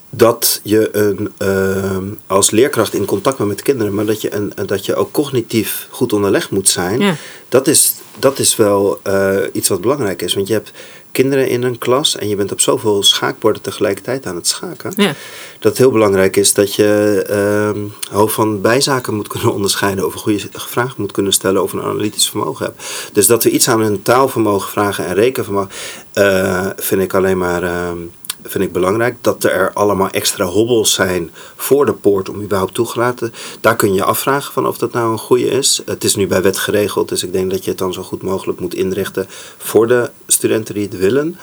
dat 0.10 0.60
je 0.64 0.90
een, 0.96 1.32
ehm, 1.38 2.04
als 2.28 2.52
leerkracht 2.52 2.94
in 2.94 3.06
contact 3.06 3.38
bent 3.38 3.50
met 3.50 3.62
kinderen, 3.62 3.94
maar 3.94 4.06
dat 4.06 4.22
je, 4.22 4.34
een, 4.36 4.54
dat 4.66 4.86
je 4.86 4.96
ook 4.96 5.12
cognitief 5.12 5.88
goed 5.92 6.14
onderlegd 6.14 6.50
moet 6.50 6.70
zijn, 6.70 7.00
Ja. 7.00 7.16
dat, 7.50 7.68
is, 7.68 7.94
dat 8.20 8.40
is 8.40 8.56
wel 8.56 9.00
eh, 9.04 9.38
iets 9.52 9.68
wat 9.70 9.82
belangrijk 9.82 10.22
is. 10.22 10.34
Want 10.34 10.48
je 10.48 10.54
hebt 10.54 10.72
kinderen 11.16 11.48
in 11.48 11.64
een 11.64 11.78
klas 11.78 12.16
en 12.16 12.28
je 12.28 12.36
bent 12.36 12.52
op 12.52 12.62
zoveel 12.62 13.04
schaakborden 13.04 13.62
tegelijkertijd 13.62 14.26
aan 14.26 14.36
het 14.36 14.48
schaken. 14.48 14.94
ja, 14.96 15.14
Dat 15.60 15.72
het 15.72 15.78
heel 15.78 15.92
belangrijk 15.92 16.36
is 16.36 16.54
dat 16.54 16.76
je 16.76 17.24
ehm 17.30 17.80
hoofd 18.12 18.34
van 18.34 18.62
bijzaken 18.62 19.14
moet 19.14 19.28
kunnen 19.28 19.54
onderscheiden, 19.54 20.06
of 20.06 20.14
een 20.14 20.20
goede 20.20 20.48
vraag 20.52 20.98
moet 20.98 21.12
kunnen 21.12 21.34
stellen, 21.34 21.64
of 21.64 21.74
een 21.74 21.82
analytisch 21.82 22.30
vermogen 22.30 22.66
hebt. 22.66 22.84
Dus 23.14 23.28
dat 23.28 23.44
we 23.44 23.50
iets 23.50 23.70
aan 23.70 23.82
hun 23.82 24.02
taalvermogen 24.02 24.72
vragen 24.72 25.06
en 25.06 25.14
rekenvermogen, 25.14 25.70
eh, 26.14 26.70
vind 26.76 27.02
ik 27.02 27.14
alleen 27.14 27.38
maar 27.38 27.64
ehm, 27.64 27.98
vind 28.46 28.64
ik 28.64 28.72
belangrijk. 28.72 29.16
Dat 29.22 29.44
er 29.44 29.74
allemaal 29.74 30.10
extra 30.10 30.46
hobbels 30.46 30.94
zijn 30.94 31.32
voor 31.56 31.86
de 31.86 31.94
poort 31.94 32.30
om 32.30 32.42
überhaupt 32.42 32.74
toegelaten. 32.74 33.34
Daar 33.62 33.76
kun 33.76 33.94
je 33.94 34.04
afvragen 34.04 34.54
van 34.54 34.68
of 34.68 34.78
dat 34.78 34.92
nou 34.92 35.12
een 35.12 35.18
goede 35.18 35.48
is. 35.48 35.82
Het 35.86 36.04
is 36.04 36.16
nu 36.16 36.28
bij 36.28 36.42
wet 36.42 36.58
geregeld, 36.58 37.10
dus 37.10 37.24
ik 37.24 37.32
denk 37.32 37.52
dat 37.52 37.64
je 37.64 37.70
het 37.70 37.80
dan 37.80 37.94
zo 37.94 38.04
goed 38.04 38.22
mogelijk 38.22 38.60
moet 38.60 38.74
inrichten 38.74 39.26
voor 39.58 39.88
de 39.88 40.10
studenten 40.28 40.74
die 40.74 40.84
het 40.84 40.98
willen. 40.98 41.38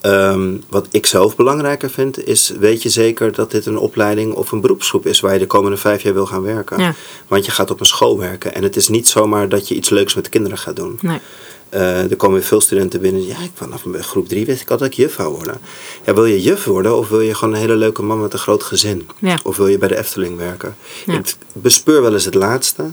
Ehm, 0.00 0.56
wat 0.68 0.86
ik 0.90 1.06
zelf 1.06 1.36
belangrijker 1.36 1.90
vind, 1.90 2.26
is 2.26 2.52
weet 2.58 2.82
je 2.82 2.88
zeker 2.88 3.32
dat 3.32 3.50
dit 3.50 3.66
een 3.66 3.78
opleiding 3.78 4.34
of 4.34 4.52
een 4.52 4.60
beroepsgroep 4.60 5.06
is 5.06 5.20
waar 5.20 5.32
je 5.32 5.38
de 5.38 5.46
komende 5.46 5.76
vijf 5.76 6.02
jaar 6.02 6.14
wil 6.14 6.26
gaan 6.26 6.42
werken. 6.42 6.78
Ja. 6.80 6.94
Want 7.28 7.44
je 7.44 7.50
gaat 7.50 7.70
op 7.70 7.80
een 7.80 7.86
school 7.86 8.18
werken 8.18 8.54
en 8.54 8.62
het 8.62 8.76
is 8.76 8.88
niet 8.88 9.08
zomaar 9.08 9.48
dat 9.48 9.68
je 9.68 9.74
iets 9.74 9.88
leuks 9.88 10.14
met 10.14 10.28
kinderen 10.28 10.58
gaat 10.58 10.76
doen. 10.76 10.98
nee. 11.00 11.20
Eh, 11.72 12.10
er 12.10 12.16
komen 12.16 12.38
weer 12.38 12.46
veel 12.46 12.60
studenten 12.60 13.00
binnen. 13.00 13.26
Ja, 13.26 13.38
ik 13.38 13.50
vanaf 13.54 13.82
groep 14.00 14.28
drie 14.28 14.46
wist 14.46 14.60
ik 14.60 14.70
al 14.70 14.76
dat 14.76 14.86
ik 14.86 14.94
juf 14.94 15.16
wou 15.16 15.34
worden. 15.34 15.60
Ja, 16.04 16.14
wil 16.14 16.24
je 16.24 16.40
juf 16.40 16.64
worden 16.64 16.96
of 16.96 17.08
wil 17.08 17.20
je 17.20 17.34
gewoon 17.34 17.54
een 17.54 17.60
hele 17.60 17.76
leuke 17.76 18.02
man 18.02 18.20
met 18.20 18.32
een 18.32 18.38
groot 18.38 18.62
gezin? 18.62 19.08
Ja. 19.18 19.38
Of 19.42 19.56
wil 19.56 19.66
je 19.66 19.78
bij 19.78 19.88
de 19.88 19.98
Efteling 19.98 20.36
werken? 20.36 20.76
Ja. 21.06 21.18
Ik 21.18 21.36
bespeur 21.52 22.02
wel 22.02 22.12
eens 22.12 22.24
het 22.24 22.34
laatste. 22.34 22.84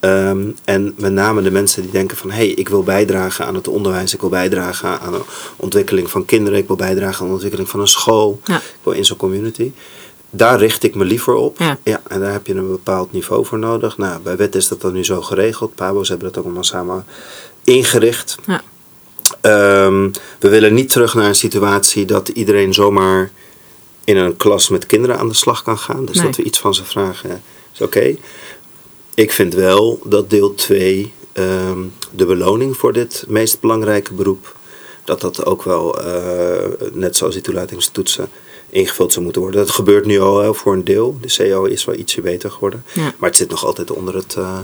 Ehm, 0.00 0.50
en 0.64 0.94
met 0.96 1.12
name 1.12 1.42
de 1.42 1.50
mensen 1.50 1.82
die 1.82 1.90
denken 1.90 2.16
van... 2.16 2.30
hé, 2.30 2.36
hey, 2.36 2.48
ik 2.48 2.68
wil 2.68 2.82
bijdragen 2.82 3.46
aan 3.46 3.54
het 3.54 3.68
onderwijs. 3.68 4.14
Ik 4.14 4.20
wil 4.20 4.30
bijdragen 4.30 5.00
aan 5.00 5.12
de 5.12 5.22
ontwikkeling 5.56 6.10
van 6.10 6.24
kinderen. 6.24 6.58
Ik 6.58 6.66
wil 6.66 6.76
bijdragen 6.76 7.20
aan 7.20 7.26
de 7.26 7.32
ontwikkeling 7.32 7.68
van 7.68 7.80
een 7.80 7.88
school. 7.88 8.40
Ja. 8.44 8.56
Ik 8.56 8.78
wil 8.82 8.92
in 8.92 9.04
zo'n 9.04 9.16
community. 9.16 9.72
Daar 10.30 10.58
richt 10.58 10.82
ik 10.82 10.94
me 10.94 11.04
liever 11.04 11.34
op. 11.34 11.58
Ja. 11.58 12.00
en 12.08 12.20
daar 12.20 12.32
heb 12.32 12.46
je 12.46 12.54
een 12.54 12.70
bepaald 12.70 13.12
niveau 13.12 13.44
voor 13.44 13.58
nodig. 13.58 13.96
Nou, 13.98 14.20
bij 14.20 14.36
wet 14.36 14.54
is 14.54 14.68
dat 14.68 14.80
dan 14.80 14.92
nu 14.92 15.04
zo 15.04 15.22
geregeld. 15.22 15.74
Pabo's 15.74 16.08
hebben 16.08 16.26
dat 16.28 16.38
ook 16.38 16.44
allemaal 16.44 16.64
samen 16.64 17.04
ingericht. 17.64 18.36
Ja. 18.46 18.62
Ehm, 19.40 20.10
we 20.38 20.48
willen 20.48 20.74
niet 20.74 20.88
terug 20.88 21.14
naar 21.14 21.26
een 21.28 21.34
situatie 21.34 22.04
dat 22.04 22.28
iedereen 22.28 22.74
zomaar 22.74 23.30
in 24.04 24.16
een 24.16 24.36
klas 24.36 24.68
met 24.68 24.86
kinderen 24.86 25.18
aan 25.18 25.28
de 25.28 25.34
slag 25.34 25.62
kan 25.62 25.78
gaan. 25.78 26.04
Dus 26.04 26.16
Nee. 26.16 26.24
dat 26.26 26.36
we 26.36 26.42
iets 26.42 26.58
van 26.58 26.74
ze 26.74 26.84
vragen, 26.84 27.42
is 27.72 27.80
oké. 27.80 28.16
Ik 29.14 29.32
vind 29.32 29.54
wel 29.54 30.00
dat 30.04 30.30
deel 30.30 30.54
2, 30.54 31.12
de 32.10 32.26
beloning 32.26 32.76
voor 32.76 32.92
dit 32.92 33.24
meest 33.28 33.60
belangrijke 33.60 34.14
beroep, 34.14 34.56
dat 35.04 35.20
dat 35.20 35.44
ook 35.44 35.62
wel, 35.62 36.00
eh, 36.00 36.68
net 36.92 37.16
zoals 37.16 37.34
die 37.34 37.42
toelatingstoetsen, 37.42 38.28
ingevuld 38.68 39.12
zou 39.12 39.24
moeten 39.24 39.42
worden. 39.42 39.60
Dat 39.60 39.70
gebeurt 39.70 40.06
nu 40.06 40.20
al 40.20 40.40
hè, 40.40 40.54
voor 40.54 40.72
een 40.72 40.84
deel. 40.84 41.18
De 41.20 41.34
CO 41.36 41.64
is 41.64 41.84
wel 41.84 41.94
ietsje 41.94 42.20
beter 42.20 42.50
geworden. 42.50 42.84
Ja. 42.94 43.14
Maar 43.18 43.28
het 43.28 43.38
zit 43.38 43.50
nog 43.50 43.64
altijd 43.64 43.90
onder 43.90 44.14
het 44.14 44.34
eh, 44.38 44.58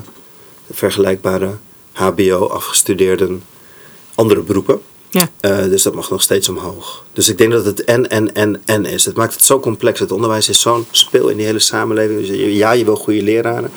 vergelijkbare 0.72 1.56
HBO-afgestudeerden 1.98 3.42
andere 4.14 4.40
beroepen. 4.42 4.80
Ja. 5.10 5.28
Eh, 5.40 5.62
dus 5.62 5.82
dat 5.82 5.94
mag 5.94 6.10
nog 6.10 6.22
steeds 6.22 6.48
omhoog. 6.48 7.04
Dus 7.12 7.28
ik 7.28 7.38
denk 7.38 7.52
dat 7.52 7.64
het 7.64 7.84
en, 7.84 8.10
en, 8.10 8.34
en, 8.34 8.60
en 8.64 8.84
is. 8.86 9.04
Het 9.04 9.16
maakt 9.16 9.34
het 9.34 9.44
zo 9.44 9.60
complex. 9.60 10.00
Het 10.00 10.12
onderwijs 10.12 10.48
is 10.48 10.60
zo'n 10.60 10.86
speel 10.90 11.28
in 11.28 11.36
die 11.36 11.46
hele 11.46 11.58
samenleving. 11.58 12.18
Dus 12.18 12.28
je- 12.28 12.54
ja, 12.54 12.72
je 12.72 12.84
wil 12.84 12.96
goede 12.96 13.22
leraren. 13.22 13.70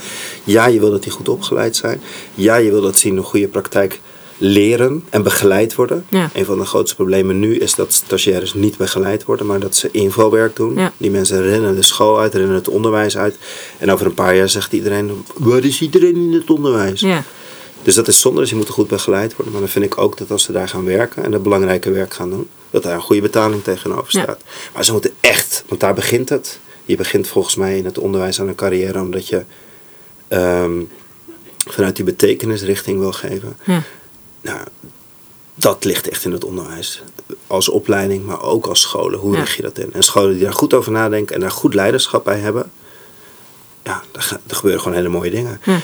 Ja, 0.44 0.66
je 0.68 0.80
wil 0.80 0.92
dat 0.92 1.04
die 1.04 1.12
goed 1.12 1.30
opgeleid 1.30 1.76
zijn. 1.76 2.02
Ja, 2.36 2.56
je 2.56 2.72
wil 2.72 2.82
dat 2.82 2.98
ze 2.98 3.08
in 3.08 3.18
een 3.18 3.24
goede 3.24 3.48
praktijk 3.48 4.00
leren 4.38 5.04
en 5.10 5.24
begeleid 5.24 5.76
worden. 5.76 6.06
Ja. 6.10 6.30
Een 6.34 6.46
van 6.46 6.58
de 6.60 6.66
grootste 6.66 6.96
problemen 6.96 7.40
nu 7.40 7.58
is 7.58 7.76
dat 7.76 7.94
stagiaires 7.94 8.54
niet 8.54 8.78
begeleid 8.78 9.24
worden, 9.26 9.46
maar 9.46 9.60
dat 9.60 9.76
ze 9.76 9.90
invalwerk 9.92 10.56
doen. 10.56 10.76
Ja. 10.76 10.92
Die 10.98 11.12
mensen 11.12 11.44
rennen 11.44 11.76
de 11.76 11.82
school 11.84 12.20
uit, 12.20 12.34
rennen 12.34 12.56
het 12.56 12.68
onderwijs 12.68 13.18
uit. 13.18 13.36
En 13.78 13.92
over 13.92 14.06
een 14.06 14.14
paar 14.14 14.36
jaar 14.36 14.50
zegt 14.50 14.74
iedereen, 14.74 15.26
waar 15.38 15.64
is 15.66 15.82
iedereen 15.82 16.16
in 16.16 16.34
het 16.34 16.50
onderwijs? 16.50 17.00
Ja. 17.02 17.24
Dus 17.84 17.96
dat 17.96 18.08
is 18.08 18.20
zonde, 18.20 18.40
dus 18.40 18.50
je 18.50 18.56
moet 18.56 18.70
goed 18.70 18.88
begeleid 18.88 19.36
worden. 19.36 19.52
Maar 19.54 19.62
dan 19.62 19.70
vind 19.72 19.86
ik 19.86 19.98
ook 19.98 20.18
dat 20.18 20.32
als 20.32 20.44
ze 20.44 20.52
daar 20.52 20.68
gaan 20.70 20.86
werken 20.86 21.24
en 21.24 21.32
dat 21.32 21.44
belangrijke 21.44 21.92
werk 21.92 22.14
gaan 22.14 22.30
doen, 22.30 22.50
dat 22.70 22.84
daar 22.84 22.94
een 22.96 23.02
goede 23.02 23.22
betaling 23.22 23.64
tegenover 23.64 24.08
Ja. 24.18 24.22
staat. 24.24 24.42
Maar 24.74 24.86
ze 24.86 24.92
moeten 24.92 25.12
echt, 25.20 25.64
want 25.68 25.82
daar 25.82 25.94
begint 25.94 26.30
het. 26.30 26.60
Je 26.86 26.96
begint 26.96 27.28
volgens 27.28 27.56
mij 27.56 27.78
in 27.78 27.86
het 27.86 27.98
onderwijs 27.98 28.40
aan 28.40 28.48
een 28.48 28.56
carrière 28.56 29.00
omdat 29.00 29.28
je 29.28 29.44
ehm, 30.28 30.72
vanuit 31.68 31.96
die 31.96 32.06
betekenisrichting 32.06 33.00
wil 33.00 33.12
geven. 33.12 33.58
Ja. 33.66 33.84
Nou, 34.42 34.60
dat 35.56 35.84
ligt 35.84 36.10
echt 36.10 36.26
in 36.26 36.32
het 36.32 36.44
onderwijs. 36.44 37.02
Als 37.48 37.70
opleiding, 37.70 38.26
maar 38.26 38.42
ook 38.42 38.66
als 38.68 38.82
scholen. 38.82 39.20
Hoe 39.20 39.34
Ja. 39.34 39.40
richt 39.40 39.56
je 39.56 39.62
dat 39.62 39.78
in? 39.78 39.94
En 39.94 40.04
scholen 40.04 40.34
die 40.34 40.44
daar 40.44 40.54
goed 40.54 40.74
over 40.74 40.92
nadenken 40.92 41.36
en 41.36 41.42
daar 41.42 41.52
goed 41.52 41.74
leiderschap 41.74 42.24
bij 42.24 42.40
hebben. 42.40 42.72
Ja, 43.84 44.02
er, 44.12 44.40
er 44.48 44.56
gebeuren 44.56 44.82
gewoon 44.82 44.98
hele 44.98 45.10
mooie 45.10 45.32
dingen. 45.32 45.62
Ja. 45.64 45.80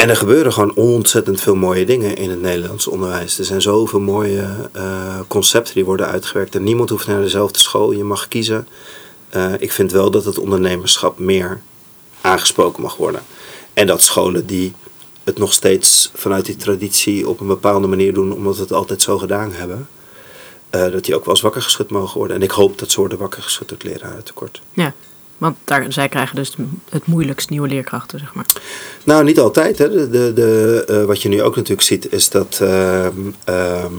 En 0.00 0.08
er 0.08 0.16
gebeuren 0.16 0.52
gewoon 0.52 0.74
ontzettend 0.74 1.40
veel 1.40 1.54
mooie 1.54 1.84
dingen 1.84 2.16
in 2.16 2.30
het 2.30 2.40
Nederlands 2.40 2.86
onderwijs. 2.86 3.38
Er 3.38 3.44
zijn 3.44 3.62
zoveel 3.62 4.00
mooie 4.00 4.46
eh, 4.72 5.20
concepten 5.28 5.74
die 5.74 5.84
worden 5.84 6.06
uitgewerkt. 6.06 6.54
En 6.54 6.62
niemand 6.62 6.90
hoeft 6.90 7.06
naar 7.06 7.20
dezelfde 7.20 7.58
school. 7.58 7.92
Je 7.92 8.04
mag 8.04 8.28
kiezen. 8.28 8.68
Eh, 9.28 9.52
ik 9.58 9.72
vind 9.72 9.92
wel 9.92 10.10
dat 10.10 10.24
het 10.24 10.38
ondernemerschap 10.38 11.18
meer 11.18 11.60
aangesproken 12.20 12.82
mag 12.82 12.96
worden. 12.96 13.22
En 13.72 13.86
dat 13.86 14.02
scholen 14.02 14.46
die 14.46 14.74
het 15.24 15.38
nog 15.38 15.52
steeds 15.52 16.10
vanuit 16.14 16.44
die 16.46 16.56
traditie 16.56 17.28
op 17.28 17.40
een 17.40 17.46
bepaalde 17.46 17.86
manier 17.86 18.14
doen, 18.14 18.32
omdat 18.32 18.56
we 18.56 18.62
het 18.62 18.72
altijd 18.72 19.02
zo 19.02 19.18
gedaan 19.18 19.52
hebben, 19.52 19.88
eh, 20.70 20.92
dat 20.92 21.04
die 21.04 21.14
ook 21.14 21.24
wel 21.24 21.34
eens 21.34 21.42
wakker 21.42 21.62
geschud 21.62 21.90
mogen 21.90 22.18
worden. 22.18 22.36
En 22.36 22.42
ik 22.42 22.50
hoop 22.50 22.78
dat 22.78 22.90
ze 22.90 23.00
worden 23.00 23.18
wakker 23.18 23.42
geschud 23.42 23.68
door 23.68 23.78
het 23.78 23.86
lerarentekort. 23.86 24.62
ja. 24.72 24.94
Want 25.40 25.56
daar, 25.64 25.92
zij 25.92 26.08
krijgen 26.08 26.36
dus 26.36 26.56
het 26.88 27.06
moeilijkst 27.06 27.50
nieuwe 27.50 27.68
leerkrachten, 27.68 28.18
zeg 28.18 28.34
maar. 28.34 28.46
Nou, 29.04 29.24
niet 29.24 29.38
altijd. 29.38 29.78
Hè. 29.78 29.90
De, 29.90 30.10
de, 30.10 30.32
de, 30.32 30.84
eh, 30.88 31.04
wat 31.04 31.22
je 31.22 31.28
nu 31.28 31.42
ook 31.42 31.56
natuurlijk 31.56 31.82
ziet, 31.86 32.12
is 32.12 32.28
dat, 32.28 32.58
ehm, 32.62 33.12
ehm, 33.44 33.92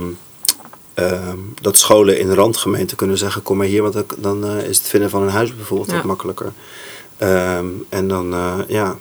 ehm, 0.93 1.37
dat 1.61 1.77
scholen 1.77 2.19
in 2.19 2.33
randgemeenten 2.33 2.97
kunnen 2.97 3.17
zeggen: 3.17 3.41
kom 3.41 3.57
maar 3.57 3.65
hier, 3.65 3.81
want 3.81 4.03
dan, 4.17 4.45
eh, 4.45 4.67
is 4.67 4.77
het 4.77 4.87
vinden 4.87 5.09
van 5.09 5.21
een 5.21 5.29
huis 5.29 5.55
bijvoorbeeld 5.55 5.89
Ja. 5.89 5.95
wat 5.95 6.05
makkelijker. 6.05 6.51
En 7.89 8.07
dan, 8.07 8.33
eh, 8.33 8.57
ja. 8.67 8.97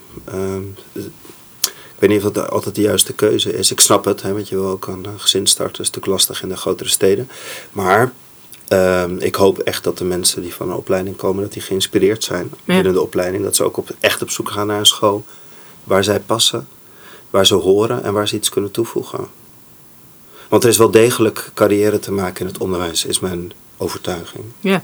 ik 0.94 2.08
weet 2.08 2.10
niet 2.10 2.24
of 2.24 2.32
dat 2.32 2.50
altijd 2.50 2.74
de 2.74 2.80
juiste 2.80 3.12
keuze 3.12 3.52
is. 3.52 3.70
Ik 3.70 3.80
snap 3.80 4.04
het, 4.04 4.22
hè, 4.22 4.32
want 4.32 4.48
je 4.48 4.54
wil 4.54 4.68
ook 4.68 4.86
een 4.86 5.06
gezin 5.16 5.46
starten. 5.46 5.76
Dat 5.76 5.86
is 5.86 5.92
natuurlijk 5.92 6.12
lastig 6.12 6.42
in 6.42 6.48
de 6.48 6.56
grotere 6.56 6.88
steden. 6.88 7.28
Maar 7.72 8.12
ehm, 8.70 9.16
ik 9.18 9.34
hoop 9.34 9.58
echt 9.58 9.84
dat 9.84 9.98
de 9.98 10.04
mensen 10.04 10.42
die 10.42 10.54
van 10.54 10.70
een 10.70 10.76
opleiding 10.76 11.16
komen, 11.16 11.42
dat 11.42 11.52
die 11.52 11.62
geïnspireerd 11.62 12.24
zijn 12.24 12.50
Ja. 12.64 12.74
binnen 12.74 12.92
de 12.92 13.02
opleiding. 13.02 13.42
Dat 13.44 13.56
ze 13.56 13.64
ook 13.64 13.76
op, 13.76 13.88
echt 14.00 14.22
op 14.22 14.30
zoek 14.30 14.50
gaan 14.50 14.66
naar 14.66 14.78
een 14.78 14.86
school 14.86 15.24
waar 15.84 16.04
zij 16.04 16.20
passen, 16.20 16.68
waar 17.30 17.46
ze 17.46 17.54
horen 17.54 18.02
en 18.02 18.12
waar 18.12 18.28
ze 18.28 18.36
iets 18.36 18.48
kunnen 18.48 18.70
toevoegen. 18.70 19.26
Want 20.48 20.62
er 20.62 20.68
is 20.68 20.76
wel 20.78 20.90
degelijk 20.90 21.50
carrière 21.54 21.98
te 21.98 22.12
maken 22.12 22.40
in 22.40 22.46
het 22.46 22.58
onderwijs, 22.58 23.04
is 23.04 23.20
mijn 23.20 23.52
overtuiging. 23.76 24.44
Ja. 24.60 24.82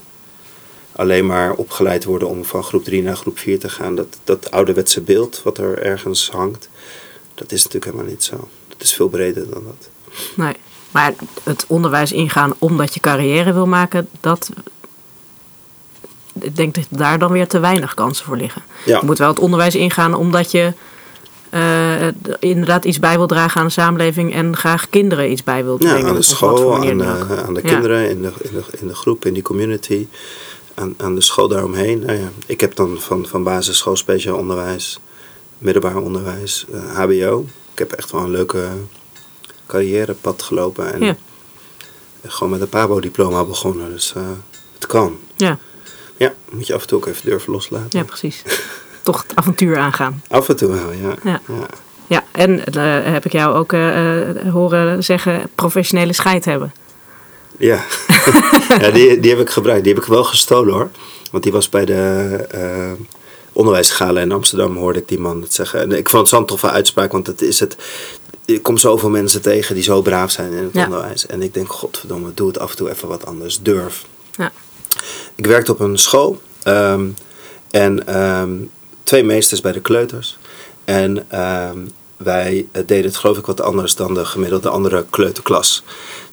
Alleen 0.92 1.26
maar 1.26 1.52
opgeleid 1.54 2.04
worden 2.04 2.28
om 2.28 2.44
van 2.44 2.62
groep 2.64 2.84
3 2.84 3.02
naar 3.02 3.16
groep 3.16 3.38
4 3.38 3.58
te 3.58 3.68
gaan, 3.68 3.94
dat, 3.94 4.18
dat 4.24 4.50
ouderwetse 4.50 5.00
beeld 5.00 5.40
wat 5.44 5.58
er 5.58 5.78
ergens 5.82 6.30
hangt, 6.30 6.68
dat 7.34 7.52
is 7.52 7.58
natuurlijk 7.64 7.84
helemaal 7.92 8.10
niet 8.12 8.24
zo. 8.24 8.48
Dat 8.68 8.82
is 8.82 8.94
veel 8.94 9.08
breder 9.08 9.50
dan 9.50 9.64
dat. 9.64 9.88
Nee. 10.34 10.54
Maar 10.96 11.14
het 11.42 11.64
onderwijs 11.68 12.12
ingaan 12.12 12.54
omdat 12.58 12.94
je 12.94 13.00
carrière 13.00 13.52
wil 13.52 13.66
maken, 13.66 14.08
dat. 14.20 14.50
Ik 16.40 16.56
denk 16.56 16.74
dat 16.74 16.84
daar 16.88 17.18
dan 17.18 17.32
weer 17.32 17.48
te 17.48 17.58
weinig 17.58 17.94
kansen 17.94 18.24
voor 18.24 18.36
liggen. 18.36 18.62
Ja. 18.84 18.98
Je 19.00 19.06
moet 19.06 19.18
wel 19.18 19.28
het 19.28 19.38
onderwijs 19.38 19.74
ingaan 19.74 20.14
omdat 20.14 20.50
je 20.50 20.72
eh, 21.50 22.06
inderdaad 22.38 22.84
iets 22.84 22.98
bij 22.98 23.16
wil 23.16 23.26
dragen 23.26 23.60
aan 23.60 23.66
de 23.66 23.72
samenleving 23.72 24.34
en 24.34 24.56
graag 24.56 24.88
kinderen 24.90 25.30
iets 25.30 25.44
bij 25.44 25.64
wilt 25.64 25.82
Ja, 25.82 25.88
brengen. 25.92 26.08
aan 26.08 26.14
de 26.14 26.22
school, 26.22 26.70
manier 26.70 26.90
aan 26.90 26.98
de, 27.28 27.42
aan 27.46 27.54
de 27.54 27.60
Ja. 27.62 27.68
kinderen, 27.68 28.10
in 28.10 28.22
de, 28.22 28.32
in, 28.42 28.50
de, 28.52 28.62
in 28.80 28.88
de 28.88 28.94
groep, 28.94 29.24
in 29.24 29.34
die 29.34 29.42
community, 29.42 30.06
aan, 30.74 30.94
aan 30.96 31.14
de 31.14 31.20
school 31.20 31.48
daaromheen. 31.48 31.98
Nou 32.06 32.18
ja, 32.18 32.28
ik 32.46 32.60
heb 32.60 32.74
dan 32.76 32.96
van, 33.00 33.26
van 33.26 33.42
basisschool 33.42 33.96
speciaal 33.96 34.36
onderwijs, 34.36 34.98
middelbaar 35.58 35.96
onderwijs, 35.96 36.66
eh, 36.72 36.80
HBO. 36.96 37.46
Ik 37.72 37.78
heb 37.78 37.92
echt 37.92 38.10
wel 38.10 38.20
een 38.22 38.30
leuke 38.30 38.68
carrièrepad 39.66 40.42
gelopen 40.42 40.92
en 40.94 41.02
Ja. 41.04 41.16
gewoon 42.26 42.50
met 42.50 42.60
een 42.60 42.68
PABO-diploma 42.68 43.44
begonnen. 43.44 43.90
Dus 43.92 44.12
eh, 44.16 44.22
het 44.74 44.86
kan. 44.86 45.18
Ja, 45.36 45.58
Ja, 46.16 46.32
moet 46.50 46.66
je 46.66 46.74
af 46.74 46.80
en 46.82 46.86
toe 46.88 46.98
ook 46.98 47.06
even 47.06 47.24
durven 47.28 47.52
loslaten. 47.52 47.98
ja, 47.98 48.04
precies. 48.04 48.42
Toch 49.02 49.22
het 49.22 49.32
avontuur 49.36 49.76
aangaan. 49.78 50.22
Af 50.28 50.48
en 50.48 50.56
toe 50.56 50.68
wel, 50.72 50.92
ja. 50.92 51.14
Ja. 51.24 51.40
ja. 51.48 51.66
Ja, 52.08 52.24
en 52.32 52.64
eh, 52.64 53.12
heb 53.12 53.24
ik 53.24 53.32
jou 53.32 53.54
ook 53.54 53.72
eh, 53.72 54.52
horen 54.52 55.04
zeggen 55.04 55.50
professionele 55.54 56.12
scheid 56.12 56.44
hebben. 56.44 56.72
Ja, 57.58 57.84
ja 58.80 58.90
die, 58.90 59.20
die 59.20 59.30
heb 59.30 59.40
ik 59.40 59.50
gebruikt. 59.50 59.84
Die 59.84 59.94
heb 59.94 60.02
ik 60.02 60.08
wel 60.08 60.24
gestolen 60.24 60.74
hoor. 60.74 60.90
Want 61.30 61.42
die 61.42 61.52
was 61.52 61.68
bij 61.68 61.84
de 61.84 62.96
onderwijsgala 63.52 64.20
in 64.20 64.32
Amsterdam, 64.32 64.76
hoorde 64.76 64.98
ik 64.98 65.08
die 65.08 65.18
man 65.18 65.40
het 65.42 65.54
zeggen. 65.54 65.80
En 65.80 65.92
ik 65.92 66.08
vond 66.08 66.22
het 66.22 66.30
zo'n 66.30 66.46
toffe 66.46 66.70
uitspraak, 66.70 67.12
want 67.12 67.26
het 67.26 67.42
is 67.42 67.60
het. 67.60 67.76
Ik 68.46 68.62
kom 68.62 68.76
zoveel 68.76 69.10
mensen 69.10 69.42
tegen 69.42 69.74
die 69.74 69.84
zo 69.84 70.02
braaf 70.02 70.30
zijn 70.30 70.52
in 70.52 70.64
het 70.64 70.72
Ja. 70.74 70.84
onderwijs. 70.84 71.26
En 71.26 71.42
ik 71.42 71.54
denk, 71.54 71.72
godverdomme, 71.72 72.34
doe 72.34 72.46
het 72.48 72.58
af 72.58 72.70
en 72.70 72.76
toe 72.76 72.90
even 72.90 73.08
wat 73.08 73.26
anders. 73.26 73.60
Durf. 73.62 74.04
Ja. 74.36 74.52
Ik 75.34 75.46
werkte 75.46 75.72
op 75.72 75.80
een 75.80 75.98
school. 75.98 76.40
ehm, 76.62 77.06
en 77.70 78.06
ehm, 78.06 78.52
twee 79.02 79.24
meesters 79.24 79.60
bij 79.60 79.72
de 79.72 79.80
kleuters. 79.80 80.38
En 80.84 81.30
ehm, 81.30 81.78
wij 82.16 82.66
eh, 82.72 82.82
deden 82.86 83.04
het 83.04 83.16
geloof 83.16 83.38
ik 83.38 83.46
wat 83.46 83.60
anders 83.60 83.94
dan 83.94 84.14
de 84.14 84.24
gemiddelde 84.24 84.68
andere 84.68 85.04
kleuterklas. 85.10 85.82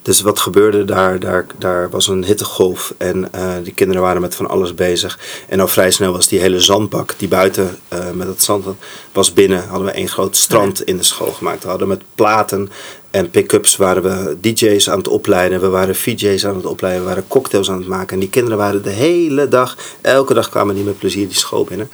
Dus 0.04 0.22
wat 0.22 0.40
gebeurde 0.40 0.86
daar? 0.86 1.20
Daar, 1.20 1.46
daar 1.58 1.90
was 1.90 2.08
een 2.08 2.24
hittegolf 2.26 2.94
en 2.98 3.34
eh 3.34 3.54
die 3.64 3.74
kinderen 3.74 4.02
waren 4.02 4.22
met 4.22 4.36
van 4.36 4.48
alles 4.48 4.74
bezig. 4.76 5.20
En 5.48 5.60
al 5.60 5.68
vrij 5.68 5.92
snel 5.92 6.12
was 6.12 6.28
die 6.28 6.40
hele 6.40 6.60
zandbak 6.60 7.14
die 7.18 7.28
buiten 7.28 7.78
eh, 7.88 8.12
met 8.12 8.28
het 8.28 8.44
zand 8.44 8.64
was- 8.66 8.76
was 9.12 9.34
binnen. 9.34 9.68
Hadden 9.68 9.88
we 9.88 9.94
één 9.94 10.08
groot 10.10 10.36
strand 10.38 10.84
in 10.84 10.98
de 10.98 11.04
school 11.04 11.32
gemaakt. 11.32 11.64
We 11.64 11.70
hadden 11.70 11.88
met 11.88 12.02
platen 12.16 12.72
en 13.14 13.30
pick-ups 13.30 13.76
waren 13.76 14.04
we 14.04 14.38
DJ's 14.42 14.90
aan 14.90 14.98
het 14.98 15.08
opleiden. 15.08 15.62
We 15.62 15.68
waren 15.68 15.96
VJ's 15.96 16.46
aan 16.46 16.56
het 16.56 16.66
opleiden. 16.66 17.02
We 17.04 17.08
waren 17.08 17.28
cocktails 17.28 17.70
aan 17.70 17.78
het 17.78 17.88
maken. 17.88 18.14
En 18.14 18.20
die 18.20 18.30
kinderen 18.30 18.58
waren 18.58 18.84
de 18.84 18.90
hele 18.90 19.48
dag, 19.48 19.78
elke 20.02 20.34
dag 20.34 20.50
kwamen 20.50 20.76
die 20.76 20.84
met 20.84 20.98
plezier 20.98 21.28
die 21.28 21.38
school 21.38 21.64
binnen. 21.64 21.90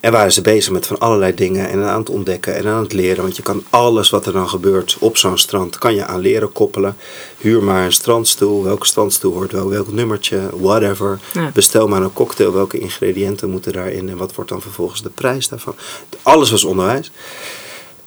En 0.00 0.12
waren 0.12 0.32
ze 0.32 0.40
bezig 0.40 0.72
met 0.72 0.86
van 0.86 0.98
allerlei 0.98 1.34
dingen 1.34 1.68
en 1.68 1.84
aan 1.84 1.98
het 1.98 2.10
ontdekken 2.10 2.54
en 2.54 2.66
aan 2.66 2.82
het 2.82 2.92
leren. 2.92 3.22
Want 3.22 3.36
je 3.36 3.42
kan 3.42 3.64
alles 3.70 4.10
wat 4.10 4.26
er 4.26 4.32
dan 4.32 4.48
gebeurt 4.48 4.96
op 5.00 5.16
zo'n 5.16 5.38
strand, 5.38 5.78
kan 5.78 5.94
je 5.94 6.04
aan 6.04 6.20
leren 6.20 6.52
koppelen. 6.52 6.96
Huur 7.38 7.62
maar 7.62 7.84
een 7.84 7.92
strandstoel, 7.92 8.62
welke 8.62 8.86
strandstoel 8.86 9.32
hoort 9.32 9.52
wel, 9.52 9.68
welk 9.68 9.92
nummertje, 9.92 10.40
whatever. 10.60 11.18
Ja. 11.32 11.50
Bestel 11.54 11.88
maar 11.88 12.02
een 12.02 12.12
cocktail, 12.12 12.52
welke 12.52 12.78
ingrediënten 12.78 13.50
moeten 13.50 13.72
daarin 13.72 14.08
en 14.08 14.16
wat 14.16 14.34
wordt 14.34 14.50
dan 14.50 14.62
vervolgens 14.62 15.02
de 15.02 15.10
prijs 15.10 15.48
daarvan. 15.48 15.74
Alles 16.22 16.50
was 16.50 16.64
onderwijs. 16.64 17.10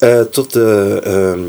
Eh, 0.02 0.21
tot 0.21 0.54
de, 0.54 1.00
ehm, 1.04 1.41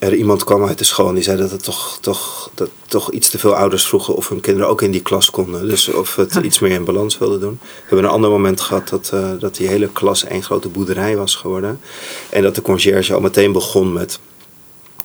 er 0.00 0.14
iemand 0.14 0.44
kwam 0.44 0.64
uit 0.64 0.78
de 0.78 0.84
school 0.84 1.08
en 1.08 1.14
die 1.14 1.22
zei 1.22 1.38
dat 1.38 1.50
het 1.50 1.62
toch, 1.62 1.98
toch, 2.00 2.50
dat 2.54 2.70
toch 2.86 3.10
iets 3.10 3.28
te 3.28 3.38
veel 3.38 3.54
ouders 3.54 3.86
vroegen 3.86 4.14
of 4.14 4.28
hun 4.28 4.40
kinderen 4.40 4.68
ook 4.68 4.82
in 4.82 4.90
die 4.90 5.02
klas 5.02 5.30
konden. 5.30 5.68
Dus 5.68 5.88
of 5.88 6.16
het 6.16 6.34
iets 6.34 6.58
meer 6.58 6.70
in 6.70 6.84
balans 6.84 7.18
wilden 7.18 7.40
doen. 7.40 7.58
We 7.62 7.80
hebben 7.86 8.04
een 8.04 8.10
ander 8.10 8.30
moment 8.30 8.60
gehad 8.60 8.88
dat, 8.88 9.10
eh, 9.12 9.30
dat 9.38 9.56
die 9.56 9.68
hele 9.68 9.88
klas 9.92 10.24
één 10.24 10.42
grote 10.42 10.68
boerderij 10.68 11.16
was 11.16 11.34
geworden. 11.34 11.80
En 12.28 12.42
dat 12.42 12.54
de 12.54 12.62
conciërge 12.62 13.14
al 13.14 13.20
meteen 13.20 13.52
begon 13.52 13.92
met 13.92 14.20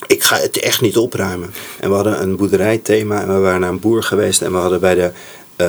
ik 0.07 0.23
ga 0.23 0.37
het 0.37 0.59
echt 0.59 0.81
niet 0.81 0.97
opruimen. 0.97 1.53
En 1.79 1.89
we 1.89 1.95
hadden 1.95 2.21
een 2.21 2.35
boerderijthema 2.35 3.21
en 3.21 3.27
we 3.27 3.39
waren 3.39 3.59
naar 3.59 3.69
een 3.69 3.79
boer 3.79 4.03
geweest 4.03 4.41
en 4.41 4.51
we 4.51 4.57
hadden 4.57 4.79
bij 4.79 4.95
de, 4.95 5.11
we 5.55 5.65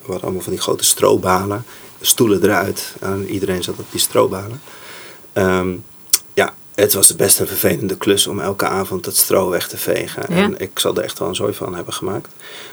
hadden 0.00 0.22
allemaal 0.22 0.42
van 0.42 0.52
die 0.52 0.60
grote 0.60 0.84
strobalen, 0.84 1.64
stoelen 2.00 2.42
eruit. 2.42 2.94
En 3.00 3.28
iedereen 3.28 3.62
zat 3.62 3.78
op 3.78 3.86
die 3.90 4.00
strobalen. 4.00 4.60
Ehm, 5.32 5.68
ja, 5.68 5.95
het 6.76 6.94
was 6.94 7.16
best 7.16 7.38
een 7.38 7.46
vervelende 7.46 7.96
klus 7.96 8.26
om 8.26 8.40
elke 8.40 8.66
avond 8.66 9.06
het 9.06 9.16
stro 9.16 9.50
weg 9.50 9.68
te 9.68 9.76
vegen. 9.76 10.24
Ja. 10.28 10.36
En 10.36 10.60
ik 10.60 10.78
zal 10.78 10.96
er 10.96 11.02
echt 11.02 11.18
wel 11.18 11.28
een 11.28 11.34
zooi 11.34 11.52
van 11.52 11.74
hebben 11.74 11.94
gemaakt. 11.94 12.28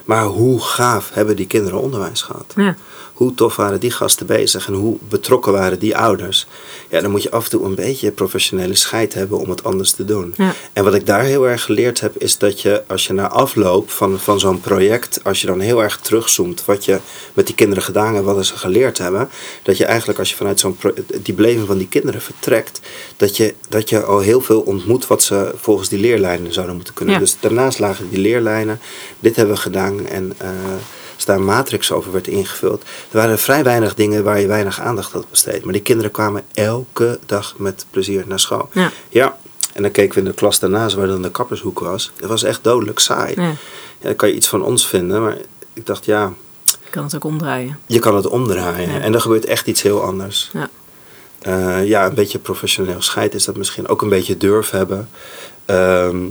Maar 0.05 0.25
hoe 0.25 0.61
gaaf 0.61 1.09
hebben 1.13 1.35
die 1.35 1.47
kinderen 1.47 1.79
onderwijs 1.79 2.21
gehad? 2.21 2.53
Ja. 2.55 2.75
Hoe 3.13 3.33
tof 3.33 3.55
waren 3.55 3.79
die 3.79 3.91
gasten 3.91 4.25
bezig 4.25 4.67
en 4.67 4.73
hoe 4.73 4.97
betrokken 5.09 5.51
waren 5.51 5.79
die 5.79 5.97
ouders? 5.97 6.47
Ja, 6.89 7.01
dan 7.01 7.11
moet 7.11 7.23
je 7.23 7.31
af 7.31 7.43
en 7.43 7.49
toe 7.49 7.65
een 7.65 7.75
beetje 7.75 8.11
professionele 8.11 8.75
scheid 8.75 9.13
hebben 9.13 9.39
om 9.39 9.49
het 9.49 9.63
anders 9.63 9.91
te 9.91 10.05
doen. 10.05 10.33
Ja. 10.37 10.53
En 10.73 10.83
wat 10.83 10.93
ik 10.93 11.05
daar 11.05 11.23
heel 11.23 11.47
erg 11.47 11.63
geleerd 11.63 11.99
heb, 11.99 12.17
is 12.17 12.37
dat 12.37 12.61
je 12.61 12.83
als 12.87 13.07
je 13.07 13.13
na 13.13 13.27
afloop 13.27 13.89
van, 13.89 14.19
van 14.19 14.39
zo'n 14.39 14.61
project, 14.61 15.19
als 15.23 15.41
je 15.41 15.47
dan 15.47 15.59
heel 15.59 15.83
erg 15.83 15.97
terugzoomt 15.97 16.65
wat 16.65 16.85
je 16.85 16.99
met 17.33 17.45
die 17.45 17.55
kinderen 17.55 17.83
gedaan 17.83 18.13
hebt, 18.13 18.25
wat 18.25 18.45
ze 18.45 18.57
geleerd 18.57 18.97
hebben, 18.97 19.29
dat 19.63 19.77
je 19.77 19.85
eigenlijk 19.85 20.19
als 20.19 20.29
je 20.29 20.35
vanuit 20.35 20.59
zo'n 20.59 20.77
die 21.21 21.33
beleving 21.33 21.67
van 21.67 21.77
die 21.77 21.87
kinderen 21.87 22.21
vertrekt, 22.21 22.79
dat 23.17 23.37
je, 23.37 23.53
dat 23.69 23.89
je 23.89 23.92
al 24.01 24.19
heel 24.19 24.41
veel 24.41 24.61
ontmoet 24.61 25.07
wat 25.07 25.23
ze 25.23 25.51
volgens 25.55 25.89
die 25.89 25.99
leerlijnen 25.99 26.53
zouden 26.53 26.75
moeten 26.75 26.93
kunnen. 26.93 27.13
Ja. 27.13 27.19
Dus 27.19 27.37
daarnaast 27.39 27.79
lagen 27.79 28.09
die 28.09 28.19
leerlijnen, 28.19 28.79
dit 29.19 29.35
hebben 29.35 29.55
we 29.55 29.61
gedaan 29.61 30.07
en 30.07 30.33
eh, 30.37 30.49
als 31.15 31.25
daar 31.25 31.35
een 31.37 31.45
matrix 31.45 31.91
over 31.91 32.11
werd 32.11 32.27
ingevuld, 32.27 32.81
er 32.81 33.17
waren 33.17 33.39
vrij 33.39 33.63
weinig 33.63 33.95
dingen 33.95 34.23
waar 34.23 34.39
je 34.39 34.47
weinig 34.47 34.79
aandacht 34.79 35.11
had 35.11 35.29
besteed. 35.29 35.63
Maar 35.63 35.73
die 35.73 35.81
kinderen 35.81 36.11
kwamen 36.11 36.43
elke 36.53 37.19
dag 37.25 37.53
met 37.57 37.85
plezier 37.89 38.23
naar 38.27 38.39
school. 38.39 38.69
Ja. 38.71 38.91
Ja, 39.09 39.37
en 39.73 39.81
dan 39.81 39.91
keken 39.91 40.13
we 40.13 40.19
in 40.19 40.25
de 40.25 40.33
klas 40.33 40.59
daarnaast 40.59 40.95
waar 40.95 41.07
dan 41.07 41.21
de 41.21 41.31
kappershoek 41.31 41.79
was. 41.79 42.11
Het 42.15 42.29
was 42.29 42.43
echt 42.43 42.63
dodelijk 42.63 42.99
saai. 42.99 43.41
Ja. 43.41 43.53
Dan 44.01 44.15
kan 44.15 44.29
je 44.29 44.35
iets 44.35 44.47
van 44.47 44.63
ons 44.63 44.87
vinden, 44.87 45.21
maar 45.21 45.37
ik 45.73 45.85
dacht 45.85 46.05
ja, 46.05 46.33
Ik 46.85 46.91
kan 46.91 47.03
het 47.03 47.15
ook 47.15 47.23
omdraaien. 47.23 47.79
je 47.85 47.99
kan 47.99 48.15
het 48.15 48.27
omdraaien. 48.27 49.01
En 49.01 49.13
er 49.13 49.21
gebeurt 49.21 49.45
echt 49.45 49.67
iets 49.67 49.81
heel 49.81 50.01
anders. 50.03 50.49
Ja. 50.53 50.69
Eh, 51.43 51.87
ja, 51.87 52.05
een 52.05 52.13
beetje 52.13 52.39
professioneel 52.39 53.01
scheid 53.01 53.33
is 53.33 53.45
dat 53.45 53.57
misschien. 53.57 53.87
Ook 53.87 54.01
een 54.01 54.09
beetje 54.09 54.37
durf 54.37 54.69
hebben. 54.69 55.09
Ehm, 55.65 56.25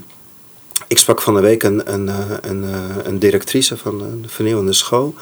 ik 0.87 0.99
sprak 0.99 1.23
van 1.23 1.35
de 1.35 1.41
week 1.41 1.63
een, 1.63 1.93
een, 1.93 2.09
eh, 2.09 2.17
een, 2.41 2.65
eh, 2.65 3.05
een 3.05 3.19
directrice 3.19 3.77
van 3.77 4.01
een 4.01 4.25
vernieuwende 4.27 4.73
school. 4.73 5.15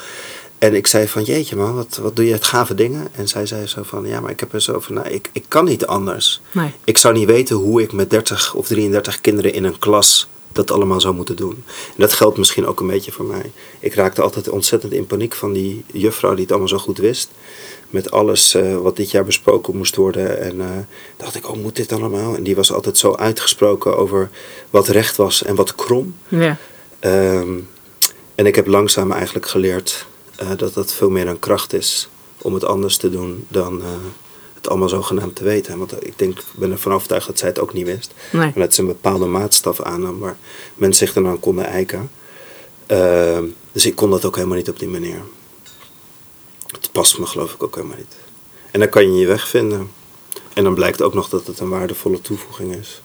En 0.58 0.74
ik 0.74 0.86
zei 0.86 1.08
van, 1.08 1.22
jeetje 1.22 1.56
man, 1.56 1.74
wat, 1.74 1.98
wat 2.02 2.16
doe 2.16 2.26
je 2.26 2.32
het 2.32 2.44
gave 2.44 2.74
dingen? 2.74 3.08
En 3.12 3.28
zij 3.28 3.46
zei 3.46 3.66
zo 3.66 3.82
van, 3.82 4.06
ja, 4.06 4.20
maar 4.20 4.30
ik 4.30 4.40
heb 4.40 4.52
er 4.52 4.62
zo 4.62 4.80
van, 4.80 4.94
nou, 4.94 5.08
ik, 5.08 5.28
ik 5.32 5.44
kan 5.48 5.64
niet 5.64 5.86
anders. 5.86 6.40
Nee. 6.52 6.72
Ik 6.84 6.98
zou 6.98 7.14
niet 7.14 7.26
weten 7.26 7.56
hoe 7.56 7.82
ik 7.82 7.92
met 7.92 8.10
30 8.10 8.54
of 8.54 8.66
33 8.66 9.20
kinderen 9.20 9.52
in 9.52 9.64
een 9.64 9.78
klas 9.78 10.28
dat 10.52 10.70
allemaal 10.70 11.00
zou 11.00 11.14
moeten 11.14 11.36
doen. 11.36 11.64
En 11.66 11.96
dat 11.96 12.12
geldt 12.12 12.38
misschien 12.38 12.66
ook 12.66 12.80
een 12.80 12.86
beetje 12.86 13.12
voor 13.12 13.24
mij. 13.24 13.52
Ik 13.80 13.94
raakte 13.94 14.22
altijd 14.22 14.48
ontzettend 14.48 14.92
in 14.92 15.06
paniek 15.06 15.34
van 15.34 15.52
die 15.52 15.84
juffrouw 15.92 16.30
die 16.30 16.40
het 16.40 16.50
allemaal 16.50 16.68
zo 16.68 16.78
goed 16.78 16.98
wist. 16.98 17.30
Met 17.90 18.10
alles 18.10 18.54
eh, 18.54 18.76
wat 18.76 18.96
dit 18.96 19.10
jaar 19.10 19.24
besproken 19.24 19.76
moest 19.76 19.96
worden. 19.96 20.40
En 20.40 20.60
eh, 20.60 20.66
dacht 21.16 21.34
ik, 21.34 21.48
oh, 21.48 21.56
moet 21.56 21.76
dit 21.76 21.92
allemaal? 21.92 22.36
En 22.36 22.42
die 22.42 22.56
was 22.56 22.72
altijd 22.72 22.98
zo 22.98 23.14
uitgesproken 23.14 23.96
over 23.96 24.30
wat 24.70 24.88
recht 24.88 25.16
was 25.16 25.42
en 25.42 25.54
wat 25.54 25.74
krom. 25.74 26.14
Ja. 26.28 26.56
Ehm, 26.98 27.58
en 28.34 28.46
ik 28.46 28.54
heb 28.54 28.66
langzaam 28.66 29.12
eigenlijk 29.12 29.48
geleerd 29.48 30.06
eh, 30.36 30.48
dat 30.56 30.74
dat 30.74 30.92
veel 30.92 31.10
meer 31.10 31.26
een 31.26 31.38
kracht 31.38 31.72
is 31.72 32.08
om 32.42 32.54
het 32.54 32.64
anders 32.64 32.96
te 32.96 33.10
doen 33.10 33.46
dan 33.48 33.82
het 34.60 34.68
allemaal 34.68 34.88
zogenaamd 34.88 35.36
te 35.36 35.44
weten. 35.44 35.78
Want 35.78 36.06
ik 36.06 36.18
denk, 36.18 36.38
ik 36.38 36.44
ben 36.54 36.70
ervan 36.70 36.92
overtuigd 36.92 37.26
dat 37.26 37.38
zij 37.38 37.48
het 37.48 37.58
ook 37.58 37.72
niet 37.72 37.86
wist. 37.86 38.14
Nee. 38.32 38.52
Dat 38.54 38.74
ze 38.74 38.80
een 38.80 38.86
bepaalde 38.86 39.26
maatstaf 39.26 39.80
aannam 39.80 40.18
waar 40.18 40.36
mensen 40.74 41.06
zich 41.06 41.14
dan 41.14 41.26
aan 41.26 41.40
konden 41.40 41.64
eiken. 41.64 42.10
Ehm, 42.86 43.44
dus 43.72 43.86
ik 43.86 43.94
kon 43.94 44.10
dat 44.10 44.24
ook 44.24 44.36
helemaal 44.36 44.56
niet 44.56 44.68
op 44.68 44.78
die 44.78 44.88
manier. 44.88 45.20
Het 46.66 46.92
past 46.92 47.18
me 47.18 47.26
geloof 47.26 47.52
ik 47.52 47.62
ook 47.62 47.74
helemaal 47.74 47.96
niet. 47.96 48.16
En 48.70 48.80
dan 48.80 48.88
kan 48.88 49.12
je 49.12 49.20
je 49.20 49.26
weg 49.26 49.48
vinden. 49.48 49.90
En 50.52 50.64
dan 50.64 50.74
blijkt 50.74 51.02
ook 51.02 51.14
nog 51.14 51.28
dat 51.28 51.46
het 51.46 51.58
een 51.58 51.68
waardevolle 51.68 52.20
toevoeging 52.20 52.74
is. 52.74 53.02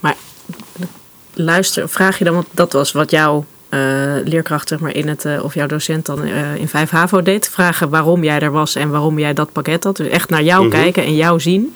Maar 0.00 0.16
luister, 1.32 1.88
vraag 1.88 2.18
je 2.18 2.24
dan, 2.24 2.34
want 2.34 2.46
dat 2.50 2.72
was 2.72 2.92
wat 2.92 3.10
jouw 3.10 3.38
eh, 3.38 3.44
leerkracht 4.24 4.68
zeg 4.68 4.78
maar, 4.78 4.94
in 4.94 5.08
het, 5.08 5.24
eh, 5.24 5.44
of 5.44 5.54
jouw 5.54 5.66
docent 5.66 6.06
dan 6.06 6.22
eh, 6.22 6.56
in 6.56 6.68
5 6.68 6.90
HAVO 6.90 7.22
deed. 7.22 7.48
Vragen 7.48 7.88
waarom 7.90 8.24
jij 8.24 8.40
er 8.40 8.50
was 8.52 8.74
en 8.74 8.90
waarom 8.90 9.18
jij 9.18 9.32
dat 9.34 9.52
pakket 9.52 9.84
had. 9.84 9.96
Dus 9.96 10.08
echt 10.08 10.30
naar 10.30 10.42
jou 10.42 10.66
Mhm. 10.66 10.70
kijken 10.76 11.04
en 11.04 11.14
jou 11.16 11.40
zien. 11.40 11.74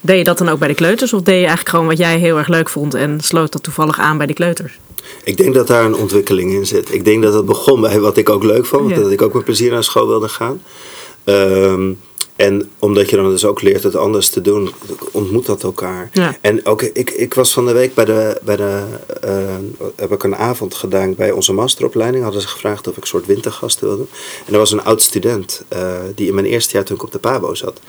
Deed 0.00 0.18
je 0.18 0.24
dat 0.24 0.38
dan 0.38 0.48
ook 0.48 0.58
bij 0.58 0.68
de 0.68 0.74
kleuters? 0.74 1.12
Of 1.12 1.20
deed 1.22 1.34
je 1.34 1.40
eigenlijk 1.40 1.68
gewoon 1.68 1.86
wat 1.86 1.98
jij 1.98 2.18
heel 2.18 2.38
erg 2.38 2.48
leuk 2.48 2.68
vond 2.68 2.94
en 2.94 3.20
sloot 3.20 3.52
dat 3.52 3.62
toevallig 3.62 3.98
aan 3.98 4.16
bij 4.18 4.26
de 4.26 4.32
kleuters? 4.34 4.78
Ik 5.24 5.36
denk 5.36 5.54
dat 5.54 5.66
daar 5.66 5.84
een 5.84 5.94
ontwikkeling 5.96 6.52
in 6.52 6.66
zit. 6.66 6.94
Ik 6.94 7.04
denk 7.04 7.22
dat 7.22 7.34
het 7.34 7.46
begon 7.46 7.80
bij 7.80 8.00
wat 8.00 8.16
ik 8.16 8.28
ook 8.28 8.42
leuk 8.44 8.66
vond. 8.66 8.90
Ja. 8.90 8.96
Dat 8.96 9.10
ik 9.10 9.22
ook 9.22 9.34
met 9.34 9.44
plezier 9.44 9.70
naar 9.72 9.84
school 9.84 10.06
wilde 10.06 10.28
gaan. 10.28 10.62
Ehm, 11.24 11.90
en 12.38 12.70
omdat 12.78 13.10
je 13.10 13.16
dan 13.16 13.30
dus 13.30 13.44
ook 13.44 13.62
leert 13.62 13.82
het 13.82 13.96
anders 13.96 14.28
te 14.28 14.40
doen, 14.40 14.70
ontmoet 15.12 15.46
dat 15.46 15.62
elkaar. 15.62 16.10
Ja. 16.12 16.36
En 16.40 16.66
ook, 16.66 16.82
ik, 16.82 17.10
ik 17.10 17.34
was 17.34 17.52
van 17.52 17.66
de 17.66 17.72
week 17.72 17.94
bij 17.94 18.04
de, 18.04 18.40
bij 18.42 18.56
de 18.56 18.82
eh, 19.20 19.56
heb 19.96 20.12
ik 20.12 20.22
een 20.22 20.36
avond 20.36 20.74
gedaan 20.74 21.14
bij 21.14 21.30
onze 21.30 21.52
masteropleiding. 21.52 22.22
Hadden 22.24 22.42
ze 22.42 22.48
gevraagd 22.48 22.86
of 22.86 22.96
ik 22.96 23.02
een 23.02 23.08
soort 23.08 23.26
wintergast 23.26 23.80
wilde. 23.80 24.04
En 24.46 24.52
er 24.52 24.58
was 24.58 24.72
een 24.72 24.82
oud 24.84 25.02
student 25.02 25.62
eh, 25.68 25.92
die 26.14 26.26
in 26.28 26.34
mijn 26.34 26.46
eerste 26.46 26.72
jaar 26.76 26.84
toen 26.84 26.96
ik 26.96 27.02
op 27.02 27.12
de 27.12 27.18
PABO 27.18 27.54
zat. 27.54 27.80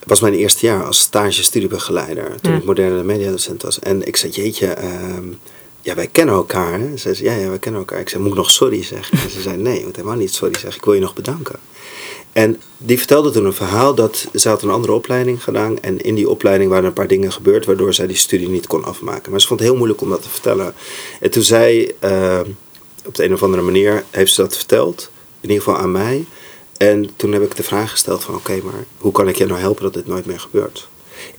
Het 0.00 0.08
was 0.10 0.20
mijn 0.20 0.34
eerste 0.34 0.66
jaar 0.66 0.84
als 0.84 0.98
stage 0.98 1.42
studiebegeleider. 1.42 2.34
Toen 2.40 2.52
Ja. 2.52 2.58
ik 2.58 2.64
moderne 2.64 3.02
mediadocent 3.02 3.62
was. 3.62 3.78
En 3.78 4.06
ik 4.06 4.16
zei, 4.16 4.32
jeetje, 4.32 4.66
ehm, 4.66 5.24
ja, 5.80 5.94
wij 5.94 6.06
kennen 6.12 6.34
elkaar. 6.34 6.80
Hè? 6.80 6.96
Ze 6.96 7.14
zei, 7.14 7.30
ja, 7.30 7.36
ja, 7.42 7.48
wij 7.48 7.58
kennen 7.58 7.80
elkaar. 7.80 8.00
Ik 8.00 8.08
zei, 8.08 8.22
moet 8.22 8.32
ik 8.32 8.38
nog 8.38 8.50
sorry 8.50 8.82
zeggen? 8.82 9.18
En 9.18 9.30
ze 9.30 9.40
zei, 9.40 9.56
nee, 9.56 9.84
moet 9.84 9.96
helemaal 9.96 10.16
niet 10.16 10.32
sorry 10.34 10.54
zeggen. 10.58 10.76
Ik 10.78 10.84
wil 10.84 10.94
je 10.94 11.00
nog 11.00 11.14
bedanken. 11.14 11.58
En 12.32 12.60
die 12.78 12.98
vertelde 12.98 13.30
toen 13.30 13.44
een 13.44 13.52
verhaal 13.52 13.94
dat 13.94 14.28
ze 14.34 14.48
had 14.48 14.62
een 14.62 14.70
andere 14.70 14.92
opleiding 14.92 15.42
gedaan. 15.42 15.80
En 15.80 16.00
in 16.00 16.14
die 16.14 16.28
opleiding 16.28 16.70
waren 16.70 16.84
een 16.84 16.92
paar 16.92 17.06
dingen 17.06 17.32
gebeurd 17.32 17.66
waardoor 17.66 17.94
zij 17.94 18.06
die 18.06 18.16
studie 18.16 18.48
niet 18.48 18.66
kon 18.66 18.84
afmaken. 18.84 19.30
Maar 19.30 19.40
ze 19.40 19.46
vond 19.46 19.60
het 19.60 19.68
heel 19.68 19.78
moeilijk 19.78 20.00
om 20.00 20.08
dat 20.08 20.22
te 20.22 20.28
vertellen. 20.28 20.74
En 21.20 21.30
toen 21.30 21.42
zij, 21.42 21.94
eh, 21.98 22.40
op 23.04 23.14
de 23.14 23.24
een 23.24 23.32
of 23.32 23.42
andere 23.42 23.62
manier, 23.62 24.04
heeft 24.10 24.32
ze 24.32 24.40
dat 24.40 24.56
verteld. 24.56 25.10
In 25.40 25.48
ieder 25.50 25.64
geval 25.64 25.80
aan 25.80 25.92
mij. 25.92 26.24
En 26.76 27.10
toen 27.16 27.32
heb 27.32 27.42
ik 27.42 27.56
de 27.56 27.62
vraag 27.62 27.90
gesteld 27.90 28.24
van 28.24 28.34
oké, 28.34 28.60
maar 28.64 28.84
hoe 28.98 29.12
kan 29.12 29.28
ik 29.28 29.36
je 29.36 29.46
nou 29.46 29.60
helpen 29.60 29.82
dat 29.82 29.94
dit 29.94 30.06
nooit 30.06 30.26
meer 30.26 30.40
gebeurt? 30.40 30.88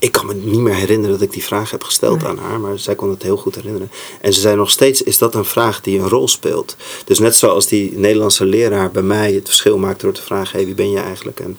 Ik 0.03 0.11
kan 0.11 0.25
me 0.25 0.33
niet 0.33 0.59
meer 0.59 0.73
herinneren 0.73 1.11
dat 1.11 1.21
ik 1.27 1.31
die 1.33 1.43
vraag 1.43 1.71
heb 1.71 1.83
gesteld 1.83 2.19
Nee. 2.21 2.29
aan 2.29 2.37
haar, 2.37 2.59
maar 2.59 2.79
zij 2.79 2.95
kon 2.95 3.09
het 3.09 3.23
heel 3.23 3.37
goed 3.37 3.55
herinneren. 3.55 3.91
En 4.21 4.33
ze 4.33 4.39
zei 4.39 4.55
nog 4.55 4.69
steeds, 4.69 5.01
is 5.01 5.17
dat 5.17 5.35
een 5.35 5.45
vraag 5.45 5.81
die 5.81 5.99
een 5.99 6.09
rol 6.09 6.27
speelt? 6.27 6.75
Dus 7.05 7.19
net 7.19 7.35
zoals 7.35 7.67
die 7.67 7.97
Nederlandse 7.97 8.45
leraar 8.45 8.91
bij 8.91 9.01
mij 9.01 9.33
het 9.33 9.45
verschil 9.47 9.77
maakte 9.77 10.05
door 10.05 10.13
te 10.13 10.21
vragen, 10.21 10.55
hey, 10.57 10.65
wie 10.65 10.75
ben 10.75 10.91
je 10.91 10.99
eigenlijk? 10.99 11.39
En 11.39 11.57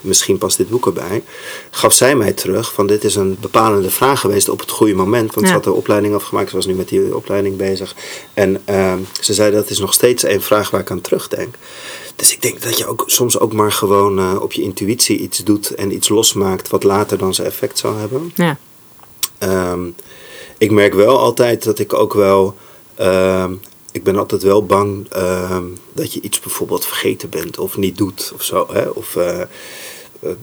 misschien 0.00 0.38
past 0.38 0.56
dit 0.56 0.68
boek 0.68 0.86
erbij. 0.86 1.22
Gaf 1.70 1.92
zij 1.92 2.16
mij 2.16 2.32
terug 2.32 2.72
van 2.72 2.86
dit 2.86 3.04
is 3.04 3.14
een 3.14 3.36
bepalende 3.40 3.90
vraag 3.90 4.20
geweest 4.20 4.48
op 4.48 4.60
het 4.60 4.70
goede 4.70 4.94
moment. 4.94 5.34
Want 5.34 5.40
Ja. 5.40 5.46
ze 5.46 5.52
had 5.52 5.64
de 5.64 5.72
opleiding 5.72 6.14
afgemaakt, 6.14 6.50
ze 6.50 6.56
was 6.56 6.66
nu 6.66 6.74
met 6.74 6.88
die 6.88 7.16
opleiding 7.16 7.56
bezig. 7.56 7.94
En 8.34 8.62
ehm, 8.64 8.98
ze 9.20 9.34
zei 9.34 9.52
dat 9.52 9.70
is 9.70 9.78
nog 9.78 9.92
steeds 9.92 10.22
een 10.22 10.42
vraag 10.42 10.70
waar 10.70 10.80
ik 10.80 10.90
aan 10.90 11.00
terugdenk. 11.00 11.54
Dus 12.16 12.32
ik 12.32 12.42
denk 12.42 12.62
dat 12.62 12.78
je 12.78 12.86
ook 12.86 13.02
soms 13.06 13.38
ook 13.38 13.52
maar 13.52 13.72
gewoon 13.72 14.18
eh, 14.18 14.36
op 14.40 14.52
je 14.52 14.62
intuïtie 14.62 15.18
iets 15.18 15.38
doet 15.44 15.74
en 15.74 15.94
iets 15.94 16.08
losmaakt 16.08 16.68
wat 16.68 16.82
later 16.84 17.18
dan 17.18 17.34
zijn 17.34 17.46
effect 17.46 17.78
zal 17.78 17.96
hebben. 17.96 18.32
Ja, 18.34 18.56
Ehm, 19.38 19.86
ik 20.58 20.70
merk 20.70 20.94
wel 20.94 21.18
altijd 21.18 21.64
dat 21.64 21.78
ik 21.78 21.92
ook 21.92 22.14
wel. 22.14 22.54
ehm, 22.94 23.52
ik 23.92 24.02
ben 24.04 24.16
altijd 24.16 24.42
wel 24.42 24.66
bang 24.66 25.06
ehm, 25.10 25.64
dat 25.92 26.12
je 26.12 26.20
iets 26.20 26.40
bijvoorbeeld 26.40 26.86
vergeten 26.86 27.28
bent 27.30 27.58
of 27.58 27.76
niet 27.76 27.96
doet 27.96 28.32
of 28.34 28.42
zo. 28.42 28.66
Hè? 28.72 28.88
Of 28.88 29.16
eh, 29.16 29.40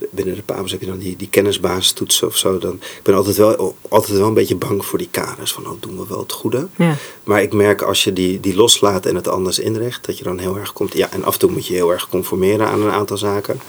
binnen 0.10 0.36
de 0.36 0.42
PABO's 0.42 0.72
heb 0.72 0.80
je 0.80 0.86
dan 0.86 0.98
die, 0.98 1.16
die 1.16 1.30
kennisbasistoetsen 1.30 2.28
of 2.28 2.38
zo. 2.38 2.58
Dan, 2.58 2.74
ik 2.74 3.04
ben 3.04 3.16
altijd 3.16 3.38
wel, 3.38 3.76
altijd 3.90 4.18
wel 4.18 4.28
een 4.28 4.34
beetje 4.34 4.56
bang 4.56 4.86
voor 4.86 4.98
die 4.98 5.08
kaders. 5.12 5.52
Van, 5.52 5.68
oh, 5.68 5.82
doen 5.82 5.98
we 5.98 6.06
wel 6.08 6.20
het 6.20 6.32
goede? 6.32 6.68
ja, 6.78 6.96
Maar 7.24 7.42
ik 7.42 7.54
merk 7.54 7.82
als 7.82 8.04
je 8.04 8.14
die, 8.14 8.40
die 8.40 8.56
loslaat 8.56 9.06
en 9.06 9.16
het 9.16 9.28
anders 9.28 9.60
inricht, 9.60 10.06
dat 10.06 10.18
je 10.18 10.24
dan 10.24 10.40
heel 10.40 10.58
erg 10.58 10.74
komt. 10.74 10.94
Ja, 10.94 11.12
en 11.12 11.24
af 11.24 11.34
en 11.34 11.40
toe 11.40 11.52
moet 11.52 11.68
je 11.68 11.74
heel 11.74 11.92
erg 11.92 12.10
conformeren 12.10 12.68
aan 12.68 12.82
een 12.82 12.92
aantal 12.92 13.18
zaken. 13.18 13.60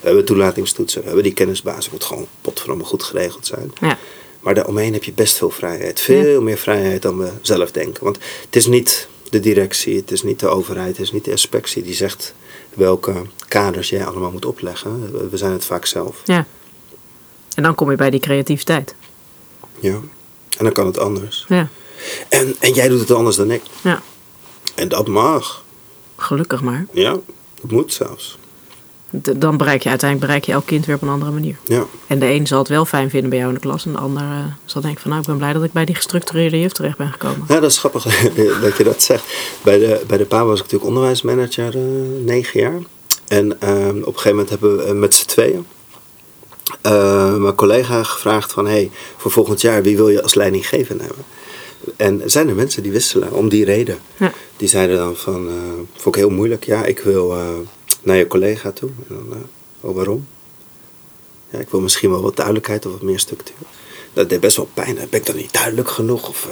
We 0.00 0.06
hebben 0.06 0.24
toelatingstoetsen, 0.24 1.00
we 1.00 1.06
hebben 1.06 1.24
die 1.24 1.32
kennisbasis, 1.34 1.84
het 1.84 1.92
moet 1.92 2.04
gewoon 2.04 2.26
potverdomme 2.40 2.84
goed 2.84 3.02
geregeld 3.02 3.46
zijn. 3.46 3.72
ja. 3.80 3.98
Maar 4.40 4.54
daaromheen 4.54 4.92
heb 4.92 5.04
je 5.04 5.12
best 5.12 5.36
veel 5.36 5.50
vrijheid. 5.50 6.00
Veel 6.00 6.42
meer 6.42 6.58
vrijheid 6.58 7.02
dan 7.02 7.18
we 7.18 7.30
zelf 7.42 7.70
denken. 7.70 8.04
Want 8.04 8.18
het 8.44 8.56
is 8.56 8.66
niet 8.66 9.08
de 9.30 9.40
directie, 9.40 9.96
het 9.96 10.10
is 10.10 10.22
niet 10.22 10.40
de 10.40 10.48
overheid, 10.48 10.96
het 10.96 11.06
is 11.06 11.12
niet 11.12 11.24
de 11.24 11.30
inspectie 11.30 11.82
die 11.82 11.94
zegt 11.94 12.34
welke 12.74 13.22
kaders 13.48 13.88
jij 13.88 14.04
allemaal 14.06 14.30
moet 14.30 14.44
opleggen. 14.44 15.12
We- 15.30 15.36
zijn 15.36 15.52
het 15.52 15.64
vaak 15.64 15.86
zelf. 15.86 16.16
ja. 16.24 16.46
En 17.54 17.62
dan 17.62 17.74
kom 17.74 17.90
je 17.90 17.96
bij 17.96 18.10
die 18.10 18.20
creativiteit. 18.20 18.94
Ja. 19.80 19.94
En 20.58 20.64
dan 20.64 20.72
kan 20.72 20.86
het 20.86 20.98
anders. 20.98 21.44
Ja, 21.48 21.68
En, 22.28 22.56
en 22.60 22.72
jij 22.72 22.88
doet 22.88 23.00
het 23.00 23.10
anders 23.10 23.36
dan 23.36 23.50
ik. 23.50 23.62
ja. 23.82 24.02
En 24.74 24.88
dat 24.88 25.08
mag. 25.08 25.64
gelukkig 26.16 26.62
maar. 26.62 26.86
Ja, 26.92 27.10
dat 27.60 27.70
moet 27.70 27.92
zelfs. 27.92 28.38
Dan 29.10 29.56
bereik 29.56 29.82
je 29.82 29.88
uiteindelijk 29.88 30.30
bereik 30.30 30.46
je 30.46 30.52
elk 30.52 30.66
kind 30.66 30.86
weer 30.86 30.94
op 30.94 31.02
een 31.02 31.08
andere 31.08 31.30
manier. 31.30 31.56
Ja. 31.64 31.84
En 32.06 32.18
de 32.18 32.26
een 32.26 32.46
zal 32.46 32.58
het 32.58 32.68
wel 32.68 32.84
fijn 32.84 33.10
vinden 33.10 33.30
bij 33.30 33.38
jou 33.38 33.50
in 33.50 33.54
de 33.54 33.66
klas. 33.66 33.86
En 33.86 33.92
de 33.92 33.98
ander 33.98 34.22
eh, 34.22 34.44
zal 34.64 34.82
denken 34.82 35.00
van 35.00 35.10
nou, 35.10 35.22
ik 35.22 35.28
ben 35.28 35.36
blij 35.36 35.52
dat 35.52 35.62
ik 35.62 35.72
bij 35.72 35.84
die 35.84 35.94
gestructureerde 35.94 36.60
juf 36.60 36.72
terecht 36.72 36.96
ben 36.96 37.12
gekomen. 37.12 37.44
Ja, 37.48 37.60
dat 37.60 37.70
is 37.70 37.78
grappig 37.78 38.04
dat 38.62 38.76
je 38.76 38.84
dat 38.84 39.02
zegt. 39.02 39.24
Bij 39.62 39.78
de, 39.78 40.00
bij 40.06 40.18
de 40.18 40.24
PA 40.24 40.44
was 40.44 40.58
ik 40.58 40.62
natuurlijk 40.62 40.90
onderwijsmanager 40.90 41.74
eh, 41.74 41.82
negen 42.24 42.60
jaar. 42.60 42.80
En 43.28 43.60
ehm, 43.60 43.88
op 43.88 44.06
een 44.06 44.12
gegeven 44.12 44.30
moment 44.30 44.48
hebben 44.50 44.76
we 44.76 44.82
eh, 44.82 44.92
met 44.92 45.14
z'n 45.14 45.26
tweeën 45.26 45.66
mijn 47.40 47.54
collega 47.54 48.02
gevraagd 48.02 48.52
van... 48.52 48.66
Hey, 48.66 48.90
voor 49.16 49.30
volgend 49.30 49.60
jaar, 49.60 49.82
wie 49.82 49.96
wil 49.96 50.08
je 50.08 50.22
als 50.22 50.34
leidinggevende 50.34 51.04
hebben? 51.04 51.24
En 51.96 52.22
zijn 52.24 52.48
er 52.48 52.54
mensen 52.54 52.82
die 52.82 52.92
wisselen 52.92 53.32
om 53.32 53.48
die 53.48 53.64
reden. 53.64 53.98
Ja. 54.16 54.32
Die 54.56 54.68
zeiden 54.68 54.96
dan 54.96 55.16
van, 55.16 55.48
eh, 55.48 55.54
vond 55.92 56.16
ik 56.16 56.20
heel 56.20 56.30
moeilijk. 56.30 56.64
Ja, 56.64 56.84
ik 56.84 56.98
wil 56.98 57.32
eh, 57.32 57.48
naar 58.02 58.16
je 58.16 58.26
collega 58.26 58.70
toe. 58.70 58.90
En 59.08 59.14
dan, 59.14 59.32
eh, 59.32 59.88
oh, 59.88 59.94
waarom? 59.94 60.26
Ja, 61.50 61.58
ik 61.58 61.68
wil 61.68 61.80
misschien 61.80 62.10
wel 62.10 62.22
wat 62.22 62.36
duidelijkheid 62.36 62.86
of 62.86 62.92
wat 62.92 63.02
meer 63.02 63.18
structuur. 63.18 63.56
Dat 64.12 64.28
deed 64.28 64.40
best 64.40 64.56
wel 64.56 64.68
pijn. 64.74 64.94
Ben 64.94 65.20
ik 65.20 65.26
dan 65.26 65.36
niet 65.36 65.52
duidelijk 65.52 65.88
genoeg? 65.88 66.28
Of 66.28 66.48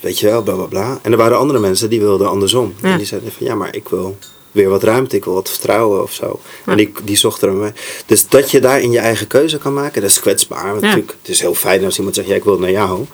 weet 0.00 0.18
je 0.18 0.26
wel, 0.26 0.42
bla 0.42 0.54
bla 0.54 0.64
bla. 0.64 0.98
En 1.02 1.12
er 1.12 1.18
waren 1.18 1.38
andere 1.38 1.58
mensen 1.58 1.90
die 1.90 2.00
wilden 2.00 2.28
andersom. 2.28 2.74
Ja. 2.82 2.90
En 2.92 2.96
die 2.96 3.06
zeiden 3.06 3.32
van 3.32 3.46
ja, 3.46 3.54
maar 3.54 3.74
ik 3.74 3.88
wil 3.88 4.16
weer 4.54 4.68
wat 4.68 4.82
ruimte, 4.82 5.16
ik 5.16 5.24
wil 5.24 5.34
wat 5.34 5.48
vertrouwen 5.50 6.02
of 6.02 6.12
zo. 6.12 6.40
Ja. 6.66 6.70
En 6.72 6.76
die, 6.76 6.92
die 7.04 7.16
zochten 7.16 7.62
er. 7.62 7.72
Dus 8.06 8.28
dat 8.28 8.50
je 8.50 8.60
daar 8.60 8.80
in 8.80 8.90
je 8.90 8.98
eigen 8.98 9.26
keuze 9.26 9.58
kan 9.58 9.74
maken, 9.74 10.00
dat 10.02 10.10
is 10.10 10.20
kwetsbaar. 10.20 10.66
Want 10.68 10.80
Ja. 10.80 10.86
natuurlijk, 10.86 11.16
het 11.20 11.28
is 11.30 11.40
heel 11.40 11.54
fijn 11.54 11.84
als 11.84 11.96
iemand 11.96 12.14
zegt, 12.14 12.28
ja, 12.28 12.34
ik 12.34 12.44
wil 12.44 12.58
naar 12.58 12.70
jou. 12.70 13.04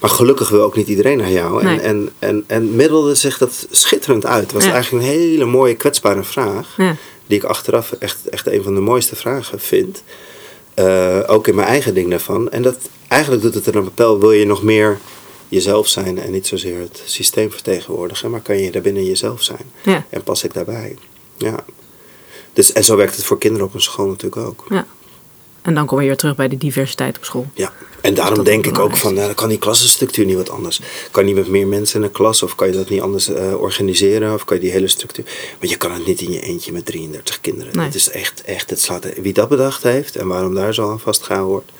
Maar 0.00 0.10
gelukkig 0.10 0.48
wil 0.48 0.62
ook 0.62 0.76
niet 0.76 0.88
iedereen 0.88 1.18
naar 1.18 1.30
jou. 1.30 1.64
Nee. 1.64 1.80
En, 1.80 1.82
en, 1.88 2.12
en, 2.18 2.44
en 2.46 2.76
middelde 2.76 3.14
zich 3.14 3.38
dat 3.38 3.66
schitterend 3.70 4.26
uit. 4.26 4.42
Het 4.42 4.52
was 4.52 4.64
Ja. 4.64 4.72
eigenlijk 4.72 5.04
een 5.04 5.10
hele 5.10 5.44
mooie, 5.44 5.74
kwetsbare 5.74 6.24
vraag. 6.24 6.76
Die 7.26 7.38
ik 7.38 7.44
achteraf 7.44 7.92
echt, 7.92 8.28
echt 8.30 8.46
een 8.46 8.62
van 8.62 8.74
de 8.74 8.80
mooiste 8.80 9.16
vragen 9.16 9.60
vind. 9.60 10.02
Eh, 10.74 11.18
ook 11.26 11.48
in 11.48 11.54
mijn 11.54 11.68
eigen 11.68 11.94
ding 11.94 12.10
daarvan. 12.10 12.50
En 12.50 12.62
dat, 12.62 12.76
eigenlijk 13.08 13.42
doet 13.42 13.54
het 13.54 13.66
er 13.66 13.76
een 13.76 13.84
bepaald, 13.84 14.20
wil 14.20 14.32
je 14.32 14.46
nog 14.46 14.62
meer 14.62 14.98
jezelf 15.48 15.88
zijn 15.88 16.18
en 16.18 16.30
niet 16.30 16.46
zozeer 16.46 16.80
het 16.80 17.02
systeem 17.04 17.50
vertegenwoordigen, 17.50 18.30
maar 18.30 18.40
kan 18.40 18.58
je 18.58 18.70
daarbinnen 18.70 19.04
jezelf 19.04 19.42
zijn. 19.42 19.70
Ja. 19.82 20.06
En 20.10 20.22
pas 20.22 20.44
ik 20.44 20.54
daarbij. 20.54 20.96
Ja. 21.36 21.64
Dus, 22.52 22.72
en 22.72 22.84
zo 22.84 22.96
werkt 22.96 23.16
het 23.16 23.24
voor 23.24 23.38
kinderen 23.38 23.66
op 23.66 23.74
een 23.74 23.80
school 23.80 24.06
natuurlijk 24.06 24.46
ook. 24.46 24.64
ja. 24.68 24.86
En 25.62 25.74
dan 25.74 25.86
kom 25.86 26.00
je 26.00 26.06
weer 26.06 26.16
terug 26.16 26.36
bij 26.36 26.48
die 26.48 26.58
diversiteit 26.58 27.16
op 27.16 27.24
school. 27.24 27.46
Ja, 27.54 27.72
en 28.00 28.14
daarom 28.14 28.34
Dat 28.34 28.44
denk 28.44 28.66
ik 28.66 28.78
ook 28.78 28.96
van, 28.96 29.14
nou, 29.14 29.32
kan 29.32 29.48
die 29.48 29.58
klassenstructuur 29.58 30.24
niet 30.24 30.36
wat 30.36 30.50
anders? 30.50 30.80
Kan 31.10 31.24
niet 31.24 31.34
met 31.34 31.48
meer 31.48 31.66
mensen 31.66 32.00
in 32.00 32.06
een 32.06 32.12
klas 32.12 32.42
of 32.42 32.54
kan 32.54 32.66
je 32.66 32.72
dat 32.72 32.88
niet 32.88 33.00
anders 33.00 33.28
eh, 33.28 33.60
organiseren? 33.60 34.34
Of 34.34 34.44
kan 34.44 34.56
je 34.56 34.62
die 34.62 34.72
hele 34.72 34.88
structuur... 34.88 35.24
Want 35.58 35.70
je 35.70 35.76
kan 35.76 35.92
het 35.92 36.06
niet 36.06 36.20
in 36.20 36.32
je 36.32 36.40
eentje 36.40 36.72
met 36.72 36.86
33 36.86 37.40
kinderen. 37.40 37.76
Nee. 37.76 37.84
Het 37.84 37.94
is 37.94 38.10
echt, 38.10 38.42
echt, 38.42 38.70
het 38.70 38.80
slaat, 38.80 39.06
wie 39.20 39.32
dat 39.32 39.48
bedacht 39.48 39.82
heeft 39.82 40.16
en 40.16 40.28
waarom 40.28 40.54
daar 40.54 40.74
zo 40.74 40.90
aan 40.90 41.00
vastgehouden 41.00 41.52
wordt. 41.52 41.70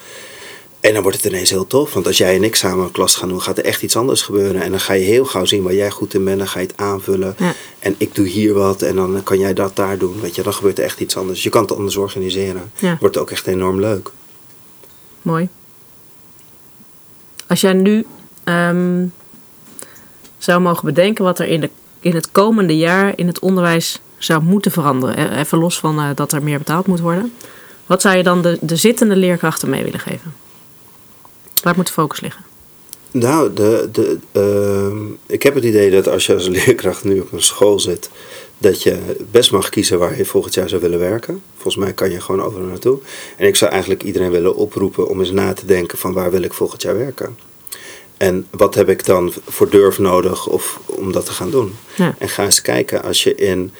En 0.79 0.93
dan 0.93 1.01
wordt 1.01 1.17
het 1.17 1.25
ineens 1.33 1.49
heel 1.49 1.67
tof, 1.67 1.93
want 1.93 2.07
als 2.07 2.17
jij 2.17 2.35
en 2.35 2.43
ik 2.43 2.55
samen 2.55 2.83
een 2.85 2.91
klas 2.91 3.15
gaan 3.15 3.29
doen, 3.29 3.41
gaat 3.41 3.57
er 3.57 3.65
echt 3.65 3.81
iets 3.81 3.95
anders 3.95 4.21
gebeuren. 4.21 4.61
En 4.61 4.71
dan 4.71 4.79
ga 4.79 4.93
je 4.93 5.03
heel 5.03 5.25
gauw 5.25 5.45
zien 5.45 5.63
waar 5.63 5.73
jij 5.73 5.89
goed 5.91 6.13
in 6.13 6.23
bent, 6.23 6.37
dan 6.37 6.47
ga 6.47 6.59
je 6.59 6.67
het 6.67 6.77
aanvullen. 6.77 7.35
Ja. 7.37 7.53
En 7.79 7.95
ik 7.97 8.15
doe 8.15 8.27
hier 8.27 8.53
wat 8.53 8.81
en 8.81 8.95
dan 8.95 9.23
kan 9.23 9.39
jij 9.39 9.53
dat 9.53 9.75
daar 9.75 9.97
doen. 9.97 10.21
Weet 10.21 10.35
je, 10.35 10.43
dan 10.43 10.53
gebeurt 10.53 10.77
er 10.77 10.83
echt 10.83 10.99
iets 10.99 11.17
anders. 11.17 11.43
Je 11.43 11.49
kan 11.49 11.61
het 11.61 11.71
anders 11.75 11.95
organiseren. 11.95 12.71
Ja. 12.79 12.97
Wordt 12.99 13.17
ook 13.17 13.31
echt 13.31 13.47
enorm 13.47 13.79
leuk. 13.79 14.09
Mooi. 15.21 15.47
Als 17.47 17.61
jij 17.61 17.73
nu 17.73 18.05
ehm, 18.43 19.05
zou 20.37 20.61
mogen 20.61 20.85
bedenken 20.85 21.23
wat 21.23 21.39
er 21.39 21.47
in, 21.47 21.61
de, 21.61 21.69
in 21.99 22.15
het 22.15 22.31
komende 22.31 22.77
jaar 22.77 23.13
in 23.15 23.27
het 23.27 23.39
onderwijs 23.39 23.99
zou 24.17 24.43
moeten 24.43 24.71
veranderen. 24.71 25.15
eh, 25.31 25.39
Even 25.39 25.57
los 25.57 25.79
van 25.79 25.99
eh, 25.99 26.05
dat 26.15 26.31
er 26.31 26.43
meer 26.43 26.57
betaald 26.57 26.87
moet 26.87 26.99
worden. 26.99 27.33
Wat 27.85 28.01
zou 28.01 28.15
je 28.17 28.23
dan 28.23 28.41
de, 28.41 28.57
de 28.61 28.75
zittende 28.75 29.15
leerkrachten 29.15 29.69
mee 29.69 29.83
willen 29.83 29.99
geven? 29.99 30.33
Waar 31.61 31.75
moet 31.75 31.87
de 31.87 31.93
focus 31.93 32.19
liggen? 32.19 32.43
Nou, 33.11 33.53
de, 33.53 33.89
de, 33.91 34.17
ehm, 34.31 35.05
ik 35.25 35.43
heb 35.43 35.55
het 35.55 35.63
idee 35.63 35.91
dat 35.91 36.07
als 36.07 36.25
je 36.25 36.33
als 36.33 36.47
leerkracht 36.47 37.03
nu 37.03 37.19
op 37.19 37.31
een 37.31 37.41
school 37.41 37.79
zit, 37.79 38.09
dat 38.57 38.83
je 38.83 38.97
best 39.31 39.51
mag 39.51 39.69
kiezen 39.69 39.99
waar 39.99 40.17
je 40.17 40.25
volgend 40.25 40.53
jaar 40.53 40.69
zou 40.69 40.81
willen 40.81 40.99
werken. 40.99 41.41
Volgens 41.53 41.75
mij 41.75 41.93
kan 41.93 42.11
je 42.11 42.21
gewoon 42.21 42.43
overal 42.43 42.67
naartoe. 42.67 42.99
En 43.37 43.47
ik 43.47 43.55
zou 43.55 43.71
eigenlijk 43.71 44.03
iedereen 44.03 44.31
willen 44.31 44.55
oproepen 44.55 45.07
om 45.07 45.19
eens 45.19 45.31
na 45.31 45.53
te 45.53 45.65
denken 45.65 45.97
van 45.97 46.13
waar 46.13 46.31
wil 46.31 46.41
ik 46.41 46.53
volgend 46.53 46.81
jaar 46.81 46.97
werken. 46.97 47.37
En 48.17 48.47
wat 48.49 48.75
heb 48.75 48.89
ik 48.89 49.05
dan 49.05 49.33
voor 49.47 49.69
durf 49.69 49.99
nodig 49.99 50.47
of 50.47 50.79
om 50.85 51.11
dat 51.11 51.25
te 51.25 51.31
gaan 51.31 51.51
doen? 51.51 51.75
Ja. 51.95 52.15
En 52.17 52.29
ga 52.29 52.43
eens 52.43 52.61
kijken 52.61 53.03
als 53.03 53.23
je 53.23 53.35
in 53.35 53.71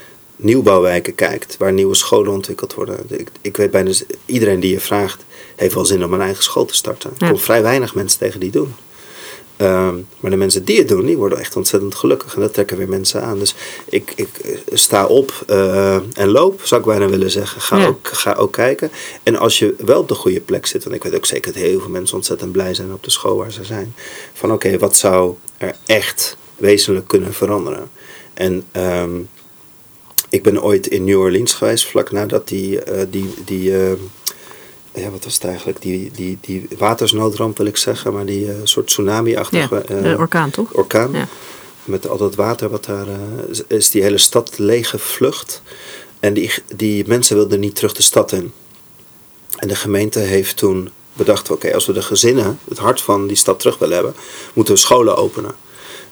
nieuwbouwwijken 0.42 1.16
kijkt, 1.16 1.58
waar 1.58 1.74
nieuwe 1.74 1.96
scholen 1.96 2.32
ontwikkeld 2.32 2.74
worden. 2.74 2.98
Ik, 3.08 3.28
ik 3.42 3.58
weet 3.58 3.72
bijna 3.72 3.92
iedereen 4.26 4.60
die 4.60 4.72
je 4.72 4.80
vraagt, 4.80 5.24
heeft 5.56 5.74
wel 5.74 5.86
zin 5.86 6.04
om 6.06 6.14
een 6.14 6.22
eigen 6.22 6.44
school 6.44 6.66
te 6.66 6.76
starten. 6.76 7.10
Er 7.10 7.16
Ja. 7.20 7.26
komen 7.26 7.42
vrij 7.44 7.62
weinig 7.62 7.96
mensen 7.96 8.20
tegen 8.20 8.40
die 8.40 8.52
doen. 8.52 8.74
Ehm, 9.58 9.96
maar 10.20 10.32
de 10.32 10.38
mensen 10.38 10.66
die 10.66 10.78
het 10.78 10.88
doen, 10.88 11.06
die 11.06 11.18
worden 11.18 11.38
echt 11.40 11.56
ontzettend 11.56 11.96
gelukkig. 11.96 12.36
En 12.36 12.42
dat 12.42 12.54
trekken 12.54 12.78
weer 12.78 12.90
mensen 12.90 13.22
aan. 13.24 13.40
Dus 13.40 13.56
ik, 13.90 14.14
ik 14.16 14.30
eh, 14.44 14.58
sta 14.74 15.06
op 15.06 15.44
eh, 15.48 15.96
en 15.96 16.28
loop, 16.28 16.62
zou 16.64 16.82
ik 16.82 16.88
bijna 16.88 17.08
willen 17.10 17.32
zeggen. 17.32 17.62
Ga, 17.62 17.78
Ja. 17.78 17.88
ook, 17.88 18.08
ga 18.08 18.34
ook 18.34 18.52
kijken. 18.52 18.92
En 19.24 19.36
als 19.36 19.60
je 19.60 19.76
wel 19.86 20.00
op 20.00 20.08
de 20.08 20.14
goede 20.14 20.40
plek 20.42 20.66
zit, 20.66 20.84
want 20.84 20.96
ik 20.96 21.04
weet 21.04 21.16
ook 21.16 21.26
zeker 21.26 21.54
dat 21.54 21.62
heel 21.62 21.80
veel 21.80 21.90
mensen 21.90 22.16
ontzettend 22.16 22.52
blij 22.52 22.74
zijn 22.74 22.94
op 22.94 23.04
de 23.04 23.10
school 23.12 23.38
waar 23.38 23.52
ze 23.52 23.64
zijn. 23.64 23.96
Van 24.34 24.52
oké, 24.52 24.78
wat 24.78 24.96
zou 24.96 25.36
er 25.58 25.76
echt 25.86 26.38
wezenlijk 26.58 27.08
kunnen 27.08 27.34
veranderen? 27.34 27.90
En 28.34 28.64
ehm, 28.72 29.12
ik 30.30 30.44
ben 30.44 30.64
ooit 30.64 30.88
in 30.88 31.04
New 31.04 31.20
Orleans 31.20 31.54
geweest, 31.54 31.86
vlak 31.86 32.12
nadat 32.12 32.48
die, 32.48 32.84
eh, 32.84 33.06
die, 33.10 33.34
die 33.46 33.78
eh, 33.78 33.92
ja, 34.94 35.10
wat 35.10 35.24
was 35.24 35.34
het 35.34 35.44
eigenlijk? 35.44 35.82
Die, 35.82 36.12
die, 36.12 36.38
die 36.42 36.68
watersnoodramp 36.78 37.58
wil 37.58 37.66
ik 37.66 37.78
zeggen, 37.78 38.14
maar 38.14 38.26
die 38.26 38.48
eh, 38.52 38.56
soort 38.64 38.88
tsunami-achtige 38.88 40.16
orkaan 40.18 40.50
toch? 40.50 40.74
orkaan. 40.74 41.12
Ja. 41.14 41.28
Met 41.84 42.08
al 42.08 42.18
dat 42.18 42.36
water 42.36 42.70
wat 42.70 42.86
daar 42.86 43.08
is- 43.68 43.90
die 43.90 44.02
hele 44.02 44.18
stad 44.18 44.58
leeg 44.58 44.90
gevlucht. 44.90 45.62
En 46.20 46.34
die, 46.34 46.52
die 46.76 47.08
mensen 47.08 47.36
wilden 47.36 47.60
niet 47.60 47.76
terug 47.76 47.94
de 47.94 48.02
stad 48.02 48.32
in. 48.32 48.52
En 49.56 49.68
de 49.68 49.76
gemeente 49.76 50.20
heeft 50.20 50.58
toen 50.58 50.90
bedacht, 51.14 51.52
oké, 51.52 51.74
als 51.74 51.86
we 51.86 51.94
de 51.94 52.02
gezinnen, 52.02 52.60
het 52.70 52.78
hart 52.78 53.02
van 53.02 53.28
die 53.28 53.38
stad 53.38 53.60
terug 53.60 53.78
willen 53.78 53.96
hebben, 53.96 54.14
moeten 54.54 54.74
we 54.74 54.80
scholen 54.80 55.18
openen. 55.18 55.52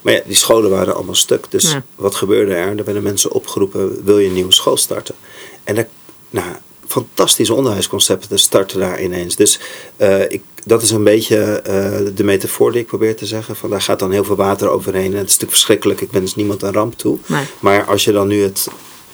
Maar 0.01 0.13
ja, 0.13 0.21
die 0.25 0.35
scholen 0.35 0.69
waren 0.69 0.95
allemaal 0.95 1.15
stuk. 1.15 1.45
Dus 1.49 1.71
Ja. 1.71 1.83
wat 1.95 2.15
gebeurde 2.15 2.53
er? 2.53 2.77
Er 2.77 2.83
werden 2.83 3.03
mensen 3.03 3.31
opgeroepen, 3.31 4.03
wil 4.05 4.19
je 4.19 4.27
een 4.27 4.33
nieuwe 4.33 4.53
school 4.53 4.77
starten? 4.77 5.15
En 5.63 5.75
daar, 5.75 5.87
nou, 6.29 6.47
fantastische 6.87 7.53
onderwijsconcepten 7.53 8.39
starten 8.39 8.79
daar 8.79 9.01
ineens. 9.03 9.35
Dus 9.35 9.59
eh, 9.97 10.21
ik, 10.21 10.41
dat 10.65 10.81
is 10.81 10.91
een 10.91 11.03
beetje 11.03 11.37
eh, 11.37 11.99
de 12.15 12.23
metafoor 12.23 12.71
die 12.71 12.81
ik 12.81 12.87
probeer 12.87 13.15
te 13.15 13.25
zeggen. 13.25 13.55
Van 13.55 13.69
daar 13.69 13.81
gaat 13.81 13.99
dan 13.99 14.11
heel 14.11 14.23
veel 14.23 14.35
water 14.35 14.69
overheen. 14.69 15.11
En 15.11 15.17
het 15.17 15.27
is 15.27 15.37
natuurlijk 15.37 15.51
verschrikkelijk. 15.51 16.01
Ik 16.01 16.11
wens 16.11 16.35
niemand 16.35 16.61
een 16.61 16.73
ramp 16.73 16.93
toe. 16.97 17.17
Nee. 17.25 17.45
Maar 17.59 17.83
als 17.85 18.03
je 18.03 18.11
dan 18.11 18.27
nu 18.27 18.41
het 18.43 18.67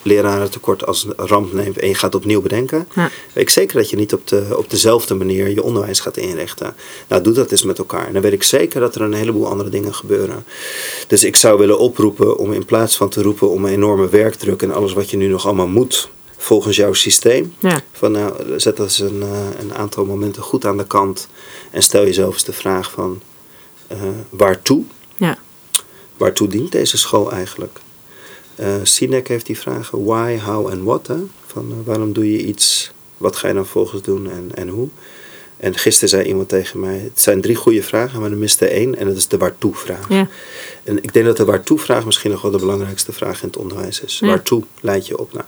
lerarentekort 0.04 0.86
als 0.86 1.06
ramp 1.16 1.52
neemt 1.52 1.78
en 1.78 1.88
je 1.88 1.94
gaat 1.94 2.14
opnieuw 2.14 2.40
bedenken, 2.40 2.86
Ja. 2.94 3.10
weet 3.32 3.42
ik 3.44 3.50
zeker 3.50 3.76
dat 3.76 3.90
je 3.90 3.96
niet 3.96 4.12
op, 4.14 4.26
de, 4.28 4.46
op 4.56 4.70
dezelfde 4.70 5.14
manier 5.14 5.48
je 5.48 5.62
onderwijs 5.62 6.00
gaat 6.00 6.16
inrichten. 6.16 6.74
Nou, 7.08 7.22
doe 7.22 7.32
dat 7.34 7.50
eens 7.50 7.62
met 7.64 7.78
elkaar. 7.78 8.06
En 8.06 8.12
dan 8.12 8.22
weet 8.22 8.32
ik 8.32 8.42
zeker 8.42 8.80
dat 8.80 8.94
er 8.94 9.00
een 9.00 9.12
heleboel 9.12 9.46
andere 9.48 9.68
dingen 9.70 9.94
gebeuren. 9.94 10.44
Dus 11.06 11.24
ik 11.24 11.36
zou 11.36 11.58
willen 11.58 11.78
oproepen 11.78 12.36
om 12.38 12.52
in 12.52 12.64
plaats 12.64 12.96
van 12.96 13.08
te 13.08 13.22
roepen 13.22 13.50
om 13.50 13.64
een 13.64 13.72
enorme 13.72 14.08
werkdruk 14.08 14.62
en 14.62 14.72
alles 14.72 14.92
wat 14.92 15.10
je 15.10 15.16
nu 15.16 15.26
nog 15.26 15.44
allemaal 15.46 15.66
moet 15.68 16.08
volgens 16.36 16.76
jouw 16.76 16.92
systeem, 16.92 17.54
Ja. 17.58 17.80
van 17.92 18.12
nou, 18.12 18.32
zet 18.60 18.76
dat 18.76 18.86
eens 18.86 18.98
een, 18.98 19.22
eh, 19.22 19.60
een 19.60 19.74
aantal 19.74 20.04
momenten 20.04 20.42
goed 20.42 20.64
aan 20.64 20.76
de 20.76 20.86
kant 20.86 21.28
en 21.70 21.82
stel 21.82 22.04
jezelf 22.04 22.32
eens 22.34 22.44
de 22.44 22.52
vraag 22.52 22.90
van 22.90 23.20
eh, 23.86 23.98
waartoe? 24.30 24.82
Ja. 25.16 25.38
Waartoe 26.16 26.48
dient 26.48 26.72
deze 26.72 26.98
school 26.98 27.32
eigenlijk? 27.32 27.78
Eh 28.56 28.74
Sinek 28.82 29.28
heeft 29.28 29.46
die 29.46 29.58
vragen 29.58 30.04
why, 30.04 30.38
how 30.38 30.68
en 30.68 30.84
what. 30.84 31.06
Hè? 31.06 31.16
Van 31.46 31.70
eh, 31.70 31.86
waarom 31.86 32.12
doe 32.12 32.32
je 32.32 32.44
iets, 32.44 32.92
wat 33.16 33.36
ga 33.36 33.48
je 33.48 33.54
dan 33.54 33.66
volgens 33.66 34.02
doen 34.02 34.30
en, 34.30 34.50
en 34.54 34.68
hoe? 34.68 34.88
En 35.56 35.74
gisteren 35.74 36.08
zei 36.08 36.24
iemand 36.24 36.48
tegen 36.48 36.80
mij, 36.80 36.98
het 36.98 37.20
zijn 37.20 37.40
drie 37.40 37.54
goede 37.54 37.82
vragen, 37.82 38.20
maar 38.20 38.30
er 38.30 38.36
miste 38.36 38.66
één 38.66 38.96
en 38.96 39.06
dat 39.06 39.16
is 39.16 39.28
de 39.28 39.38
waartoe 39.38 39.74
vraag. 39.74 40.08
Ja. 40.08 40.28
En 40.82 41.02
ik 41.02 41.12
denk 41.12 41.26
dat 41.26 41.36
de 41.36 41.44
waartoe 41.44 41.78
vraag 41.78 42.04
misschien 42.04 42.30
nog 42.30 42.42
wel 42.42 42.50
de 42.50 42.58
belangrijkste 42.58 43.12
vraag 43.12 43.42
in 43.42 43.46
het 43.46 43.56
onderwijs 43.56 44.00
is. 44.00 44.18
Ja. 44.18 44.26
Waartoe 44.26 44.62
leid 44.80 45.06
je 45.06 45.18
op? 45.18 45.32
Nou, 45.32 45.44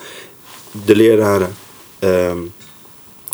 de 0.84 0.96
leraren 0.96 1.54
ehm, 1.98 2.38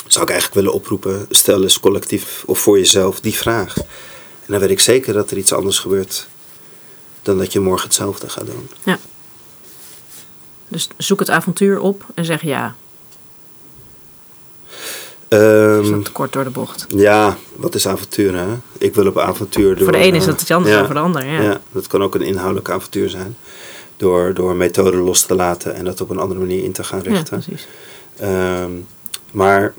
zou 0.06 0.24
ik 0.24 0.30
eigenlijk 0.30 0.54
willen 0.54 0.72
oproepen, 0.72 1.26
stel 1.30 1.62
eens 1.62 1.80
collectief 1.80 2.42
of 2.46 2.58
voor 2.58 2.78
jezelf 2.78 3.20
die 3.20 3.34
vraag. 3.34 3.76
En 3.76 4.48
dan 4.48 4.60
weet 4.60 4.70
ik 4.70 4.80
zeker 4.80 5.12
dat 5.12 5.30
er 5.30 5.36
iets 5.36 5.52
anders 5.52 5.78
gebeurt 5.78 6.28
dan 7.22 7.38
dat 7.38 7.52
je 7.52 7.60
morgen 7.60 7.86
hetzelfde 7.86 8.28
gaat 8.28 8.46
doen. 8.46 8.68
ja. 8.82 8.98
Dus 10.72 10.88
zoek 10.96 11.18
het 11.18 11.30
avontuur 11.30 11.80
op 11.80 12.04
en 12.14 12.24
zeg 12.24 12.42
ja. 12.42 12.74
Ehm, 15.28 15.80
Is 15.82 15.90
dat 15.90 16.04
te 16.04 16.12
kort 16.12 16.32
door 16.32 16.44
de 16.44 16.50
bocht? 16.50 16.86
ja, 16.88 17.36
wat 17.56 17.74
is 17.74 17.86
avontuur 17.88 18.34
hè? 18.36 18.46
Ik 18.78 18.94
wil 18.94 19.06
op 19.06 19.18
avontuur 19.18 19.74
door... 19.74 19.84
voor 19.84 19.92
de 19.92 19.98
ene 19.98 20.16
is 20.16 20.22
eh, 20.22 20.28
dat 20.28 20.40
iets 20.40 20.50
anders 20.50 20.70
ja, 20.70 20.76
dan 20.76 20.86
voor 20.86 20.94
de 20.94 21.00
ander. 21.00 21.24
Ja. 21.26 21.40
Ja. 21.40 21.60
dat 21.72 21.86
kan 21.86 22.02
ook 22.02 22.14
een 22.14 22.22
inhoudelijk 22.22 22.70
avontuur 22.70 23.08
zijn. 23.10 23.36
Door, 23.96 24.34
door 24.34 24.54
methoden 24.54 25.00
los 25.00 25.22
te 25.22 25.34
laten 25.34 25.74
en 25.74 25.84
dat 25.84 26.00
op 26.00 26.10
een 26.10 26.18
andere 26.18 26.40
manier 26.40 26.64
in 26.64 26.72
te 26.72 26.84
gaan 26.84 27.00
Ja, 27.02 27.10
richten. 27.10 27.40
precies. 27.40 27.66
Ehm, 28.16 28.70
maar 29.30 29.74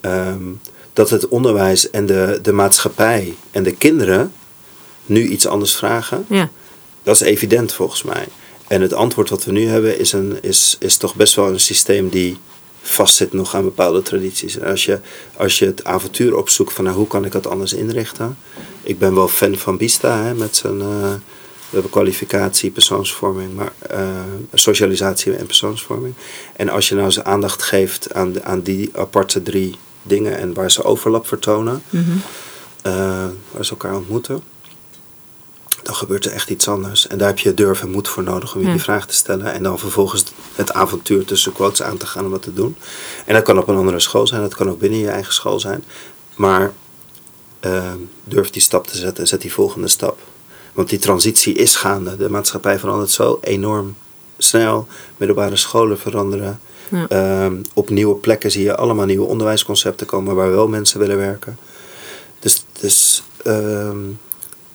ehm, 0.00 0.42
dat 0.92 1.10
het 1.10 1.28
onderwijs 1.28 1.90
en 1.90 2.06
de, 2.06 2.38
de 2.42 2.52
maatschappij 2.52 3.34
en 3.50 3.62
de 3.62 3.72
kinderen 3.74 4.32
nu 5.06 5.26
iets 5.28 5.46
anders 5.46 5.76
vragen, 5.76 6.24
Ja. 6.28 6.48
dat 7.02 7.14
is 7.14 7.20
evident 7.20 7.72
volgens 7.72 8.02
mij. 8.02 8.28
En 8.68 8.80
het 8.80 8.92
antwoord 8.92 9.30
wat 9.30 9.44
we 9.44 9.52
nu 9.52 9.66
hebben 9.66 9.98
is, 9.98 10.12
een, 10.12 10.38
is, 10.42 10.76
is 10.80 10.96
toch 10.96 11.14
best 11.14 11.34
wel 11.34 11.48
een 11.48 11.60
systeem 11.60 12.08
die 12.08 12.38
vastzit 12.82 13.32
nog 13.32 13.54
aan 13.54 13.62
bepaalde 13.64 14.02
tradities. 14.02 14.58
En 14.58 14.70
als 14.70 14.84
je, 14.84 14.98
als 15.36 15.58
je 15.58 15.66
het 15.66 15.84
avontuur 15.84 16.36
opzoekt 16.36 16.72
van 16.72 16.84
nou, 16.84 16.96
hoe 16.96 17.06
kan 17.06 17.24
ik 17.24 17.32
dat 17.32 17.46
anders 17.46 17.72
inrichten. 17.72 18.38
Ik 18.82 18.98
ben 18.98 19.14
wel 19.14 19.28
fan 19.28 19.56
van 19.56 19.76
Bista 19.76 20.22
hè, 20.22 20.34
met 20.34 20.56
zijn 20.56 20.78
we 20.78 21.80
hebben 21.80 21.90
kwalificatie, 21.90 22.70
persoonsvorming, 22.70 23.54
maar 23.54 23.72
eh, 23.80 24.08
socialisatie 24.52 25.32
en 25.36 25.46
persoonsvorming. 25.46 26.14
En 26.56 26.68
als 26.68 26.88
je 26.88 26.94
nou 26.94 27.06
eens 27.06 27.22
aandacht 27.22 27.62
geeft 27.62 28.14
aan, 28.14 28.32
de- 28.32 28.42
aan 28.42 28.60
die 28.62 28.90
aparte 28.94 29.42
drie 29.42 29.74
dingen 30.02 30.38
en 30.38 30.54
waar 30.54 30.70
ze 30.70 30.84
overlap 30.84 31.26
vertonen, 31.26 31.82
Mhm. 31.90 32.10
eh, 32.82 32.92
waar 33.50 33.64
ze 33.64 33.70
elkaar 33.70 33.94
ontmoeten, 33.96 34.42
dan 35.84 35.94
gebeurt 35.94 36.24
er 36.24 36.32
echt 36.32 36.50
iets 36.50 36.68
anders. 36.68 37.06
En 37.06 37.18
daar 37.18 37.28
heb 37.28 37.38
je 37.38 37.54
durf 37.54 37.82
en 37.82 37.90
moed 37.90 38.08
voor 38.08 38.22
nodig 38.22 38.54
om 38.54 38.60
je 38.60 38.70
die 38.70 38.82
vraag 38.82 39.06
te 39.06 39.14
stellen. 39.14 39.52
En 39.52 39.62
dan 39.62 39.78
vervolgens 39.78 40.24
het 40.54 40.72
avontuur 40.72 41.24
tussen 41.24 41.52
quotes 41.52 41.82
aan 41.82 41.96
te 41.96 42.06
gaan 42.06 42.24
om 42.24 42.30
dat 42.30 42.42
te 42.42 42.52
doen. 42.52 42.76
En 43.26 43.34
dat 43.34 43.42
kan 43.42 43.58
op 43.58 43.68
een 43.68 43.76
andere 43.76 44.00
school 44.00 44.26
zijn, 44.26 44.40
dat 44.40 44.54
kan 44.54 44.70
ook 44.70 44.78
binnen 44.78 44.98
je 44.98 45.08
eigen 45.08 45.32
school 45.32 45.60
zijn. 45.60 45.84
Maar 46.34 46.72
eh, 47.60 47.92
durf 48.24 48.50
die 48.50 48.62
stap 48.62 48.86
te 48.86 48.96
zetten, 48.96 49.26
zet 49.26 49.40
die 49.40 49.52
volgende 49.52 49.88
stap. 49.88 50.18
Want 50.72 50.88
die 50.88 50.98
transitie 50.98 51.54
is 51.54 51.76
gaande. 51.76 52.16
De 52.16 52.30
maatschappij 52.30 52.78
verandert 52.78 53.10
zo 53.10 53.38
enorm 53.40 53.96
snel. 54.38 54.86
Middelbare 55.16 55.56
scholen 55.56 55.98
veranderen. 55.98 56.60
Ja. 56.88 57.06
Ehm, 57.08 57.56
op 57.74 57.90
nieuwe 57.90 58.14
plekken 58.14 58.50
zie 58.50 58.62
je 58.62 58.76
allemaal 58.76 59.06
nieuwe 59.06 59.26
onderwijsconcepten 59.26 60.06
komen 60.06 60.34
waar 60.34 60.50
wel 60.50 60.68
mensen 60.68 60.98
willen 60.98 61.16
werken. 61.16 61.58
Dus, 62.38 62.64
dus 62.80 63.22
ehm, 63.44 63.98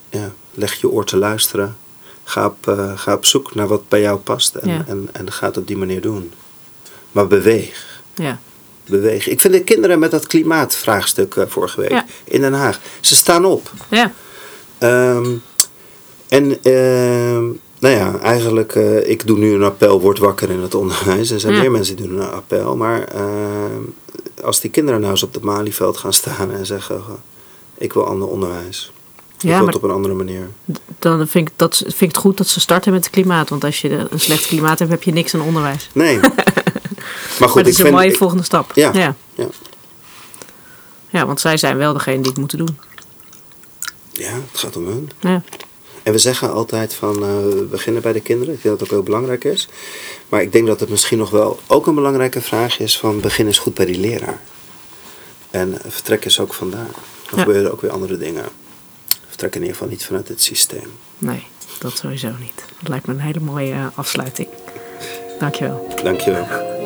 ja, 0.10 0.32
leg 0.60 0.74
je 0.74 0.90
oor 0.90 1.06
te 1.06 1.18
luisteren. 1.18 1.76
Ga 2.24 2.46
op, 2.46 2.68
eh, 2.68 2.92
ga 2.98 3.14
op 3.14 3.26
zoek 3.26 3.56
naar 3.56 3.68
wat 3.68 3.90
bij 3.90 4.02
jou 4.02 4.18
past 4.20 4.56
en, 4.56 4.70
Ja. 4.70 4.84
en, 4.88 5.10
en 5.12 5.32
ga 5.32 5.46
het 5.48 5.58
op 5.58 5.68
die 5.68 5.78
manier 5.78 6.02
doen. 6.02 6.32
Maar 7.12 7.28
beweeg. 7.28 8.02
Ja. 8.16 8.40
Beweeg. 8.86 9.28
Ik 9.28 9.40
vind 9.42 9.54
de 9.54 9.64
kinderen 9.64 10.00
met 10.00 10.12
dat 10.12 10.28
klimaatvraagstuk 10.28 11.36
eh, 11.36 11.44
vorige 11.48 11.80
week 11.82 11.90
Ja. 11.92 12.06
in 12.24 12.42
Den 12.42 12.54
Haag. 12.54 12.80
Ze 13.00 13.16
staan 13.16 13.46
op. 13.46 13.72
Ja. 13.90 14.12
Ehm, 14.78 15.28
en 16.28 16.64
ehm, 16.64 17.44
nou 17.80 17.96
ja, 17.96 18.20
eigenlijk, 18.20 18.76
eh, 18.76 19.10
ik 19.10 19.28
doe 19.28 19.38
nu 19.38 19.54
een 19.54 19.64
appel, 19.64 20.02
word 20.02 20.20
wakker 20.20 20.50
in 20.50 20.60
het 20.60 20.76
onderwijs. 20.76 21.30
Er 21.32 21.40
zijn 21.40 21.54
Ja. 21.54 21.60
meer 21.62 21.72
mensen 21.72 21.96
die 21.96 22.08
doen 22.08 22.20
een 22.22 22.32
appel. 22.32 22.76
Maar 22.76 23.04
ehm, 23.04 23.82
als 24.44 24.60
die 24.60 24.70
kinderen 24.72 25.00
nou 25.00 25.12
eens 25.12 25.24
op 25.24 25.34
het 25.34 25.44
Malieveld 25.44 25.98
gaan 25.98 26.14
staan 26.14 26.52
en 26.52 26.66
zeggen, 26.66 27.02
ik 27.78 27.94
wil 27.94 28.06
ander 28.06 28.28
onderwijs. 28.28 28.92
Ja, 29.42 29.58
maar 29.58 29.66
het 29.68 29.76
op 29.76 29.84
een 29.84 29.92
andere 29.92 30.14
manier. 30.14 30.48
dan 31.00 31.28
vind 31.28 31.48
ik, 31.48 31.54
dat, 31.56 31.76
vind 31.78 32.02
ik 32.02 32.08
het 32.08 32.18
goed 32.18 32.38
dat 32.38 32.48
ze 32.48 32.60
starten 32.60 32.92
met 32.94 33.04
het 33.04 33.14
klimaat. 33.14 33.50
Want 33.50 33.64
als 33.64 33.82
je 33.82 34.08
een 34.10 34.20
slecht 34.20 34.48
klimaat 34.48 34.80
hebt, 34.80 34.92
heb 34.92 35.04
je 35.04 35.12
niks 35.12 35.34
aan 35.34 35.42
onderwijs. 35.42 35.90
Nee. 35.94 36.20
maar 36.20 36.32
maar 37.40 37.50
goed, 37.50 37.56
dat 37.56 37.58
ik 37.58 37.66
is 37.68 37.78
een 37.78 37.86
vind... 37.86 37.92
mooie 37.96 38.10
ik- 38.12 38.18
volgende 38.18 38.44
stap. 38.44 38.72
Ja. 38.76 38.92
ja. 38.94 39.16
ja. 39.36 39.48
Ja, 41.10 41.26
want 41.26 41.40
zij 41.40 41.58
zijn 41.58 41.78
wel 41.78 41.94
degene 41.94 42.18
die 42.18 42.30
het 42.32 42.38
moeten 42.38 42.58
doen. 42.58 42.78
ja, 44.12 44.32
het 44.52 44.60
gaat 44.60 44.76
om 44.78 44.86
hun. 44.88 45.10
Ja. 45.20 45.44
En 46.04 46.12
we 46.12 46.18
zeggen 46.20 46.52
altijd 46.54 46.94
van, 46.94 47.16
eh, 47.16 47.30
we 47.30 47.68
beginnen 47.72 48.02
bij 48.02 48.14
de 48.14 48.20
kinderen. 48.20 48.54
Ik 48.54 48.62
denk 48.64 48.80
dat 48.80 48.80
dat 48.80 48.88
ook 48.98 49.04
heel 49.06 49.14
belangrijk 49.14 49.44
is. 49.44 49.68
Maar 50.30 50.42
ik 50.42 50.52
denk 50.52 50.68
dat 50.68 50.80
het 50.80 50.90
misschien 50.90 51.18
nog 51.18 51.30
wel 51.30 51.60
ook 51.68 51.88
een 51.88 51.96
belangrijke 51.96 52.42
vraag 52.42 52.80
is 52.80 52.98
van, 53.00 53.20
begin 53.20 53.46
eens 53.46 53.60
goed 53.60 53.74
bij 53.74 53.86
die 53.86 54.00
leraar. 54.00 54.40
En 55.52 55.78
vertrek 55.88 56.26
eens 56.26 56.40
ook 56.40 56.54
vandaar. 56.54 56.88
Dan 57.30 57.40
Ja. 57.40 57.44
gebeuren 57.44 57.72
ook 57.72 57.82
weer 57.82 57.92
andere 57.92 58.18
dingen. 58.18 58.46
Vertrek 59.40 59.62
in 59.62 59.68
ieder 59.68 59.78
geval 59.78 59.92
niet 59.92 60.06
vanuit 60.06 60.28
het 60.28 60.42
systeem. 60.42 60.92
Nee, 61.18 61.48
dat 61.80 61.98
sowieso 61.98 62.32
niet. 62.40 62.64
Dat 62.80 62.90
lijkt 62.90 63.08
me 63.08 63.14
een 63.14 63.20
hele 63.20 63.40
mooie 63.40 63.74
eh, 63.74 63.86
afsluiting. 63.96 64.48
Dankjewel. 65.40 65.88
Dankjewel. 66.04 66.79